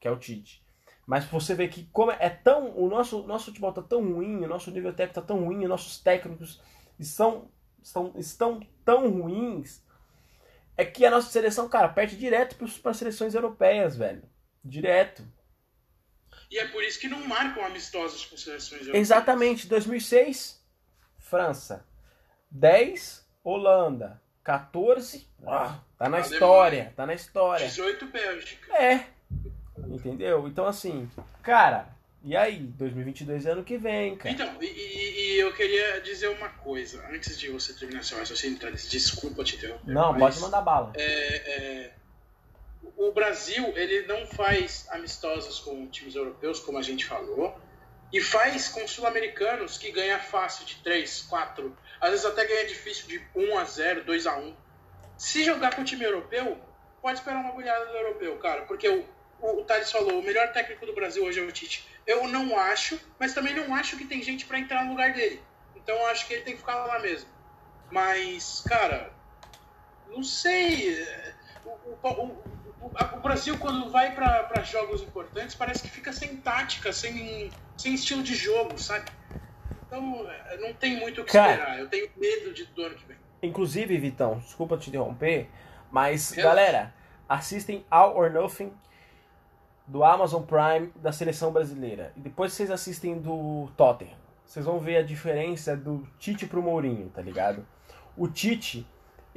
que 0.00 0.08
é 0.08 0.10
o 0.10 0.18
Tite. 0.18 0.62
Mas 1.06 1.24
você 1.26 1.54
vê 1.54 1.68
que 1.68 1.84
como 1.92 2.12
é 2.12 2.30
tão. 2.30 2.76
O 2.76 2.88
nosso, 2.88 3.26
nosso 3.26 3.46
futebol 3.46 3.72
tá 3.72 3.82
tão 3.82 4.02
ruim, 4.14 4.44
o 4.44 4.48
nosso 4.48 4.70
nível 4.70 4.92
técnico 4.92 5.20
tá 5.20 5.26
tão 5.26 5.44
ruim, 5.44 5.62
os 5.64 5.68
nossos 5.68 6.00
técnicos 6.00 6.62
estão, 6.98 7.50
estão, 7.82 8.12
estão 8.16 8.60
tão 8.84 9.10
ruins. 9.10 9.82
É 10.76 10.84
que 10.84 11.04
a 11.04 11.10
nossa 11.10 11.30
seleção, 11.30 11.68
cara, 11.68 11.88
perde 11.88 12.16
direto 12.16 12.56
para 12.56 12.90
as 12.90 12.96
seleções 12.96 13.34
europeias, 13.34 13.96
velho. 13.96 14.22
Direto. 14.64 15.24
E 16.50 16.58
é 16.58 16.66
por 16.68 16.82
isso 16.82 16.98
que 16.98 17.08
não 17.08 17.20
marcam 17.26 17.64
amistosos 17.64 18.24
com 18.24 18.36
seleções 18.36 18.80
europeias. 18.82 19.06
Exatamente. 19.06 19.66
2006, 19.66 20.62
França. 21.18 21.84
10, 22.50 23.26
Holanda. 23.44 24.20
14, 24.44 25.28
ah, 25.46 25.78
tá 25.98 26.08
na 26.08 26.20
história. 26.20 26.92
Tá 26.96 27.04
na 27.06 27.12
história. 27.14 27.66
18 27.66 28.06
Bélgica. 28.06 28.74
É. 28.74 29.04
Entendeu? 29.86 30.48
Então, 30.48 30.66
assim, 30.66 31.08
cara, 31.42 31.88
e 32.24 32.34
aí? 32.34 32.58
2022 32.60 33.44
é 33.44 33.50
ano 33.50 33.62
que 33.62 33.76
vem, 33.76 34.16
cara. 34.16 34.30
Então, 34.34 34.56
e, 34.62 34.66
e- 34.66 35.34
e 35.36 35.38
eu 35.40 35.52
queria 35.54 36.00
dizer 36.00 36.28
uma 36.28 36.48
coisa, 36.48 37.06
antes 37.12 37.38
de 37.38 37.48
você 37.50 37.74
terminar 37.74 38.02
seu 38.02 38.18
raciocínio, 38.18 38.58
Thales, 38.58 38.88
desculpa 38.88 39.44
te 39.44 39.56
interromper. 39.56 39.92
Não, 39.92 40.12
mas, 40.12 40.20
pode 40.20 40.40
mandar 40.40 40.62
bala. 40.62 40.92
é, 40.96 41.02
é, 41.04 41.92
o 42.98 43.12
Brasil, 43.12 43.72
ele 43.76 44.06
não 44.06 44.26
faz 44.26 44.86
amistosos 44.90 45.60
com 45.60 45.88
times 45.90 46.14
europeus, 46.16 46.60
como 46.60 46.78
a 46.78 46.82
gente 46.82 47.06
falou, 47.06 47.58
e 48.12 48.20
faz 48.20 48.68
com 48.68 48.86
sul-americanos 48.88 49.78
que 49.78 49.92
ganha 49.92 50.18
fácil 50.18 50.66
de 50.66 50.76
3, 50.82 51.22
4, 51.22 51.78
às 52.00 52.10
vezes 52.10 52.26
até 52.26 52.44
ganha 52.46 52.66
difícil 52.66 53.06
de 53.08 53.30
1 53.36 53.58
a 53.58 53.64
0, 53.64 54.04
2 54.04 54.26
a 54.26 54.36
1. 54.36 54.56
Se 55.16 55.44
jogar 55.44 55.74
com 55.74 55.82
o 55.82 55.84
time 55.84 56.04
europeu, 56.04 56.60
pode 57.02 57.18
esperar 57.18 57.40
uma 57.40 57.52
goleada 57.52 57.86
do 57.86 57.96
europeu, 57.96 58.38
cara, 58.38 58.66
porque 58.66 58.88
o, 58.88 59.04
o, 59.38 59.60
o 59.60 59.64
Thales 59.64 59.92
falou, 59.92 60.18
o 60.20 60.22
melhor 60.22 60.52
técnico 60.52 60.86
do 60.86 60.94
Brasil 60.94 61.24
hoje 61.24 61.40
é 61.40 61.42
o 61.42 61.52
Tite. 61.52 61.88
Eu 62.06 62.26
não 62.28 62.58
acho, 62.58 62.98
mas 63.18 63.34
também 63.34 63.54
não 63.54 63.74
acho 63.74 63.96
que 63.98 64.06
tem 64.06 64.22
gente 64.22 64.46
pra 64.46 64.58
entrar 64.58 64.84
no 64.84 64.90
lugar 64.92 65.12
dele. 65.12 65.46
Então 65.74 65.96
eu 65.96 66.06
acho 66.06 66.26
que 66.26 66.34
ele 66.34 66.42
tem 66.44 66.54
que 66.54 66.60
ficar 66.60 66.84
lá 66.86 66.98
mesmo. 67.00 67.30
Mas, 67.90 68.60
cara, 68.62 69.14
não 70.06 70.22
sei. 70.22 70.94
é, 71.02 71.36
O, 71.64 71.70
o- 72.08 72.47
o- 72.80 73.20
Brasil, 73.20 73.58
quando 73.58 73.90
vai 73.90 74.14
pra 74.14 74.44
pra 74.44 74.62
jogos 74.62 75.02
importantes, 75.02 75.54
parece 75.54 75.82
que 75.82 75.88
fica 75.88 76.12
sem 76.12 76.36
tática, 76.36 76.92
sem, 76.92 77.50
sem 77.76 77.94
estilo 77.94 78.22
de 78.22 78.34
jogo, 78.34 78.78
sabe? 78.78 79.04
Então, 79.86 80.26
é, 80.30 80.56
não 80.58 80.72
tem 80.74 80.98
muito 80.98 81.20
o 81.20 81.24
que 81.24 81.32
Cara. 81.32 81.52
esperar. 81.52 81.78
Eu 81.78 81.88
tenho 81.88 82.08
medo 82.16 82.52
de, 82.54 82.64
do 82.66 82.82
ano 82.82 82.94
que 82.94 83.04
vem. 83.06 83.16
Inclusive, 83.42 83.96
Vitão, 83.98 84.38
desculpa 84.38 84.76
te 84.76 84.88
interromper, 84.90 85.48
mas 85.90 86.30
Relaxa. 86.30 86.42
galera, 86.56 86.94
assistem 87.28 87.84
All 87.90 88.16
or 88.16 88.30
Nothing 88.30 88.72
do 89.86 90.04
Amazon 90.04 90.42
Prime 90.42 90.92
da 90.96 91.12
seleção 91.12 91.52
brasileira. 91.52 92.12
E 92.16 92.20
depois 92.20 92.52
vocês 92.52 92.70
assistem 92.70 93.18
do 93.18 93.70
Tottenham. 93.76 94.16
Vocês 94.44 94.64
vão 94.64 94.78
ver 94.78 94.96
a 94.98 95.02
diferença 95.02 95.76
do 95.76 96.06
Tite 96.18 96.46
pro 96.46 96.62
Mourinho, 96.62 97.10
tá 97.10 97.20
ligado? 97.22 97.66
O 98.16 98.28
Tite, 98.28 98.86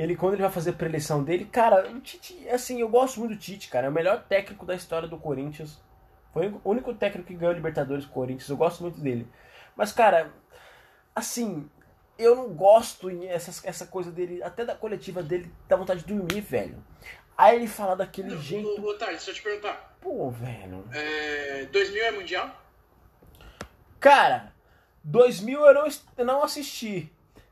ele 0.02 0.16
quando 0.16 0.34
ele 0.34 0.42
vai 0.42 0.52
fazer 0.52 0.72
a 0.72 0.74
preleção 0.74 1.24
dele, 1.24 1.46
cara, 1.46 1.90
o 1.92 2.00
Tite, 2.02 2.48
assim, 2.50 2.82
eu 2.82 2.90
gosto 2.90 3.20
muito 3.20 3.36
do 3.36 3.40
Tite, 3.40 3.70
cara, 3.70 3.88
é 3.88 3.90
o 3.90 3.94
melhor 3.94 4.24
técnico 4.24 4.66
da 4.66 4.74
história 4.74 5.08
do 5.08 5.18
Corinthians. 5.18 5.80
Foi 6.34 6.48
o 6.48 6.62
único 6.64 6.94
técnico 6.94 7.28
que 7.28 7.36
ganhou 7.36 7.54
Libertadores 7.54 8.06
com 8.06 8.12
o 8.12 8.14
Corinthians, 8.16 8.50
eu 8.50 8.58
gosto 8.58 8.82
muito 8.82 9.00
dele. 9.00 9.28
Mas, 9.76 9.92
cara, 9.92 10.32
assim, 11.16 11.70
eu 12.18 12.36
não 12.36 12.50
gosto 12.50 13.10
essa, 13.26 13.68
essa 13.68 13.86
coisa 13.86 14.12
dele, 14.12 14.42
até 14.42 14.66
da 14.66 14.76
coletiva 14.76 15.22
dele, 15.22 15.52
dá 15.68 15.76
vontade 15.76 16.04
de 16.04 16.14
dormir, 16.14 16.42
velho. 16.42 16.84
Aí 17.38 17.56
ele 17.58 17.68
fala 17.68 17.96
daquele 17.96 18.38
jeito, 18.38 18.84
Ô, 18.84 18.94
Thales, 18.96 19.18
deixa 19.18 19.32
eu 19.32 19.36
te 19.36 19.42
perguntar. 19.42 19.98
pô, 20.02 20.30
velho. 20.30 20.86
É, 20.92 21.66
2000 21.72 22.04
é 22.04 22.12
mundial? 22.12 22.62
Cara, 24.00 24.54
2000 25.04 25.60
eu 25.60 25.74
não, 25.74 25.88
eu 26.18 26.26
não 26.26 26.44
assisti. 26.44 27.12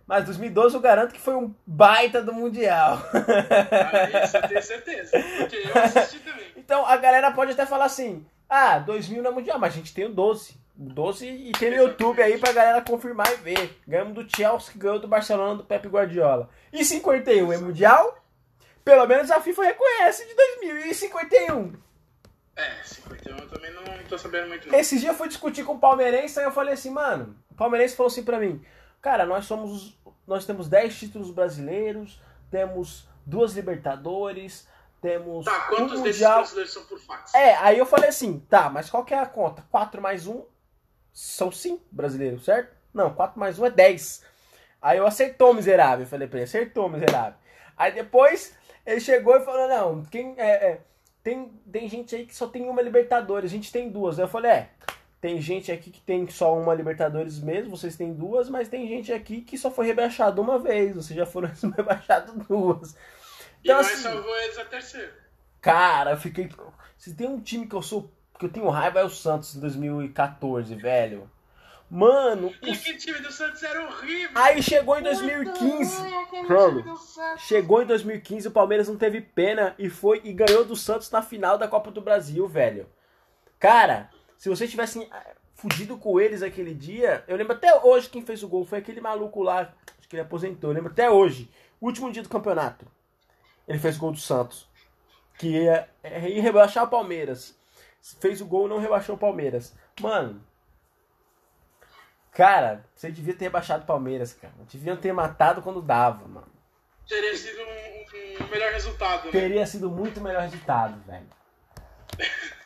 Mas 0.09 0.25
2012 0.25 0.73
eu 0.73 0.81
garanto 0.81 1.13
que 1.13 1.21
foi 1.21 1.35
um 1.35 1.53
baita 1.67 2.19
do 2.19 2.33
Mundial. 2.33 2.97
Ah, 3.13 4.23
isso 4.25 4.37
eu 4.37 4.47
tenho 4.47 4.63
certeza. 4.63 5.11
Porque 5.37 5.55
eu 5.57 5.83
assisti 5.83 6.19
também. 6.21 6.47
Então 6.57 6.83
a 6.83 6.97
galera 6.97 7.31
pode 7.31 7.51
até 7.51 7.63
falar 7.63 7.85
assim: 7.85 8.25
ah, 8.49 8.79
2000 8.79 9.21
não 9.21 9.29
é 9.29 9.33
Mundial, 9.35 9.59
mas 9.59 9.71
a 9.71 9.77
gente 9.77 9.93
tem 9.93 10.05
o 10.05 10.09
12. 10.09 10.59
O 10.75 10.83
12 10.91 11.27
e 11.27 11.51
tem 11.51 11.69
no 11.69 11.75
YouTube 11.75 12.23
aí 12.23 12.39
pra 12.39 12.51
galera 12.51 12.81
confirmar 12.81 13.31
e 13.33 13.35
ver. 13.35 13.79
Ganhamos 13.87 14.15
do 14.15 14.35
Chelsea, 14.35 14.73
ganhou 14.75 14.97
do 14.97 15.07
Barcelona 15.07 15.57
do 15.57 15.63
Pepe 15.63 15.87
Guardiola. 15.87 16.49
E 16.73 16.83
51 16.83 17.53
é 17.53 17.57
Mundial? 17.59 18.17
Pelo 18.83 19.05
menos 19.05 19.29
a 19.29 19.39
FIFA 19.39 19.63
reconhece 19.63 20.27
de 20.27 20.33
2051. 20.33 21.73
É, 22.55 22.83
51 22.83 23.37
eu 23.37 23.47
também 23.47 23.71
não 23.71 23.83
tô 24.09 24.17
sabendo 24.17 24.47
muito. 24.47 24.67
Não. 24.67 24.79
Esse 24.79 24.97
dia 24.97 25.09
eu 25.09 25.15
fui 25.15 25.27
discutir 25.27 25.63
com 25.63 25.73
o 25.73 25.79
palmeirense, 25.79 26.39
aí 26.39 26.45
eu 26.45 26.51
falei 26.51 26.73
assim, 26.73 26.89
mano, 26.89 27.35
o 27.51 27.53
palmeirense 27.53 27.95
falou 27.95 28.09
assim 28.09 28.23
pra 28.23 28.39
mim, 28.39 28.59
cara, 29.01 29.25
nós 29.25 29.45
somos, 29.45 29.97
nós 30.29 30.45
temos 30.45 30.69
10 30.69 30.97
títulos 30.97 31.31
brasileiros, 31.31 32.21
temos 32.51 33.07
duas 33.25 33.53
Libertadores, 33.53 34.67
temos 35.01 35.45
Tá, 35.45 35.69
um 35.71 35.75
quantos 35.75 36.01
desses 36.01 36.21
Mundial. 36.21 36.37
brasileiros 36.39 36.73
são 36.73 36.83
por 36.85 36.99
fax? 36.99 37.33
É, 37.33 37.55
aí 37.55 37.77
eu 37.77 37.85
falei 37.85 38.09
assim, 38.09 38.39
tá, 38.49 38.69
mas 38.69 38.89
qual 38.89 39.03
que 39.03 39.13
é 39.13 39.19
a 39.19 39.25
conta? 39.25 39.65
4 39.71 40.01
mais 40.01 40.27
1 40.27 40.43
são 41.11 41.51
5 41.51 41.83
brasileiros, 41.91 42.45
certo? 42.45 42.75
Não, 42.93 43.13
4 43.13 43.39
mais 43.39 43.57
1 43.59 43.65
é 43.65 43.71
10. 43.71 44.23
Aí 44.81 44.97
eu 44.97 45.05
acertou, 45.07 45.53
miserável. 45.53 46.05
Eu 46.05 46.09
falei 46.09 46.27
pra 46.27 46.37
ele, 46.39 46.45
acertou, 46.45 46.87
miserável. 46.89 47.37
Aí 47.75 47.91
depois 47.91 48.55
ele 48.85 48.99
chegou 48.99 49.35
e 49.35 49.43
falou, 49.43 49.67
não, 49.67 50.03
quem 50.05 50.35
é, 50.37 50.71
é, 50.71 50.81
tem, 51.23 51.49
tem 51.71 51.89
gente 51.89 52.15
aí 52.15 52.25
que 52.25 52.35
só 52.35 52.47
tem 52.47 52.69
uma 52.69 52.81
Libertadores, 52.81 53.51
a 53.51 53.53
gente 53.55 53.71
tem 53.71 53.89
duas. 53.89 54.19
Aí 54.19 54.25
eu 54.25 54.29
falei, 54.29 54.51
é, 54.51 54.69
tem 55.21 55.41
gente 55.41 55.71
aqui 55.71 55.89
que 55.91 56.01
tem 56.01 56.27
só 56.29 56.57
uma 56.57 56.73
Libertadores 56.73 57.39
mesmo, 57.39 57.75
vocês 57.75 57.95
têm 57.95 58.13
duas, 58.13 58.49
mas 58.49 58.67
tem 58.69 58.87
gente 58.87 59.11
aqui 59.11 59.41
que 59.41 59.57
só 59.57 59.69
foi 59.69 59.85
rebaixado 59.87 60.41
uma 60.41 60.57
vez, 60.59 60.95
vocês 60.95 61.17
já 61.17 61.25
foram 61.25 61.49
rebaixados 61.75 62.33
duas. 62.47 62.93
e 62.93 62.95
Então, 63.63 63.77
nós 63.77 63.87
assim, 63.91 64.03
salvou 64.03 64.35
eles 64.41 64.57
a 64.57 64.65
terceira. 64.65 65.13
Cara, 65.61 66.11
eu 66.11 66.17
fiquei. 66.17 66.49
Se 66.97 67.13
tem 67.15 67.27
um 67.27 67.39
time 67.41 67.67
que 67.67 67.75
eu 67.75 67.81
sou. 67.81 68.09
que 68.39 68.45
eu 68.45 68.49
tenho 68.49 68.69
raiva 68.69 68.99
é 69.01 69.03
o 69.03 69.09
Santos 69.09 69.55
em 69.55 69.59
2014, 69.59 70.73
velho. 70.75 71.29
Mano, 71.91 72.53
E 72.61 72.69
o- 72.69 72.73
aquele 72.73 72.97
time 72.97 73.19
do 73.19 73.31
Santos 73.31 73.61
era 73.63 73.83
horrível. 73.83 74.29
aí 74.35 74.61
chegou 74.61 74.97
em 74.97 75.01
2015. 75.03 75.97
Claro. 76.47 76.83
Chegou 77.39 77.81
em 77.81 77.85
2015, 77.85 78.47
o 78.47 78.51
Palmeiras 78.51 78.87
não 78.87 78.95
teve 78.95 79.19
pena 79.21 79.73
e 79.77 79.89
foi 79.89 80.21
e 80.23 80.31
ganhou 80.31 80.63
do 80.63 80.75
Santos 80.75 81.09
na 81.11 81.21
final 81.21 81.57
da 81.57 81.67
Copa 81.67 81.89
do 81.91 81.99
Brasil, 81.99 82.47
velho. 82.47 82.87
Cara, 83.59 84.09
se 84.39 84.47
vocês 84.47 84.71
tivessem 84.71 85.05
ah, 85.11 85.35
fugido 85.53 85.97
com 85.97 86.17
eles 86.17 86.41
aquele 86.41 86.73
dia, 86.73 87.25
eu 87.27 87.35
lembro 87.35 87.53
até 87.53 87.77
hoje 87.81 88.09
quem 88.09 88.25
fez 88.25 88.41
o 88.41 88.47
gol 88.47 88.63
foi 88.63 88.79
aquele 88.79 89.01
maluco 89.01 89.43
lá, 89.43 89.73
acho 89.99 90.07
que 90.07 90.15
ele 90.15 90.23
aposentou, 90.23 90.69
eu 90.69 90.73
lembro 90.73 90.93
até 90.93 91.11
hoje, 91.11 91.51
último 91.81 92.09
dia 92.09 92.23
do 92.23 92.29
campeonato. 92.29 92.87
Ele 93.67 93.77
fez 93.77 93.97
o 93.97 93.99
gol 93.99 94.13
do 94.13 94.17
Santos, 94.17 94.65
que 95.37 95.49
ia, 95.49 95.89
ia 96.03 96.41
rebaixar 96.41 96.85
o 96.85 96.89
Palmeiras. 96.89 97.59
Fez 98.21 98.39
o 98.39 98.45
gol 98.45 98.65
e 98.65 98.69
não 98.69 98.79
rebaixou 98.79 99.15
o 99.15 99.19
Palmeiras. 99.19 99.75
Mano, 99.99 100.41
cara, 102.31 102.85
você 102.95 103.11
devia 103.11 103.33
ter 103.33 103.45
rebaixado 103.45 103.83
o 103.83 103.87
Palmeiras, 103.87 104.33
cara. 104.33 104.53
Deviam 104.71 104.95
ter 104.95 105.11
matado 105.11 105.61
quando 105.61 105.81
dava, 105.81 106.25
mano. 106.25 106.47
Teria 107.05 107.35
sido 107.35 107.59
um, 107.61 108.45
um 108.45 108.47
melhor 108.47 108.71
resultado, 108.71 109.25
né? 109.25 109.31
Teria 109.31 109.67
sido 109.67 109.89
muito 109.89 110.21
melhor 110.21 110.43
resultado, 110.43 110.97
velho. 111.05 111.27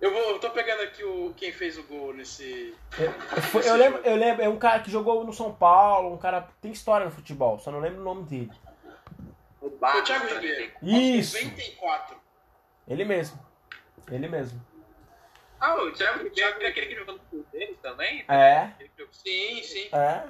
Eu, 0.00 0.12
vou, 0.12 0.22
eu 0.32 0.38
tô 0.38 0.50
pegando 0.50 0.82
aqui 0.82 1.02
o, 1.02 1.32
quem 1.34 1.52
fez 1.52 1.78
o 1.78 1.82
gol 1.84 2.12
nesse. 2.12 2.74
Eu, 2.98 3.06
eu 3.06 3.42
fui- 3.42 3.68
eu 3.68 3.76
lembro, 3.76 4.00
eu 4.04 4.16
lembro, 4.16 4.42
é 4.44 4.48
um 4.48 4.58
cara 4.58 4.80
que 4.82 4.90
jogou 4.90 5.24
no 5.24 5.32
São 5.32 5.54
Paulo, 5.54 6.12
um 6.12 6.18
cara 6.18 6.48
tem 6.60 6.70
história 6.70 7.06
no 7.06 7.12
futebol, 7.12 7.58
só 7.58 7.70
não 7.70 7.80
lembro 7.80 8.00
o 8.00 8.04
nome 8.04 8.24
dele. 8.24 8.52
O 9.60 9.70
Foi 9.70 10.00
o 10.00 10.04
Thiago. 10.04 10.26
Ribeiro. 10.26 10.72
Isso. 10.82 11.42
94. 11.42 12.20
Ele 12.86 13.04
mesmo. 13.04 13.44
Ele 14.10 14.28
mesmo. 14.28 14.64
Ah, 15.58 15.74
o 15.74 15.90
Thiago 15.92 16.22
Ribeiro 16.24 16.62
é 16.62 16.68
aquele 16.68 16.86
que 16.86 16.94
jogou 16.94 17.14
no 17.14 17.20
Cruzeiro 17.20 17.74
também? 17.76 18.24
É, 18.28 18.70
Sim, 19.10 19.62
sim. 19.62 19.88
é. 19.92 20.22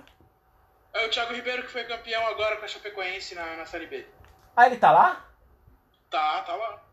É 0.95 1.07
o 1.07 1.11
Thiago 1.11 1.35
Ribeiro 1.35 1.63
que 1.65 1.71
foi 1.71 1.85
campeão 1.85 2.25
agora 2.29 2.57
com 2.57 2.65
a 2.65 2.69
Chapecoense 2.69 3.35
na, 3.35 3.57
na 3.57 3.67
Série 3.67 3.87
B. 3.87 4.07
Ah, 4.57 4.67
ele 4.67 4.77
tá 4.79 4.91
lá? 4.93 5.27
Tá, 6.09 6.41
tá 6.43 6.55
lá. 6.55 6.86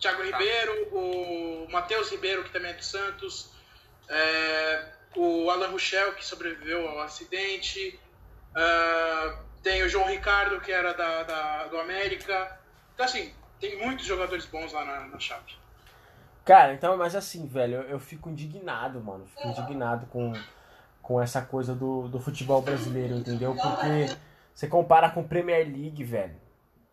Thiago 0.00 0.22
Ribeiro, 0.22 0.88
o 0.92 1.66
Matheus 1.70 2.10
Ribeiro, 2.10 2.42
que 2.44 2.50
também 2.50 2.70
é 2.70 2.74
do 2.74 2.82
Santos, 2.84 3.52
é, 4.08 4.84
o 5.16 5.50
Alan 5.50 5.68
Ruschel, 5.68 6.14
que 6.14 6.24
sobreviveu 6.24 6.88
ao 6.88 7.00
acidente, 7.00 7.98
ah, 8.54 9.38
tem 9.62 9.82
o 9.82 9.88
João 9.88 10.06
Ricardo, 10.08 10.60
que 10.60 10.72
era 10.72 10.92
da, 10.94 11.22
da- 11.22 11.66
do 11.66 11.78
América. 11.78 12.58
Então, 12.94 13.04
assim, 13.04 13.32
tem 13.60 13.76
muitos 13.78 14.06
jogadores 14.06 14.46
bons 14.46 14.72
lá 14.72 14.84
na, 14.84 15.00
na 15.08 15.18
Chape. 15.18 15.54
Cara, 16.44 16.72
então, 16.72 16.96
mas 16.96 17.14
assim, 17.14 17.46
velho, 17.46 17.74
eu, 17.74 17.82
eu 17.82 18.00
fico 18.00 18.30
indignado, 18.30 19.00
mano. 19.00 19.26
Fico 19.26 19.48
indignado 19.48 20.06
com, 20.06 20.32
com 21.02 21.20
essa 21.20 21.42
coisa 21.42 21.74
do, 21.74 22.08
do 22.08 22.18
futebol 22.18 22.62
brasileiro, 22.62 23.14
entendeu? 23.16 23.54
Porque 23.54 24.16
você 24.54 24.66
compara 24.66 25.10
com 25.10 25.22
Premier 25.22 25.66
League, 25.66 26.02
velho. 26.02 26.40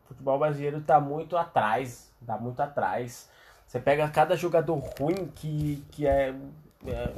O 0.04 0.10
futebol 0.10 0.38
brasileiro 0.38 0.82
tá 0.82 1.00
muito 1.00 1.38
atrás. 1.38 2.07
Tá 2.26 2.38
muito 2.38 2.62
atrás. 2.62 3.30
Você 3.66 3.80
pega 3.80 4.10
cada 4.10 4.36
jogador 4.36 4.76
ruim 4.76 5.28
que, 5.36 5.84
que 5.92 6.08
é, 6.08 6.34
é. 6.86 7.14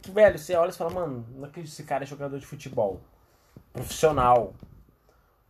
Que, 0.00 0.10
velho, 0.10 0.38
você 0.38 0.54
olha 0.54 0.70
e 0.70 0.74
fala, 0.74 0.90
mano, 0.90 1.26
não 1.34 1.44
acredito 1.44 1.70
que 1.70 1.80
esse 1.80 1.84
cara 1.84 2.04
é 2.04 2.06
jogador 2.06 2.38
de 2.38 2.46
futebol. 2.46 3.00
Profissional. 3.72 4.54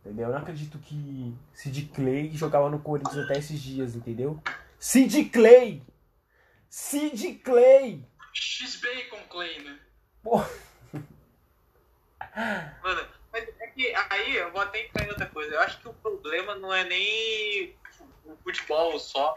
Entendeu? 0.01 0.27
Eu 0.27 0.33
não 0.33 0.39
acredito 0.39 0.77
que 0.79 1.35
Sid 1.53 1.91
Clay 1.93 2.31
jogava 2.31 2.69
no 2.69 2.79
Corinthians 2.79 3.25
até 3.25 3.37
esses 3.37 3.59
dias, 3.61 3.95
entendeu? 3.95 4.41
Sid 4.79 5.25
Clay! 5.25 5.83
Sid 6.69 7.35
Clay! 7.43 8.05
X-Bacon 8.33 9.23
Clay, 9.29 9.63
né? 9.63 9.79
Pô, 10.23 10.43
Mano, 12.83 13.07
mas 13.31 13.47
é 13.59 13.67
que 13.67 13.93
aí 14.09 14.35
eu 14.37 14.51
vou 14.51 14.61
até 14.61 14.85
entrar 14.85 15.05
em 15.05 15.09
outra 15.09 15.25
coisa. 15.25 15.55
Eu 15.55 15.61
acho 15.61 15.79
que 15.79 15.87
o 15.87 15.93
problema 15.93 16.55
não 16.55 16.73
é 16.73 16.83
nem 16.83 17.75
o 18.33 18.37
futebol 18.43 18.97
só. 18.99 19.35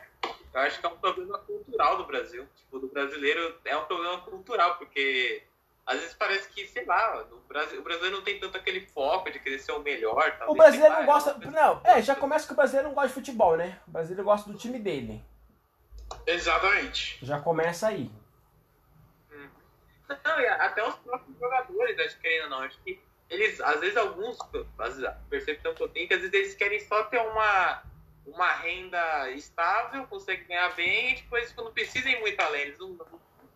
Eu 0.54 0.60
acho 0.60 0.78
que 0.80 0.86
é 0.86 0.88
um 0.88 0.96
problema 0.98 1.38
cultural 1.38 1.96
do 1.96 2.04
Brasil. 2.04 2.46
Tipo, 2.56 2.78
do 2.78 2.88
brasileiro 2.88 3.58
é 3.64 3.76
um 3.76 3.84
problema 3.84 4.20
cultural, 4.20 4.76
porque 4.76 5.42
às 5.86 5.98
vezes 5.98 6.14
parece 6.14 6.48
que, 6.50 6.66
sei 6.68 6.84
lá, 6.84 7.24
no 7.30 7.38
Brasil, 7.40 7.80
o 7.80 7.82
brasileiro 7.82 8.16
não 8.16 8.22
tem 8.24 8.38
tanto 8.38 8.56
aquele 8.56 8.86
foco 8.86 9.30
de 9.30 9.38
querer 9.40 9.58
ser 9.58 9.72
o 9.72 9.80
melhor. 9.80 10.28
o 10.28 10.38
talvez, 10.38 10.56
brasileiro 10.56 10.94
sei 10.94 11.04
não 11.04 11.10
é 11.10 11.12
gosta. 11.14 11.34
coisa- 11.34 11.50
Não, 11.50 11.80
é, 11.84 12.02
já 12.02 12.14
começa 12.14 12.46
que 12.46 12.52
o 12.52 12.56
brasileiro 12.56 12.88
não 12.88 12.94
gosta 12.94 13.08
de 13.08 13.14
futebol, 13.14 13.56
né? 13.56 13.80
O 13.88 13.90
brasileiro 13.90 14.24
gosta 14.24 14.50
do 14.50 14.58
time 14.58 14.78
dele. 14.78 15.22
Exatamente. 16.26 17.18
Já 17.24 17.40
começa 17.40 17.88
aí. 17.88 18.10
Não, 20.24 20.40
e 20.40 20.46
até 20.46 20.86
os 20.86 20.94
próprios 20.96 21.38
jogadores, 21.38 21.98
acho 21.98 22.18
que 22.20 22.40
ou 22.42 22.50
não, 22.50 22.58
acho 22.60 22.78
que 22.82 23.00
eles, 23.30 23.58
às 23.62 23.80
vezes 23.80 23.96
alguns, 23.96 24.38
a 24.78 25.10
percepção 25.30 25.74
que 25.74 25.82
eu 25.82 25.88
tenho, 25.88 26.04
é 26.04 26.08
que 26.08 26.14
às 26.14 26.20
vezes 26.20 26.34
eles 26.34 26.54
querem 26.54 26.78
só 26.80 27.04
ter 27.04 27.18
uma, 27.18 27.82
uma 28.26 28.52
renda 28.52 29.30
estável, 29.30 30.06
conseguem 30.06 30.46
ganhar 30.46 30.74
bem, 30.74 31.12
e 31.12 31.22
depois 31.22 31.52
quando 31.52 31.72
precisam 31.72 32.10
ir 32.10 32.20
muito 32.20 32.40
além, 32.40 32.62
eles 32.62 32.78
não, 32.78 32.96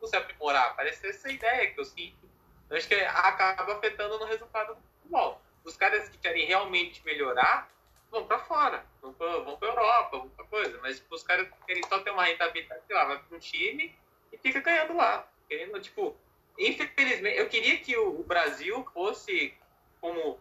se 0.07 0.17
aprimorar. 0.17 0.75
Parece 0.77 1.07
essa 1.07 1.31
ideia 1.31 1.71
que 1.71 1.81
eu 1.81 1.85
sinto. 1.85 2.29
Eu 2.69 2.77
acho 2.77 2.89
que 2.89 2.95
acaba 2.95 3.75
afetando 3.75 4.19
no 4.19 4.27
resultado 4.27 4.75
do 4.75 4.81
futebol. 4.81 5.41
Os 5.65 5.77
caras 5.77 6.09
que 6.09 6.19
querem 6.19 6.47
realmente 6.47 7.05
melhorar, 7.05 7.69
vão 8.11 8.27
pra 8.27 8.39
fora, 8.39 8.85
vão 9.03 9.13
pra, 9.13 9.39
vão 9.39 9.59
Europa, 9.61 10.27
pra 10.37 10.45
coisa, 10.47 10.79
mas 10.81 10.99
tipo, 10.99 11.15
os 11.15 11.23
caras 11.23 11.49
que 11.49 11.67
querem 11.67 11.83
só 11.89 11.99
ter 12.01 12.11
uma 12.11 12.25
rentabilidade, 12.25 12.83
sei 12.87 12.97
lá, 12.97 13.05
vai 13.05 13.19
pra 13.19 13.37
um 13.37 13.41
time 13.41 13.95
e 14.33 14.39
fica 14.39 14.61
ganhando 14.61 14.97
lá. 14.97 15.29
Querendo, 15.49 15.81
tipo, 15.81 16.17
infelizmente, 16.59 17.39
eu 17.39 17.49
queria 17.49 17.79
que 17.79 17.97
o, 17.97 18.23
Brasil 18.25 18.87
fosse 18.93 19.55
como 20.01 20.39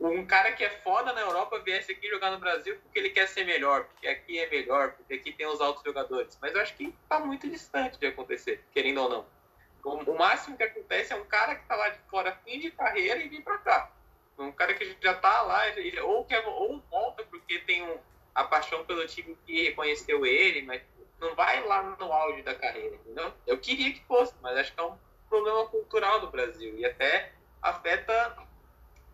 um 0.00 0.26
cara 0.26 0.52
que 0.52 0.64
é 0.64 0.70
foda 0.70 1.12
na 1.12 1.20
Europa 1.20 1.58
viesse 1.60 1.92
aqui 1.92 2.08
jogar 2.08 2.30
no 2.30 2.38
Brasil 2.38 2.78
porque 2.82 2.98
ele 2.98 3.10
quer 3.10 3.28
ser 3.28 3.44
melhor, 3.44 3.84
porque 3.84 4.06
aqui 4.06 4.38
é 4.38 4.48
melhor, 4.48 4.92
porque 4.92 5.14
aqui 5.14 5.32
tem 5.32 5.46
os 5.46 5.60
altos 5.60 5.82
jogadores. 5.84 6.38
Mas 6.40 6.54
eu 6.54 6.60
acho 6.60 6.74
que 6.74 6.94
tá 7.08 7.18
muito 7.18 7.48
distante 7.48 7.98
de 7.98 8.06
acontecer, 8.06 8.64
querendo 8.72 9.02
ou 9.02 9.08
não. 9.08 9.26
O 9.84 10.14
máximo 10.14 10.56
que 10.56 10.62
acontece 10.62 11.12
é 11.12 11.16
um 11.16 11.24
cara 11.26 11.56
que 11.56 11.66
tá 11.66 11.76
lá 11.76 11.90
de 11.90 11.98
fora, 12.08 12.38
fim 12.44 12.58
de 12.58 12.70
carreira, 12.70 13.20
e 13.20 13.28
vir 13.28 13.42
pra 13.42 13.58
cá. 13.58 13.90
Um 14.38 14.50
cara 14.50 14.74
que 14.74 14.96
já 15.00 15.14
tá 15.14 15.42
lá, 15.42 15.62
ou, 16.04 16.24
quer, 16.24 16.42
ou 16.46 16.80
volta 16.90 17.22
porque 17.24 17.58
tem 17.60 17.82
um, 17.82 17.98
a 18.34 18.44
paixão 18.44 18.84
pelo 18.84 19.06
time 19.06 19.36
que 19.46 19.64
reconheceu 19.64 20.24
ele, 20.24 20.62
mas 20.62 20.82
não 21.20 21.34
vai 21.34 21.64
lá 21.66 21.82
no 21.82 22.12
auge 22.12 22.42
da 22.42 22.54
carreira, 22.54 22.96
entendeu? 22.96 23.32
Eu 23.46 23.58
queria 23.58 23.92
que 23.92 24.02
fosse, 24.04 24.34
mas 24.40 24.56
acho 24.56 24.72
que 24.72 24.80
é 24.80 24.84
um 24.84 24.96
problema 25.28 25.66
cultural 25.68 26.20
do 26.20 26.30
Brasil 26.30 26.76
e 26.78 26.84
até 26.84 27.32
afeta 27.62 28.36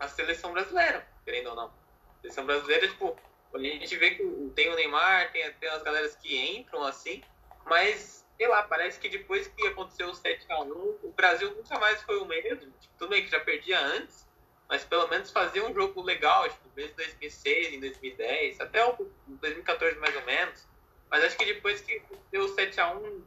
a 0.01 0.09
seleção 0.09 0.53
brasileira, 0.53 1.07
querendo 1.25 1.51
ou 1.51 1.55
não. 1.55 1.67
A 1.67 2.21
seleção 2.23 2.47
brasileira, 2.47 2.89
tipo, 2.89 3.17
a 3.55 3.59
gente 3.59 3.97
vê 3.97 4.13
que 4.13 4.53
tem 4.55 4.71
o 4.71 4.75
Neymar, 4.75 5.31
tem, 5.31 5.53
tem 5.55 5.69
as 5.69 5.83
galeras 5.83 6.17
que 6.17 6.37
entram 6.37 6.83
assim, 6.85 7.23
mas, 7.67 8.27
sei 8.37 8.49
lá, 8.49 8.63
parece 8.63 8.99
que 8.99 9.09
depois 9.09 9.47
que 9.47 9.67
aconteceu 9.67 10.09
o 10.09 10.13
7x1, 10.13 10.73
o 11.03 11.13
Brasil 11.15 11.55
nunca 11.55 11.79
mais 11.79 12.03
foi 12.03 12.19
o 12.19 12.25
mesmo. 12.25 12.73
Tipo, 12.81 12.95
tudo 12.99 13.11
bem 13.11 13.23
que 13.23 13.31
já 13.31 13.41
perdia 13.41 13.79
antes, 13.79 14.27
mas 14.69 14.85
pelo 14.85 15.07
menos 15.09 15.31
fazia 15.31 15.65
um 15.65 15.75
jogo 15.75 16.01
legal, 16.01 16.49
tipo, 16.49 16.69
desde 16.75 16.95
2006, 16.95 17.75
em 17.75 17.81
2010, 17.81 18.61
até 18.61 18.85
o 18.85 19.11
2014 19.27 19.99
mais 19.99 20.17
ou 20.17 20.23
menos. 20.23 20.67
Mas 21.11 21.25
acho 21.25 21.37
que 21.37 21.45
depois 21.45 21.81
que 21.81 22.03
deu 22.31 22.45
o 22.45 22.57
7x1, 22.57 23.23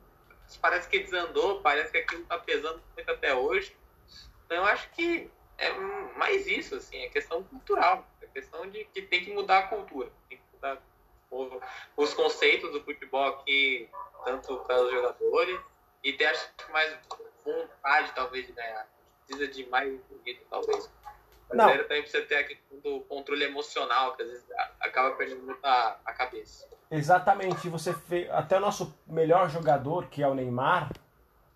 parece 0.62 0.90
que 0.90 1.00
desandou, 1.00 1.62
parece 1.62 1.92
que 1.92 1.98
aquilo 2.00 2.26
tá 2.26 2.40
pesando 2.40 2.82
muito 2.96 3.12
até 3.12 3.36
hoje. 3.36 3.76
Então 4.46 4.58
eu 4.58 4.66
acho 4.66 4.90
que 4.92 5.30
é 5.58 5.72
mais 6.18 6.48
isso, 6.48 6.76
assim, 6.76 6.98
é 6.98 7.10
questão 7.10 7.44
cultural, 7.44 8.06
é 8.22 8.28
questão 8.28 8.68
de 8.70 8.86
que 8.86 9.02
tem 9.02 9.24
que 9.24 9.34
mudar 9.34 9.60
a 9.60 9.68
cultura, 9.68 10.10
tem 10.30 10.38
que 10.38 10.44
mudar 10.54 10.82
os 11.98 12.14
conceitos 12.14 12.72
do 12.72 12.84
futebol 12.84 13.26
aqui, 13.26 13.90
tanto 14.24 14.58
para 14.58 14.82
os 14.82 14.92
jogadores, 14.92 15.60
e 16.04 16.14
ter 16.14 16.26
acho, 16.26 16.50
mais 16.72 16.96
vontade, 17.44 18.12
talvez, 18.14 18.46
de 18.46 18.54
ganhar. 18.54 18.88
Precisa 19.26 19.48
de 19.48 19.70
mais 19.70 20.00
bonito, 20.02 20.46
talvez. 20.50 20.90
Não. 21.52 21.70
também 21.70 22.02
precisa 22.02 22.24
ter 22.26 22.36
aquele 22.36 22.60
do 22.84 23.02
controle 23.02 23.44
emocional, 23.44 24.16
que 24.16 24.24
às 24.24 24.30
vezes 24.30 24.46
acaba 24.80 25.16
perdendo 25.16 25.44
muito 25.44 25.64
a, 25.64 25.98
a 26.06 26.14
cabeça. 26.14 26.68
Exatamente. 26.90 27.70
Você 27.70 27.94
fez, 27.94 28.30
até 28.32 28.58
o 28.58 28.60
nosso 28.60 28.94
melhor 29.08 29.50
jogador, 29.50 30.08
que 30.08 30.22
é 30.22 30.28
o 30.28 30.34
Neymar, 30.34 30.92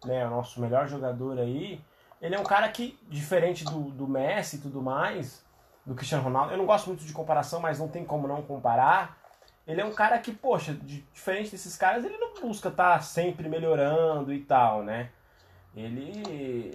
né, 0.06 0.26
o 0.26 0.30
nosso 0.30 0.62
melhor 0.62 0.88
jogador 0.88 1.40
aí, 1.40 1.82
ele 2.22 2.36
é 2.36 2.40
um 2.40 2.44
cara 2.44 2.68
que, 2.70 2.98
diferente 3.10 3.64
do, 3.64 3.92
do 3.92 4.08
Messi 4.08 4.58
e 4.58 4.60
tudo 4.60 4.82
mais, 4.82 5.46
do 5.86 5.96
Cristiano 5.96 6.24
Ronaldo, 6.24 6.52
eu 6.52 6.58
não 6.58 6.66
gosto 6.66 6.88
muito 6.88 7.04
de 7.04 7.14
comparação, 7.14 7.60
mas 7.60 7.80
não 7.80 7.88
tem 7.88 8.04
como 8.04 8.28
não 8.28 8.42
comparar. 8.42 9.18
Ele 9.66 9.82
é 9.82 9.86
um 9.86 9.94
cara 9.94 10.18
que, 10.20 10.32
poxa, 10.32 10.74
de, 10.74 11.02
diferente 11.14 11.52
desses 11.52 11.76
caras, 11.78 12.04
ele 12.04 12.18
não 12.18 12.34
busca 12.42 12.70
estar 12.70 12.94
tá 12.94 13.02
sempre 13.02 13.48
melhorando 13.48 14.34
e 14.34 14.40
tal, 14.40 14.84
né? 14.84 15.10
Ele, 15.76 16.24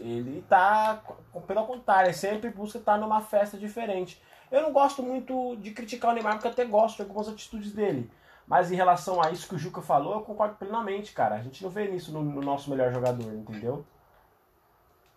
ele 0.00 0.44
tá, 0.48 1.02
pelo 1.46 1.66
contrário, 1.66 2.08
ele 2.08 2.14
sempre 2.14 2.50
busca 2.50 2.78
estar 2.78 2.96
numa 2.98 3.20
festa 3.20 3.58
diferente. 3.58 4.22
Eu 4.50 4.62
não 4.62 4.72
gosto 4.72 5.02
muito 5.02 5.56
de 5.56 5.72
criticar 5.72 6.12
o 6.12 6.14
Neymar, 6.14 6.34
porque 6.34 6.48
até 6.48 6.64
gosto 6.64 6.96
de 6.96 7.02
algumas 7.02 7.28
atitudes 7.28 7.72
dele. 7.72 8.10
Mas 8.46 8.70
em 8.70 8.76
relação 8.76 9.20
a 9.20 9.30
isso 9.30 9.48
que 9.48 9.54
o 9.54 9.58
Juca 9.58 9.80
falou, 9.80 10.14
eu 10.14 10.20
concordo 10.20 10.56
plenamente, 10.56 11.12
cara. 11.12 11.34
A 11.34 11.42
gente 11.42 11.62
não 11.62 11.70
vê 11.70 11.90
isso 11.90 12.12
no, 12.12 12.22
no 12.22 12.40
nosso 12.40 12.70
melhor 12.70 12.92
jogador, 12.92 13.32
entendeu? 13.32 13.84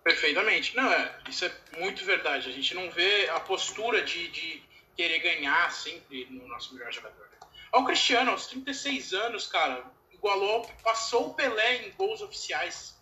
Perfeitamente. 0.06 0.78
Não, 0.78 0.94
é, 0.94 1.16
isso 1.28 1.46
é 1.46 1.52
muito 1.80 2.06
verdade. 2.06 2.48
A 2.48 2.52
gente 2.52 2.76
não 2.76 2.92
vê 2.92 3.28
a 3.30 3.40
postura 3.40 4.04
de, 4.04 4.28
de 4.28 4.64
querer 4.96 5.18
ganhar 5.18 5.72
sempre 5.72 6.28
no 6.30 6.48
nosso 6.48 6.76
melhor 6.76 6.94
jogador. 6.94 7.28
Olha 7.72 7.82
o 7.82 7.86
Cristiano, 7.88 8.30
aos 8.30 8.46
36 8.46 9.14
anos, 9.14 9.48
cara, 9.48 9.84
igualou, 10.12 10.70
passou 10.84 11.30
o 11.30 11.34
Pelé 11.34 11.88
em 11.88 11.92
gols 11.94 12.22
oficiais. 12.22 12.96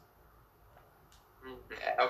É, 1.72 2.10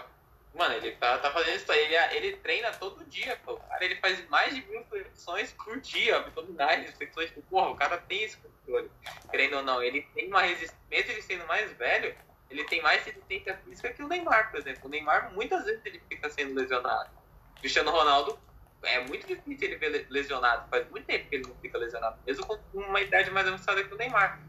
mano, 0.54 0.76
ele 0.76 0.92
tá, 0.98 1.18
tá 1.18 1.32
fazendo 1.32 1.56
isso 1.56 1.72
aí. 1.72 1.86
Ele, 1.86 2.16
ele 2.16 2.38
treina 2.38 2.72
todo 2.74 3.04
dia, 3.06 3.36
pô. 3.44 3.58
Cara, 3.58 3.84
ele 3.84 3.96
faz 3.96 4.30
mais 4.30 4.54
de 4.54 4.62
mil 4.62 4.86
flexões 4.86 5.52
por 5.54 5.82
dia, 5.82 6.18
abdominais, 6.18 6.96
flexões. 6.96 7.32
Porra, 7.50 7.72
o 7.72 7.76
cara 7.76 7.98
tem 7.98 8.22
esse 8.26 8.38
controle. 8.38 8.92
Querendo 9.32 9.58
ou 9.58 9.64
não, 9.64 9.82
ele 9.82 10.04
tem 10.14 10.28
uma 10.28 10.44
resistência. 10.44 10.78
Mesmo 10.88 11.12
ele 11.14 11.22
sendo 11.24 11.48
mais 11.48 11.72
velho, 11.74 12.16
ele 12.54 12.64
tem 12.66 12.82
mais 12.82 13.04
resistência 13.04 13.58
física 13.66 13.92
que 13.92 14.04
o 14.04 14.08
Neymar, 14.08 14.52
por 14.52 14.60
exemplo. 14.60 14.82
O 14.86 14.90
Neymar, 14.90 15.34
muitas 15.34 15.66
vezes, 15.66 15.82
ele 15.86 16.02
fica 16.08 16.30
sendo 16.30 16.54
lesionado. 16.54 17.10
Cristiano 17.60 17.92
Ronaldo, 17.92 18.40
é 18.84 19.00
muito 19.02 19.26
difícil 19.26 19.68
ele 19.68 19.76
ver 19.78 20.08
lesionado. 20.10 20.70
Faz 20.70 20.88
muito 20.90 21.06
tempo 21.06 21.30
que 21.30 21.36
ele 21.36 21.48
não 21.48 21.56
fica 21.56 21.78
lesionado. 21.78 22.20
Mesmo 22.26 22.46
com 22.46 22.60
uma 22.74 23.02
idade 23.02 23.32
mais 23.32 23.48
avançada 23.48 23.84
que 23.84 23.94
o 23.94 23.98
Neymar. 23.98 24.40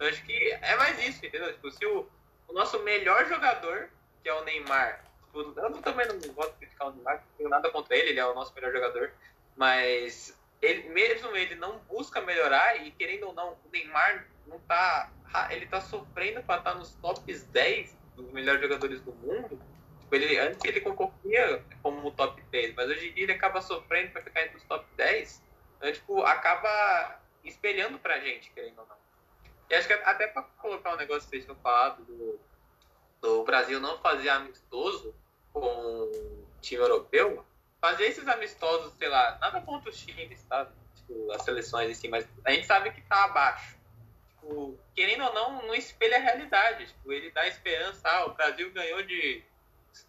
Eu 0.00 0.08
acho 0.08 0.22
que 0.24 0.52
é 0.62 0.76
mais 0.76 0.98
isso, 1.06 1.24
entendeu? 1.24 1.52
Tipo, 1.52 1.70
se 1.70 1.84
o, 1.84 2.08
o 2.48 2.52
nosso 2.52 2.78
melhor 2.80 3.26
jogador 3.28 3.90
que 4.22 4.28
é 4.28 4.34
o 4.34 4.44
Neymar. 4.44 5.04
Tipo, 5.26 5.40
eu 5.40 5.82
também 5.82 6.06
não 6.06 6.18
gosto 6.32 6.52
de 6.52 6.58
criticar 6.58 6.88
o 6.88 6.92
Neymar, 6.92 7.16
não 7.16 7.36
tenho 7.36 7.48
nada 7.48 7.70
contra 7.70 7.96
ele, 7.96 8.10
ele 8.10 8.20
é 8.20 8.26
o 8.26 8.34
nosso 8.34 8.54
melhor 8.54 8.72
jogador. 8.72 9.12
Mas 9.56 10.38
ele, 10.62 10.88
mesmo 10.90 11.36
ele 11.36 11.56
não 11.56 11.78
busca 11.80 12.20
melhorar, 12.20 12.76
e 12.86 12.90
querendo 12.92 13.26
ou 13.26 13.34
não, 13.34 13.52
o 13.52 13.68
Neymar 13.70 14.26
não 14.46 14.58
tá. 14.60 15.10
Ele 15.50 15.66
tá 15.66 15.80
sofrendo 15.80 16.42
para 16.42 16.58
estar 16.58 16.74
nos 16.74 16.94
tops 16.96 17.44
10 17.44 17.96
dos 18.16 18.30
melhores 18.32 18.60
jogadores 18.60 19.00
do 19.00 19.12
mundo. 19.14 19.60
Tipo, 20.00 20.14
ele, 20.14 20.38
antes 20.38 20.62
ele 20.64 20.80
concorria 20.80 21.64
como 21.82 22.10
top 22.12 22.42
3, 22.50 22.74
mas 22.74 22.90
hoje 22.90 23.08
em 23.08 23.14
dia 23.14 23.24
ele 23.24 23.32
acaba 23.32 23.62
sofrendo 23.62 24.12
para 24.12 24.22
ficar 24.22 24.42
entre 24.44 24.58
os 24.58 24.64
top 24.64 24.86
10. 24.96 25.42
Então, 25.78 25.92
tipo, 25.92 26.22
acaba 26.22 27.18
espelhando 27.42 27.98
pra 27.98 28.20
gente, 28.20 28.50
querendo 28.50 28.78
ou 28.80 28.86
não. 28.86 28.96
E 29.70 29.74
acho 29.74 29.86
que 29.86 29.94
até 29.94 30.26
para 30.26 30.42
colocar 30.42 30.92
um 30.92 30.96
negócio 30.96 31.22
que 31.22 31.30
vocês 31.30 31.44
tinham 31.44 31.56
falado 31.56 32.04
do, 32.04 32.38
do 33.22 33.44
Brasil 33.44 33.80
não 33.80 33.98
fazer 33.98 34.28
amistoso 34.28 35.14
com 35.52 35.60
o 35.60 36.46
time 36.60 36.82
europeu, 36.82 37.44
fazer 37.80 38.04
esses 38.04 38.28
amistosos, 38.28 38.92
sei 38.94 39.08
lá, 39.08 39.38
nada 39.40 39.60
contra 39.62 39.90
os 39.90 39.96
times, 39.96 40.42
tá? 40.44 40.70
Tipo, 40.94 41.32
as 41.32 41.42
seleções 41.42 41.96
si, 41.96 42.08
mas 42.08 42.26
a 42.44 42.52
gente 42.52 42.66
sabe 42.66 42.92
que 42.92 43.00
tá 43.02 43.24
abaixo. 43.24 43.76
Tipo, 44.42 44.76
querendo 44.94 45.24
ou 45.24 45.32
não, 45.32 45.62
não 45.62 45.74
espelha 45.74 46.16
a 46.16 46.20
realidade. 46.20 46.86
Tipo, 46.86 47.12
ele 47.12 47.30
dá 47.30 47.46
esperança, 47.46 48.08
ah, 48.08 48.26
o 48.26 48.34
Brasil 48.34 48.72
ganhou 48.72 49.00
de 49.04 49.44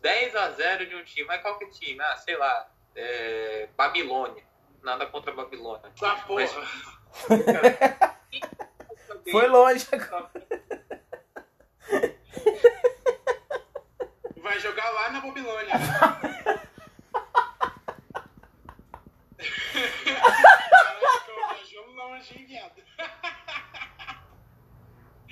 10 0.02 0.36
a 0.36 0.50
0 0.52 0.88
de 0.88 0.96
um 0.96 1.04
time, 1.04 1.28
mas 1.28 1.42
qual 1.42 1.60
que 1.60 1.66
é 1.66 1.70
time? 1.70 2.02
Ah, 2.02 2.18
sei 2.18 2.36
lá, 2.36 2.68
é... 2.96 3.70
Babilônia. 3.78 4.44
Nada 4.82 5.06
contra 5.06 5.32
a 5.32 5.36
Babilônia. 5.36 5.94
Ah, 6.02 6.16
porra. 6.28 6.42
Mas... 6.42 6.52
Foi 9.32 9.48
longe. 9.48 9.88
Vai 14.38 14.60
jogar 14.60 14.90
lá 14.90 15.12
na 15.12 15.22
Babilônia. 15.22 15.74
Caraca, 20.70 21.34
longe, 21.96 22.46
viado. 22.46 22.84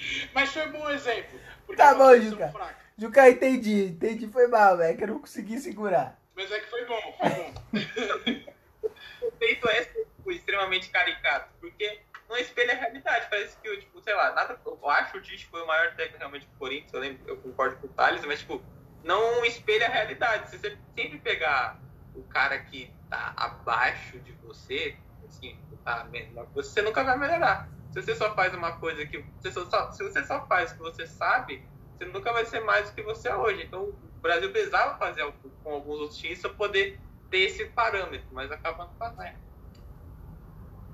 Mas 0.34 0.52
foi 0.52 0.68
um 0.68 0.72
bom 0.72 0.90
exemplo. 0.90 1.40
Tá 1.76 1.96
bom, 1.96 2.16
Juca. 2.20 2.54
Juca, 2.98 3.30
entendi. 3.30 3.86
Entendi, 3.86 4.28
foi 4.28 4.48
mal, 4.48 4.78
velho. 4.78 4.98
Que 4.98 5.04
eu 5.04 5.08
não 5.08 5.20
consegui 5.20 5.60
segurar. 5.60 6.20
Mas 6.36 6.52
é 6.52 6.60
que 6.60 6.70
foi 6.70 6.86
bom, 6.86 7.18
foi 7.20 7.30
bom. 7.30 7.54
o 9.28 9.32
feito 9.38 9.70
é 9.70 9.86
tipo, 9.86 10.32
extremamente 10.32 10.90
caricato, 10.90 11.50
porque 11.60 12.02
não 12.30 12.38
espelha 12.38 12.74
a 12.74 12.78
realidade. 12.78 13.28
Parece 13.30 13.58
que, 13.58 13.78
tipo, 13.78 14.02
sei 14.02 14.14
lá, 14.14 14.34
nada. 14.34 14.60
Eu 14.66 14.90
acho 14.90 15.12
que 15.14 15.18
o 15.18 15.22
Tite 15.22 15.48
foi 15.48 15.62
o 15.62 15.68
maior 15.68 15.94
técnico 15.96 16.20
realmente 16.20 16.48
do 16.48 16.58
Corinthians, 16.58 16.94
eu, 16.94 17.00
lembro, 17.00 17.22
eu 17.28 17.38
concordo 17.38 17.76
com 17.78 17.88
o 17.88 17.90
Thales, 17.90 18.26
mas, 18.26 18.40
tipo, 18.40 18.62
não 19.04 19.44
espelha 19.46 19.88
a 19.88 19.90
realidade. 19.90 20.50
Se 20.50 20.58
você 20.58 20.78
sempre 20.96 21.20
pegar 21.20 21.80
o 22.16 22.24
cara 22.24 22.58
que 22.60 22.94
tá 23.10 23.34
abaixo 23.36 24.20
de 24.20 24.32
você, 24.44 24.96
assim, 25.28 25.58
tá 25.84 26.04
menor, 26.06 26.48
você 26.54 26.82
nunca 26.82 27.04
vai 27.04 27.18
melhorar. 27.18 27.68
Se 27.92 28.02
você 28.02 28.16
só 28.16 28.34
faz 28.34 28.54
uma 28.54 28.72
coisa 28.74 29.06
que. 29.06 29.24
Você 29.40 29.52
só, 29.52 29.92
se 29.92 30.04
você 30.04 30.24
só 30.26 30.46
faz 30.48 30.72
o 30.72 30.76
que 30.76 30.82
você 30.82 31.06
sabe, 31.06 31.64
você 31.98 32.06
nunca 32.06 32.32
vai 32.32 32.46
ser 32.46 32.62
mais 32.62 32.90
do 32.90 32.96
que 32.96 33.04
você 33.04 33.30
é 33.30 33.36
hoje. 33.36 33.64
Então 33.64 33.84
o 33.84 34.12
Brasil 34.22 34.52
precisava 34.52 34.98
fazer 34.98 35.30
com 35.64 35.74
alguns 35.74 36.00
outros 36.00 36.20
times 36.20 36.42
para 36.42 36.52
poder 36.52 37.02
ter 37.30 37.40
esse 37.40 37.66
parâmetro, 37.68 38.28
mas 38.32 38.52
acaba 38.52 38.86
não 38.86 38.96
fazendo. 38.96 39.38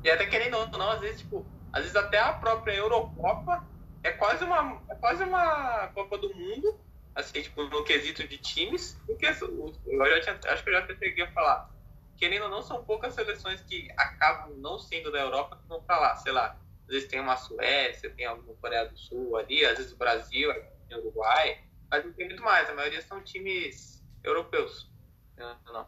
E 0.04 0.10
até 0.10 0.26
querendo 0.26 0.58
ou 0.58 0.68
não, 0.70 0.92
às 0.92 1.00
vezes, 1.00 1.22
tipo, 1.22 1.52
às 1.72 1.82
vezes 1.82 1.96
até 1.96 2.20
a 2.20 2.34
própria 2.34 2.74
Eurocopa 2.74 3.64
é 4.04 4.12
quase 4.12 4.44
uma, 4.44 4.82
é 4.90 4.96
quase 4.96 5.24
uma 5.24 5.88
Copa 5.90 6.18
do 6.18 6.34
Mundo 6.34 6.80
assim, 7.18 7.42
tipo, 7.42 7.64
no 7.64 7.84
quesito 7.84 8.28
de 8.28 8.38
times, 8.38 9.02
porque 9.06 9.26
eu 9.26 9.32
já 9.36 10.22
tinha, 10.22 10.40
acho 10.54 10.64
que 10.64 10.70
eu 10.70 10.74
já 10.74 10.88
cheguei 10.88 11.24
a 11.24 11.32
falar, 11.32 11.68
querendo 12.16 12.44
ou 12.44 12.50
não, 12.50 12.62
são 12.62 12.86
poucas 12.86 13.16
seleções 13.16 13.62
que 13.64 13.88
acabam 13.98 14.56
não 14.58 14.78
sendo 14.78 15.12
da 15.12 15.20
Europa 15.20 15.58
que 15.58 15.68
vão 15.68 15.82
pra 15.82 16.00
lá, 16.00 16.16
sei 16.18 16.32
lá, 16.32 16.56
às 16.88 16.94
vezes 16.94 17.10
tem 17.10 17.20
uma 17.20 17.36
Suécia, 17.36 18.10
tem 18.10 18.26
alguma 18.26 18.56
Coreia 18.56 18.88
do 18.88 18.98
Sul 18.98 19.36
ali, 19.36 19.66
às 19.66 19.78
vezes 19.78 19.92
o 19.92 19.98
Brasil, 19.98 20.50
o 20.50 20.98
Uruguai, 20.98 21.60
Mas 21.92 22.06
não 22.06 22.14
tem 22.14 22.28
muito 22.28 22.42
mais, 22.42 22.70
a 22.70 22.74
maioria 22.74 23.02
são 23.02 23.22
times 23.22 24.04
europeus. 24.24 24.90
Não. 25.38 25.86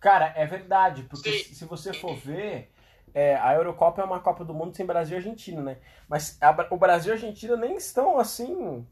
Cara, 0.00 0.32
é 0.36 0.46
verdade, 0.46 1.02
porque 1.04 1.30
Sim. 1.38 1.54
se 1.54 1.64
você 1.64 1.92
for 1.92 2.14
ver, 2.14 2.70
é, 3.12 3.36
a 3.36 3.54
Eurocopa 3.54 4.02
é 4.02 4.04
uma 4.04 4.20
Copa 4.20 4.44
do 4.44 4.54
Mundo 4.54 4.76
sem 4.76 4.86
Brasil 4.86 5.16
e 5.16 5.18
Argentina, 5.18 5.62
né? 5.62 5.78
Mas 6.08 6.38
a, 6.40 6.68
o 6.70 6.76
Brasil 6.76 7.10
e 7.10 7.12
a 7.12 7.14
Argentina 7.14 7.56
nem 7.56 7.76
estão 7.76 8.18
assim 8.18 8.86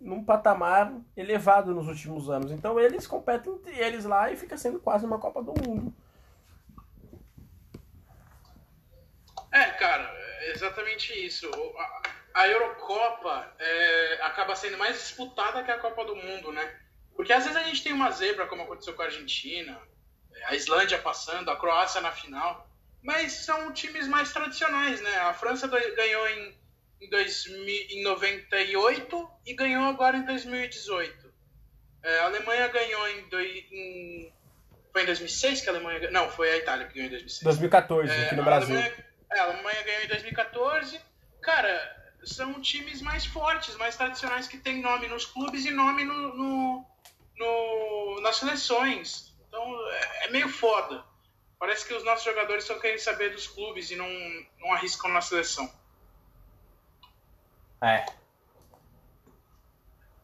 num 0.00 0.24
patamar 0.24 0.92
elevado 1.16 1.74
nos 1.74 1.86
últimos 1.86 2.28
anos. 2.28 2.50
Então 2.50 2.80
eles 2.80 3.06
competem 3.06 3.52
entre 3.52 3.78
eles 3.78 4.04
lá 4.04 4.30
e 4.30 4.36
fica 4.36 4.56
sendo 4.56 4.80
quase 4.80 5.06
uma 5.06 5.18
Copa 5.18 5.42
do 5.42 5.54
Mundo. 5.66 5.92
É, 9.54 9.70
cara, 9.70 10.12
é 10.40 10.50
exatamente 10.50 11.12
isso. 11.24 11.48
A, 12.34 12.48
Eurocopa 12.48 13.54
é, 13.56 14.18
acaba 14.22 14.56
sendo 14.56 14.76
mais 14.76 14.96
disputada 14.96 15.62
que 15.62 15.70
a 15.70 15.78
Copa 15.78 16.04
do 16.04 16.16
Mundo, 16.16 16.50
né? 16.50 16.74
Porque 17.14 17.32
às 17.32 17.44
vezes 17.44 17.56
a 17.56 17.62
gente 17.62 17.84
tem 17.84 17.92
uma 17.92 18.10
zebra, 18.10 18.48
como 18.48 18.62
aconteceu 18.64 18.94
com 18.94 19.02
a 19.02 19.04
Argentina, 19.04 19.80
a 20.46 20.56
Islândia 20.56 20.98
passando, 20.98 21.48
a 21.52 21.56
Croácia 21.56 22.00
na 22.00 22.10
final, 22.10 22.68
mas 23.00 23.32
são 23.44 23.72
times 23.72 24.08
mais 24.08 24.32
tradicionais, 24.32 25.00
né? 25.00 25.16
A 25.18 25.32
França 25.32 25.68
ganhou 25.68 26.28
em, 26.30 26.58
em, 27.02 27.08
2000, 27.08 27.86
em 27.90 28.02
98 28.02 29.30
e 29.46 29.54
ganhou 29.54 29.84
agora 29.84 30.16
em 30.16 30.24
2018. 30.24 31.32
É, 32.02 32.18
a 32.18 32.24
Alemanha 32.24 32.66
ganhou 32.66 33.08
em, 33.08 33.28
em, 33.70 34.32
Foi 34.92 35.02
em 35.02 35.06
2006 35.06 35.60
que 35.60 35.68
a 35.68 35.72
Alemanha 35.72 36.00
ganhou? 36.00 36.12
Não, 36.12 36.28
foi 36.28 36.50
a 36.50 36.56
Itália 36.56 36.88
que 36.88 36.94
ganhou 36.94 37.06
em 37.06 37.10
2006. 37.10 37.44
2014, 37.44 38.10
é, 38.10 38.26
aqui 38.26 38.34
no 38.34 38.42
Brasil. 38.42 38.74
Alemanha, 38.74 38.94
é, 38.98 39.13
a 39.38 39.44
Alemanha 39.44 39.82
ganhou 39.82 40.02
em 40.02 40.08
2014. 40.08 41.00
Cara, 41.42 42.14
são 42.24 42.60
times 42.60 43.02
mais 43.02 43.26
fortes, 43.26 43.76
mais 43.76 43.96
tradicionais, 43.96 44.48
que 44.48 44.58
têm 44.58 44.80
nome 44.80 45.08
nos 45.08 45.26
clubes 45.26 45.64
e 45.64 45.70
nome 45.70 46.04
no, 46.04 46.34
no, 46.34 46.86
no 47.36 48.20
nas 48.20 48.36
seleções. 48.36 49.34
Então 49.48 49.90
é, 49.90 50.26
é 50.26 50.30
meio 50.30 50.48
foda. 50.48 51.04
Parece 51.58 51.86
que 51.86 51.94
os 51.94 52.04
nossos 52.04 52.24
jogadores 52.24 52.64
só 52.64 52.78
querem 52.78 52.98
saber 52.98 53.30
dos 53.30 53.46
clubes 53.46 53.90
e 53.90 53.96
não, 53.96 54.08
não 54.60 54.72
arriscam 54.72 55.10
na 55.10 55.20
seleção. 55.20 55.72
É. 57.82 58.04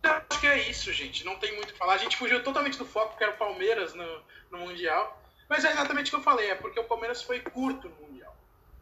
Eu 0.03 0.13
acho 0.13 0.41
que 0.41 0.47
é 0.47 0.69
isso, 0.69 0.93
gente. 0.93 1.25
Não 1.25 1.37
tem 1.37 1.55
muito 1.55 1.71
o 1.71 1.73
que 1.73 1.79
falar. 1.79 1.95
A 1.95 1.99
gente 1.99 2.17
fugiu 2.17 2.43
totalmente 2.43 2.79
do 2.79 2.87
foco, 2.87 3.17
que 3.17 3.23
era 3.23 3.33
o 3.33 3.39
Palmeiras 3.39 3.95
no, 3.95 4.23
no 4.51 4.59
Mundial. 4.59 5.19
Mas 5.49 5.65
é 5.65 5.73
exatamente 5.73 6.09
o 6.09 6.11
que 6.11 6.17
eu 6.17 6.23
falei, 6.23 6.51
é 6.51 6.55
porque 6.55 6.79
o 6.79 6.85
Palmeiras 6.85 7.23
foi 7.23 7.41
curto 7.41 7.89
no 7.89 8.07
Mundial. 8.07 8.20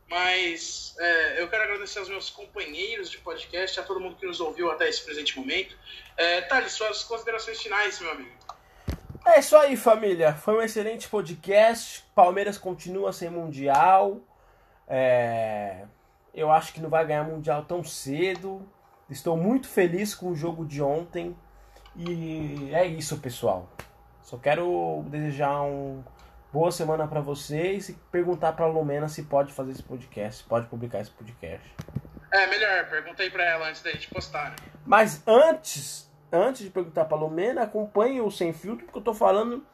Mas 0.09 0.94
é, 0.98 1.42
eu 1.42 1.48
quero 1.48 1.64
agradecer 1.64 1.98
aos 1.98 2.09
meus 2.09 2.30
companheiros 2.30 3.11
de 3.11 3.18
podcast, 3.18 3.78
a 3.78 3.82
todo 3.82 4.00
mundo 4.00 4.16
que 4.16 4.26
nos 4.26 4.40
ouviu 4.40 4.70
até 4.70 4.88
esse 4.88 5.04
presente 5.04 5.38
momento. 5.38 5.76
É, 6.16 6.40
Thales, 6.42 6.72
suas 6.72 7.04
considerações 7.04 7.61
finais, 7.61 8.00
meu 8.00 8.11
amigo. 8.11 8.30
É 9.26 9.40
isso 9.40 9.56
aí, 9.56 9.76
família. 9.76 10.34
Foi 10.34 10.54
um 10.54 10.62
excelente 10.62 11.06
podcast. 11.09 12.02
Palmeiras 12.14 12.56
continua 12.56 13.12
sem 13.12 13.28
Mundial. 13.28 14.20
É... 14.86 15.84
Eu 16.32 16.50
acho 16.50 16.72
que 16.72 16.80
não 16.80 16.88
vai 16.88 17.04
ganhar 17.06 17.24
Mundial 17.24 17.64
tão 17.64 17.84
cedo. 17.84 18.66
Estou 19.11 19.36
muito 19.36 19.68
feliz 19.68 20.14
com 20.14 20.30
o 20.30 20.34
jogo 20.34 20.64
de 20.64 20.80
ontem. 20.80 21.36
E 21.94 22.70
é 22.72 22.86
isso, 22.86 23.18
pessoal. 23.18 23.68
Só 24.22 24.38
quero 24.38 25.04
desejar 25.09 25.61
uma 25.61 26.04
boa 26.53 26.70
semana 26.70 27.07
para 27.07 27.20
vocês 27.20 27.88
e 27.88 27.94
perguntar 28.12 28.53
para 28.53 28.64
a 28.64 28.68
Lumena 28.68 29.09
se 29.09 29.24
pode 29.24 29.53
fazer 29.53 29.72
esse 29.72 29.82
podcast, 29.82 30.44
pode 30.44 30.66
publicar 30.66 31.01
esse 31.01 31.11
podcast. 31.11 31.66
É, 32.30 32.46
melhor. 32.46 32.88
Perguntei 32.90 33.30
para 33.30 33.44
ela 33.44 33.68
antes 33.68 33.82
da 33.82 33.90
gente 33.90 34.09
postar. 34.09 34.51
Né? 34.51 34.57
Mas 34.84 35.22
antes 35.26 36.09
antes 36.32 36.62
de 36.62 36.70
perguntar 36.70 37.07
para 37.07 37.16
a 37.16 37.20
Lumena, 37.20 37.62
acompanhe 37.62 38.20
o 38.20 38.30
Sem 38.30 38.53
Filtro, 38.53 38.84
porque 38.84 38.99
eu 38.99 39.01
estou 39.01 39.14
falando 39.14 39.66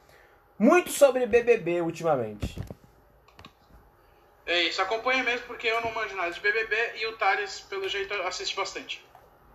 muito 0.59 0.91
sobre 0.91 1.27
BBB 1.27 1.81
ultimamente. 1.81 2.61
É 4.47 4.62
isso, 4.64 4.81
acompanha 4.83 5.22
mesmo, 5.25 5.47
porque 5.47 5.66
eu 5.66 5.81
não 5.81 5.93
manjo 5.93 6.14
nada 6.16 6.31
de 6.31 6.41
BBB 6.41 6.77
e 6.97 7.07
o 7.07 7.16
Thales, 7.16 7.61
pelo 7.61 7.89
jeito, 7.89 8.12
assiste 8.22 8.55
bastante. 8.55 9.05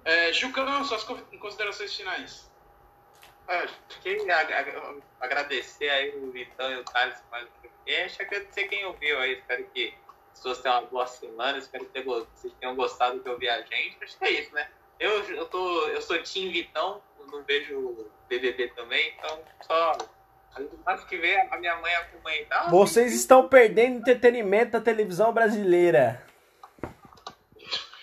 É, 0.03 0.33
Jucão, 0.33 0.83
suas 0.83 1.03
considerações 1.39 1.95
finais. 1.95 2.48
Ah, 3.51 3.65
queria 4.03 4.37
agradecer 5.19 5.89
aí 5.89 6.15
o 6.17 6.31
Vitão 6.31 6.71
e 6.71 6.75
o 6.75 6.83
Thales 6.83 7.17
mais 7.31 7.47
um 7.47 7.67
podcast, 7.67 8.21
agradecer 8.21 8.67
quem 8.67 8.85
ouviu 8.85 9.17
aí, 9.17 9.39
espero 9.39 9.63
que 9.73 9.91
as 10.31 10.37
pessoas 10.37 10.61
tenham 10.61 10.81
uma 10.81 10.87
boa 10.87 11.07
semana, 11.07 11.57
espero 11.57 11.85
que 11.85 11.99
vocês 12.03 12.53
tenham 12.59 12.75
gostado 12.75 13.19
de 13.19 13.27
ouvir 13.27 13.49
a 13.49 13.59
gente, 13.63 13.97
acho 14.03 14.19
que 14.19 14.25
é 14.25 14.31
isso, 14.33 14.53
né? 14.53 14.69
Eu, 14.99 15.23
eu, 15.33 15.47
tô, 15.47 15.87
eu 15.87 15.99
sou 15.99 16.21
Tim 16.21 16.51
Vitão, 16.51 17.01
não 17.31 17.41
vejo 17.41 18.07
BBB 18.27 18.67
também, 18.75 19.15
então 19.17 19.43
só. 19.61 19.97
Acho 20.85 21.07
que 21.07 21.17
ver 21.17 21.47
a 21.51 21.57
minha 21.57 21.75
mãe 21.77 21.95
acompanha 21.95 22.41
e 22.41 22.69
Vocês 22.69 23.15
estão 23.15 23.49
perdendo 23.49 23.97
entretenimento 23.97 24.73
da 24.73 24.81
televisão 24.81 25.33
brasileira. 25.33 26.23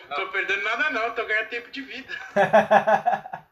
Não 0.09 0.16
tô 0.16 0.28
perdendo 0.28 0.64
nada 0.64 0.90
não, 0.90 1.14
tô 1.14 1.24
ganhando 1.24 1.49
tempo 1.51 1.70
de 1.70 1.82
vida. 1.82 2.12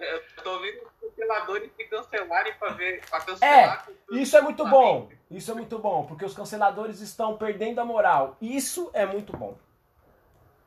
eu 0.00 0.22
tô 0.42 0.58
vendo 0.58 0.82
os 0.82 0.95
canceladores 1.16 1.72
se 1.74 1.84
cancelarem 1.84 2.54
pra 2.54 2.70
ver. 2.70 3.04
Pra 3.08 3.20
cancelar 3.20 3.86
é, 3.88 4.14
isso 4.14 4.36
é 4.36 4.40
muito 4.40 4.66
bom. 4.66 5.10
Isso 5.30 5.50
é 5.50 5.54
muito 5.54 5.78
bom, 5.78 6.06
porque 6.06 6.24
os 6.24 6.34
canceladores 6.34 7.00
estão 7.00 7.36
perdendo 7.36 7.80
a 7.80 7.84
moral. 7.84 8.36
Isso 8.40 8.90
é 8.92 9.06
muito 9.06 9.36
bom. 9.36 9.58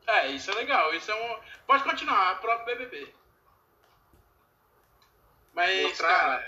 É, 0.07 0.27
isso 0.27 0.49
é 0.51 0.55
legal. 0.55 0.93
Isso 0.93 1.09
é 1.11 1.15
um. 1.15 1.39
Pode 1.65 1.83
continuar, 1.83 2.31
a 2.31 2.35
própria 2.35 2.75
BBB. 2.75 3.13
Mas, 5.53 5.99
cara, 5.99 6.45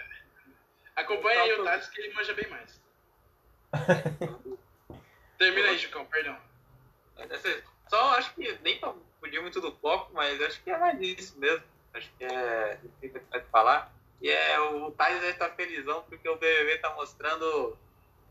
acompanha 0.95 1.41
aí 1.41 1.53
o 1.53 1.63
Thales 1.63 1.87
que 1.87 2.01
ele 2.01 2.13
manja 2.13 2.33
bem 2.33 2.47
mais. 2.49 2.81
Termina 5.37 5.69
aí, 5.69 5.79
Chicão, 5.79 6.05
perdão. 6.05 6.37
Só 7.89 8.17
acho 8.17 8.33
que 8.33 8.57
nem 8.61 8.79
podia 9.19 9.41
muito 9.41 9.59
do 9.59 9.71
foco, 9.77 10.11
mas 10.13 10.41
acho 10.41 10.61
que 10.63 10.71
é 10.71 10.77
mais 10.77 10.99
isso 11.01 11.37
mesmo. 11.39 11.70
Acho 11.93 12.09
que 12.17 12.23
é. 12.23 12.77
O 12.83 13.07
que 13.07 13.19
falar. 13.51 13.93
E 14.21 14.29
é 14.29 14.59
o 14.59 14.91
Thales 14.91 15.23
estar 15.23 15.49
tá 15.49 15.55
felizão 15.55 16.03
porque 16.07 16.29
o 16.29 16.37
BBB 16.37 16.77
tá 16.77 16.93
mostrando 16.93 17.75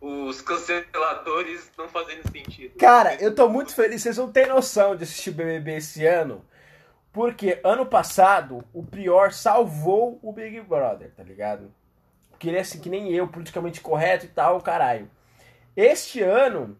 os 0.01 0.41
canceladores 0.41 1.71
não 1.77 1.89
fazendo 1.89 2.31
sentido. 2.31 2.79
Cara, 2.79 3.15
eu 3.17 3.35
tô 3.35 3.49
muito 3.49 3.75
feliz. 3.75 4.03
Vocês 4.03 4.17
não 4.17 4.31
têm 4.31 4.47
noção 4.47 4.97
de 4.97 5.05
assistir 5.05 5.33
BBB 5.33 5.77
esse 5.77 6.07
ano. 6.07 6.45
Porque 7.13 7.61
ano 7.65 7.85
passado 7.85 8.65
o 8.73 8.85
Prior 8.85 9.33
salvou 9.33 10.19
o 10.23 10.33
Big 10.33 10.61
Brother, 10.61 11.11
tá 11.11 11.25
ligado? 11.25 11.75
Porque 12.31 12.49
ele 12.49 12.57
é 12.57 12.61
assim 12.61 12.81
que 12.81 12.89
nem 12.89 13.13
eu, 13.13 13.27
politicamente 13.27 13.81
correto 13.81 14.27
e 14.27 14.29
tal, 14.29 14.61
caralho. 14.61 15.11
Este 15.77 16.23
ano, 16.23 16.79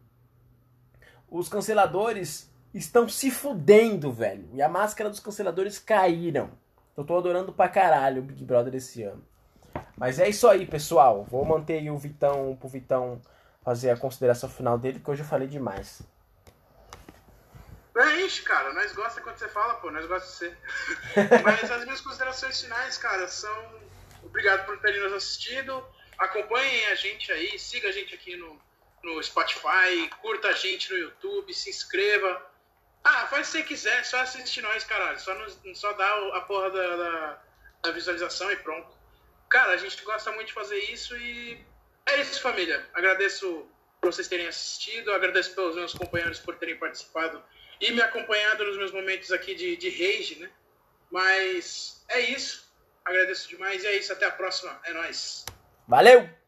os 1.29 1.49
canceladores 1.49 2.51
estão 2.73 3.09
se 3.09 3.31
fudendo, 3.31 4.13
velho. 4.13 4.49
E 4.55 4.63
a 4.63 4.69
máscara 4.69 5.11
dos 5.11 5.21
canceladores 5.21 5.79
caíram. 5.79 6.51
Eu 6.97 7.05
tô 7.05 7.17
adorando 7.17 7.53
pra 7.53 7.69
caralho 7.69 8.21
o 8.21 8.25
Big 8.25 8.45
Brother 8.45 8.75
esse 8.75 9.03
ano. 9.03 9.25
Mas 9.97 10.19
é 10.19 10.29
isso 10.29 10.49
aí, 10.49 10.67
pessoal. 10.67 11.25
Vou 11.25 11.45
manter 11.45 11.89
o 11.91 11.99
Vitão 11.99 12.57
pro 12.59 12.69
Vitão 12.69 13.21
fazer 13.63 13.91
a 13.91 13.97
consideração 13.97 14.49
final 14.49 14.79
dele, 14.79 14.99
porque 14.99 15.11
hoje 15.11 15.23
eu 15.23 15.29
falei 15.29 15.47
demais. 15.47 16.03
É 17.97 18.21
isso, 18.23 18.43
cara. 18.45 18.73
Nós 18.73 18.93
gosta 18.93 19.21
quando 19.21 19.37
você 19.37 19.49
fala, 19.49 19.75
pô. 19.75 19.91
Nós 19.91 20.07
gosta 20.07 20.27
de 20.27 20.35
você. 20.35 20.57
Mas 21.45 21.71
as 21.71 21.85
minhas 21.85 22.01
considerações 22.01 22.61
finais, 22.61 22.97
cara, 22.97 23.29
são 23.29 23.55
obrigado 24.23 24.65
por 24.65 24.79
terem 24.81 25.01
nos 25.03 25.13
assistido. 25.13 25.85
Acompanhem 26.19 26.87
a 26.87 26.95
gente 26.95 27.33
aí, 27.33 27.59
siga 27.59 27.89
a 27.89 27.93
gente 27.93 28.15
aqui 28.15 28.37
no, 28.37 28.59
no 29.03 29.23
Spotify, 29.23 30.09
curta 30.21 30.49
a 30.49 30.53
gente 30.53 30.91
no 30.93 30.99
YouTube, 30.99 31.53
se 31.55 31.71
inscreva. 31.71 32.50
Ah, 33.03 33.27
faz 33.27 33.49
o 33.49 33.53
que 33.53 33.59
você 33.59 33.63
quiser, 33.63 34.05
só 34.05 34.21
assiste 34.21 34.61
nós, 34.61 34.85
caralho. 34.85 35.19
Só, 35.19 35.35
nos, 35.35 35.59
só 35.75 35.93
dá 35.95 36.37
a 36.37 36.41
porra 36.43 36.71
da, 36.71 36.97
da, 36.97 37.43
da 37.83 37.91
visualização 37.93 38.51
e 38.51 38.57
pronto. 38.57 38.89
Cara, 39.49 39.73
a 39.73 39.77
gente 39.77 40.03
gosta 40.05 40.31
muito 40.33 40.49
de 40.49 40.53
fazer 40.53 40.79
isso 40.93 41.17
e 41.17 41.59
é 42.07 42.21
isso, 42.21 42.41
família. 42.41 42.87
Agradeço 42.93 43.67
por 44.01 44.13
vocês 44.13 44.29
terem 44.29 44.47
assistido, 44.47 45.13
agradeço 45.13 45.55
pelos 45.55 45.75
meus 45.75 45.93
companheiros 45.93 46.39
por 46.39 46.57
terem 46.57 46.77
participado 46.77 47.43
e 47.81 47.93
me 47.93 48.01
acompanhado 48.01 48.65
nos 48.65 48.77
meus 48.77 48.93
momentos 48.93 49.33
aqui 49.33 49.55
de, 49.55 49.77
de 49.77 49.91
rage, 49.91 50.37
né? 50.39 50.51
Mas 51.11 52.05
é 52.09 52.21
isso. 52.21 52.71
Agradeço 53.05 53.49
demais 53.49 53.83
e 53.83 53.87
é 53.87 53.97
isso. 53.97 54.13
Até 54.13 54.27
a 54.27 54.31
próxima. 54.31 54.79
É 54.85 54.93
nóis. 54.93 55.45
Valeu! 55.89 56.40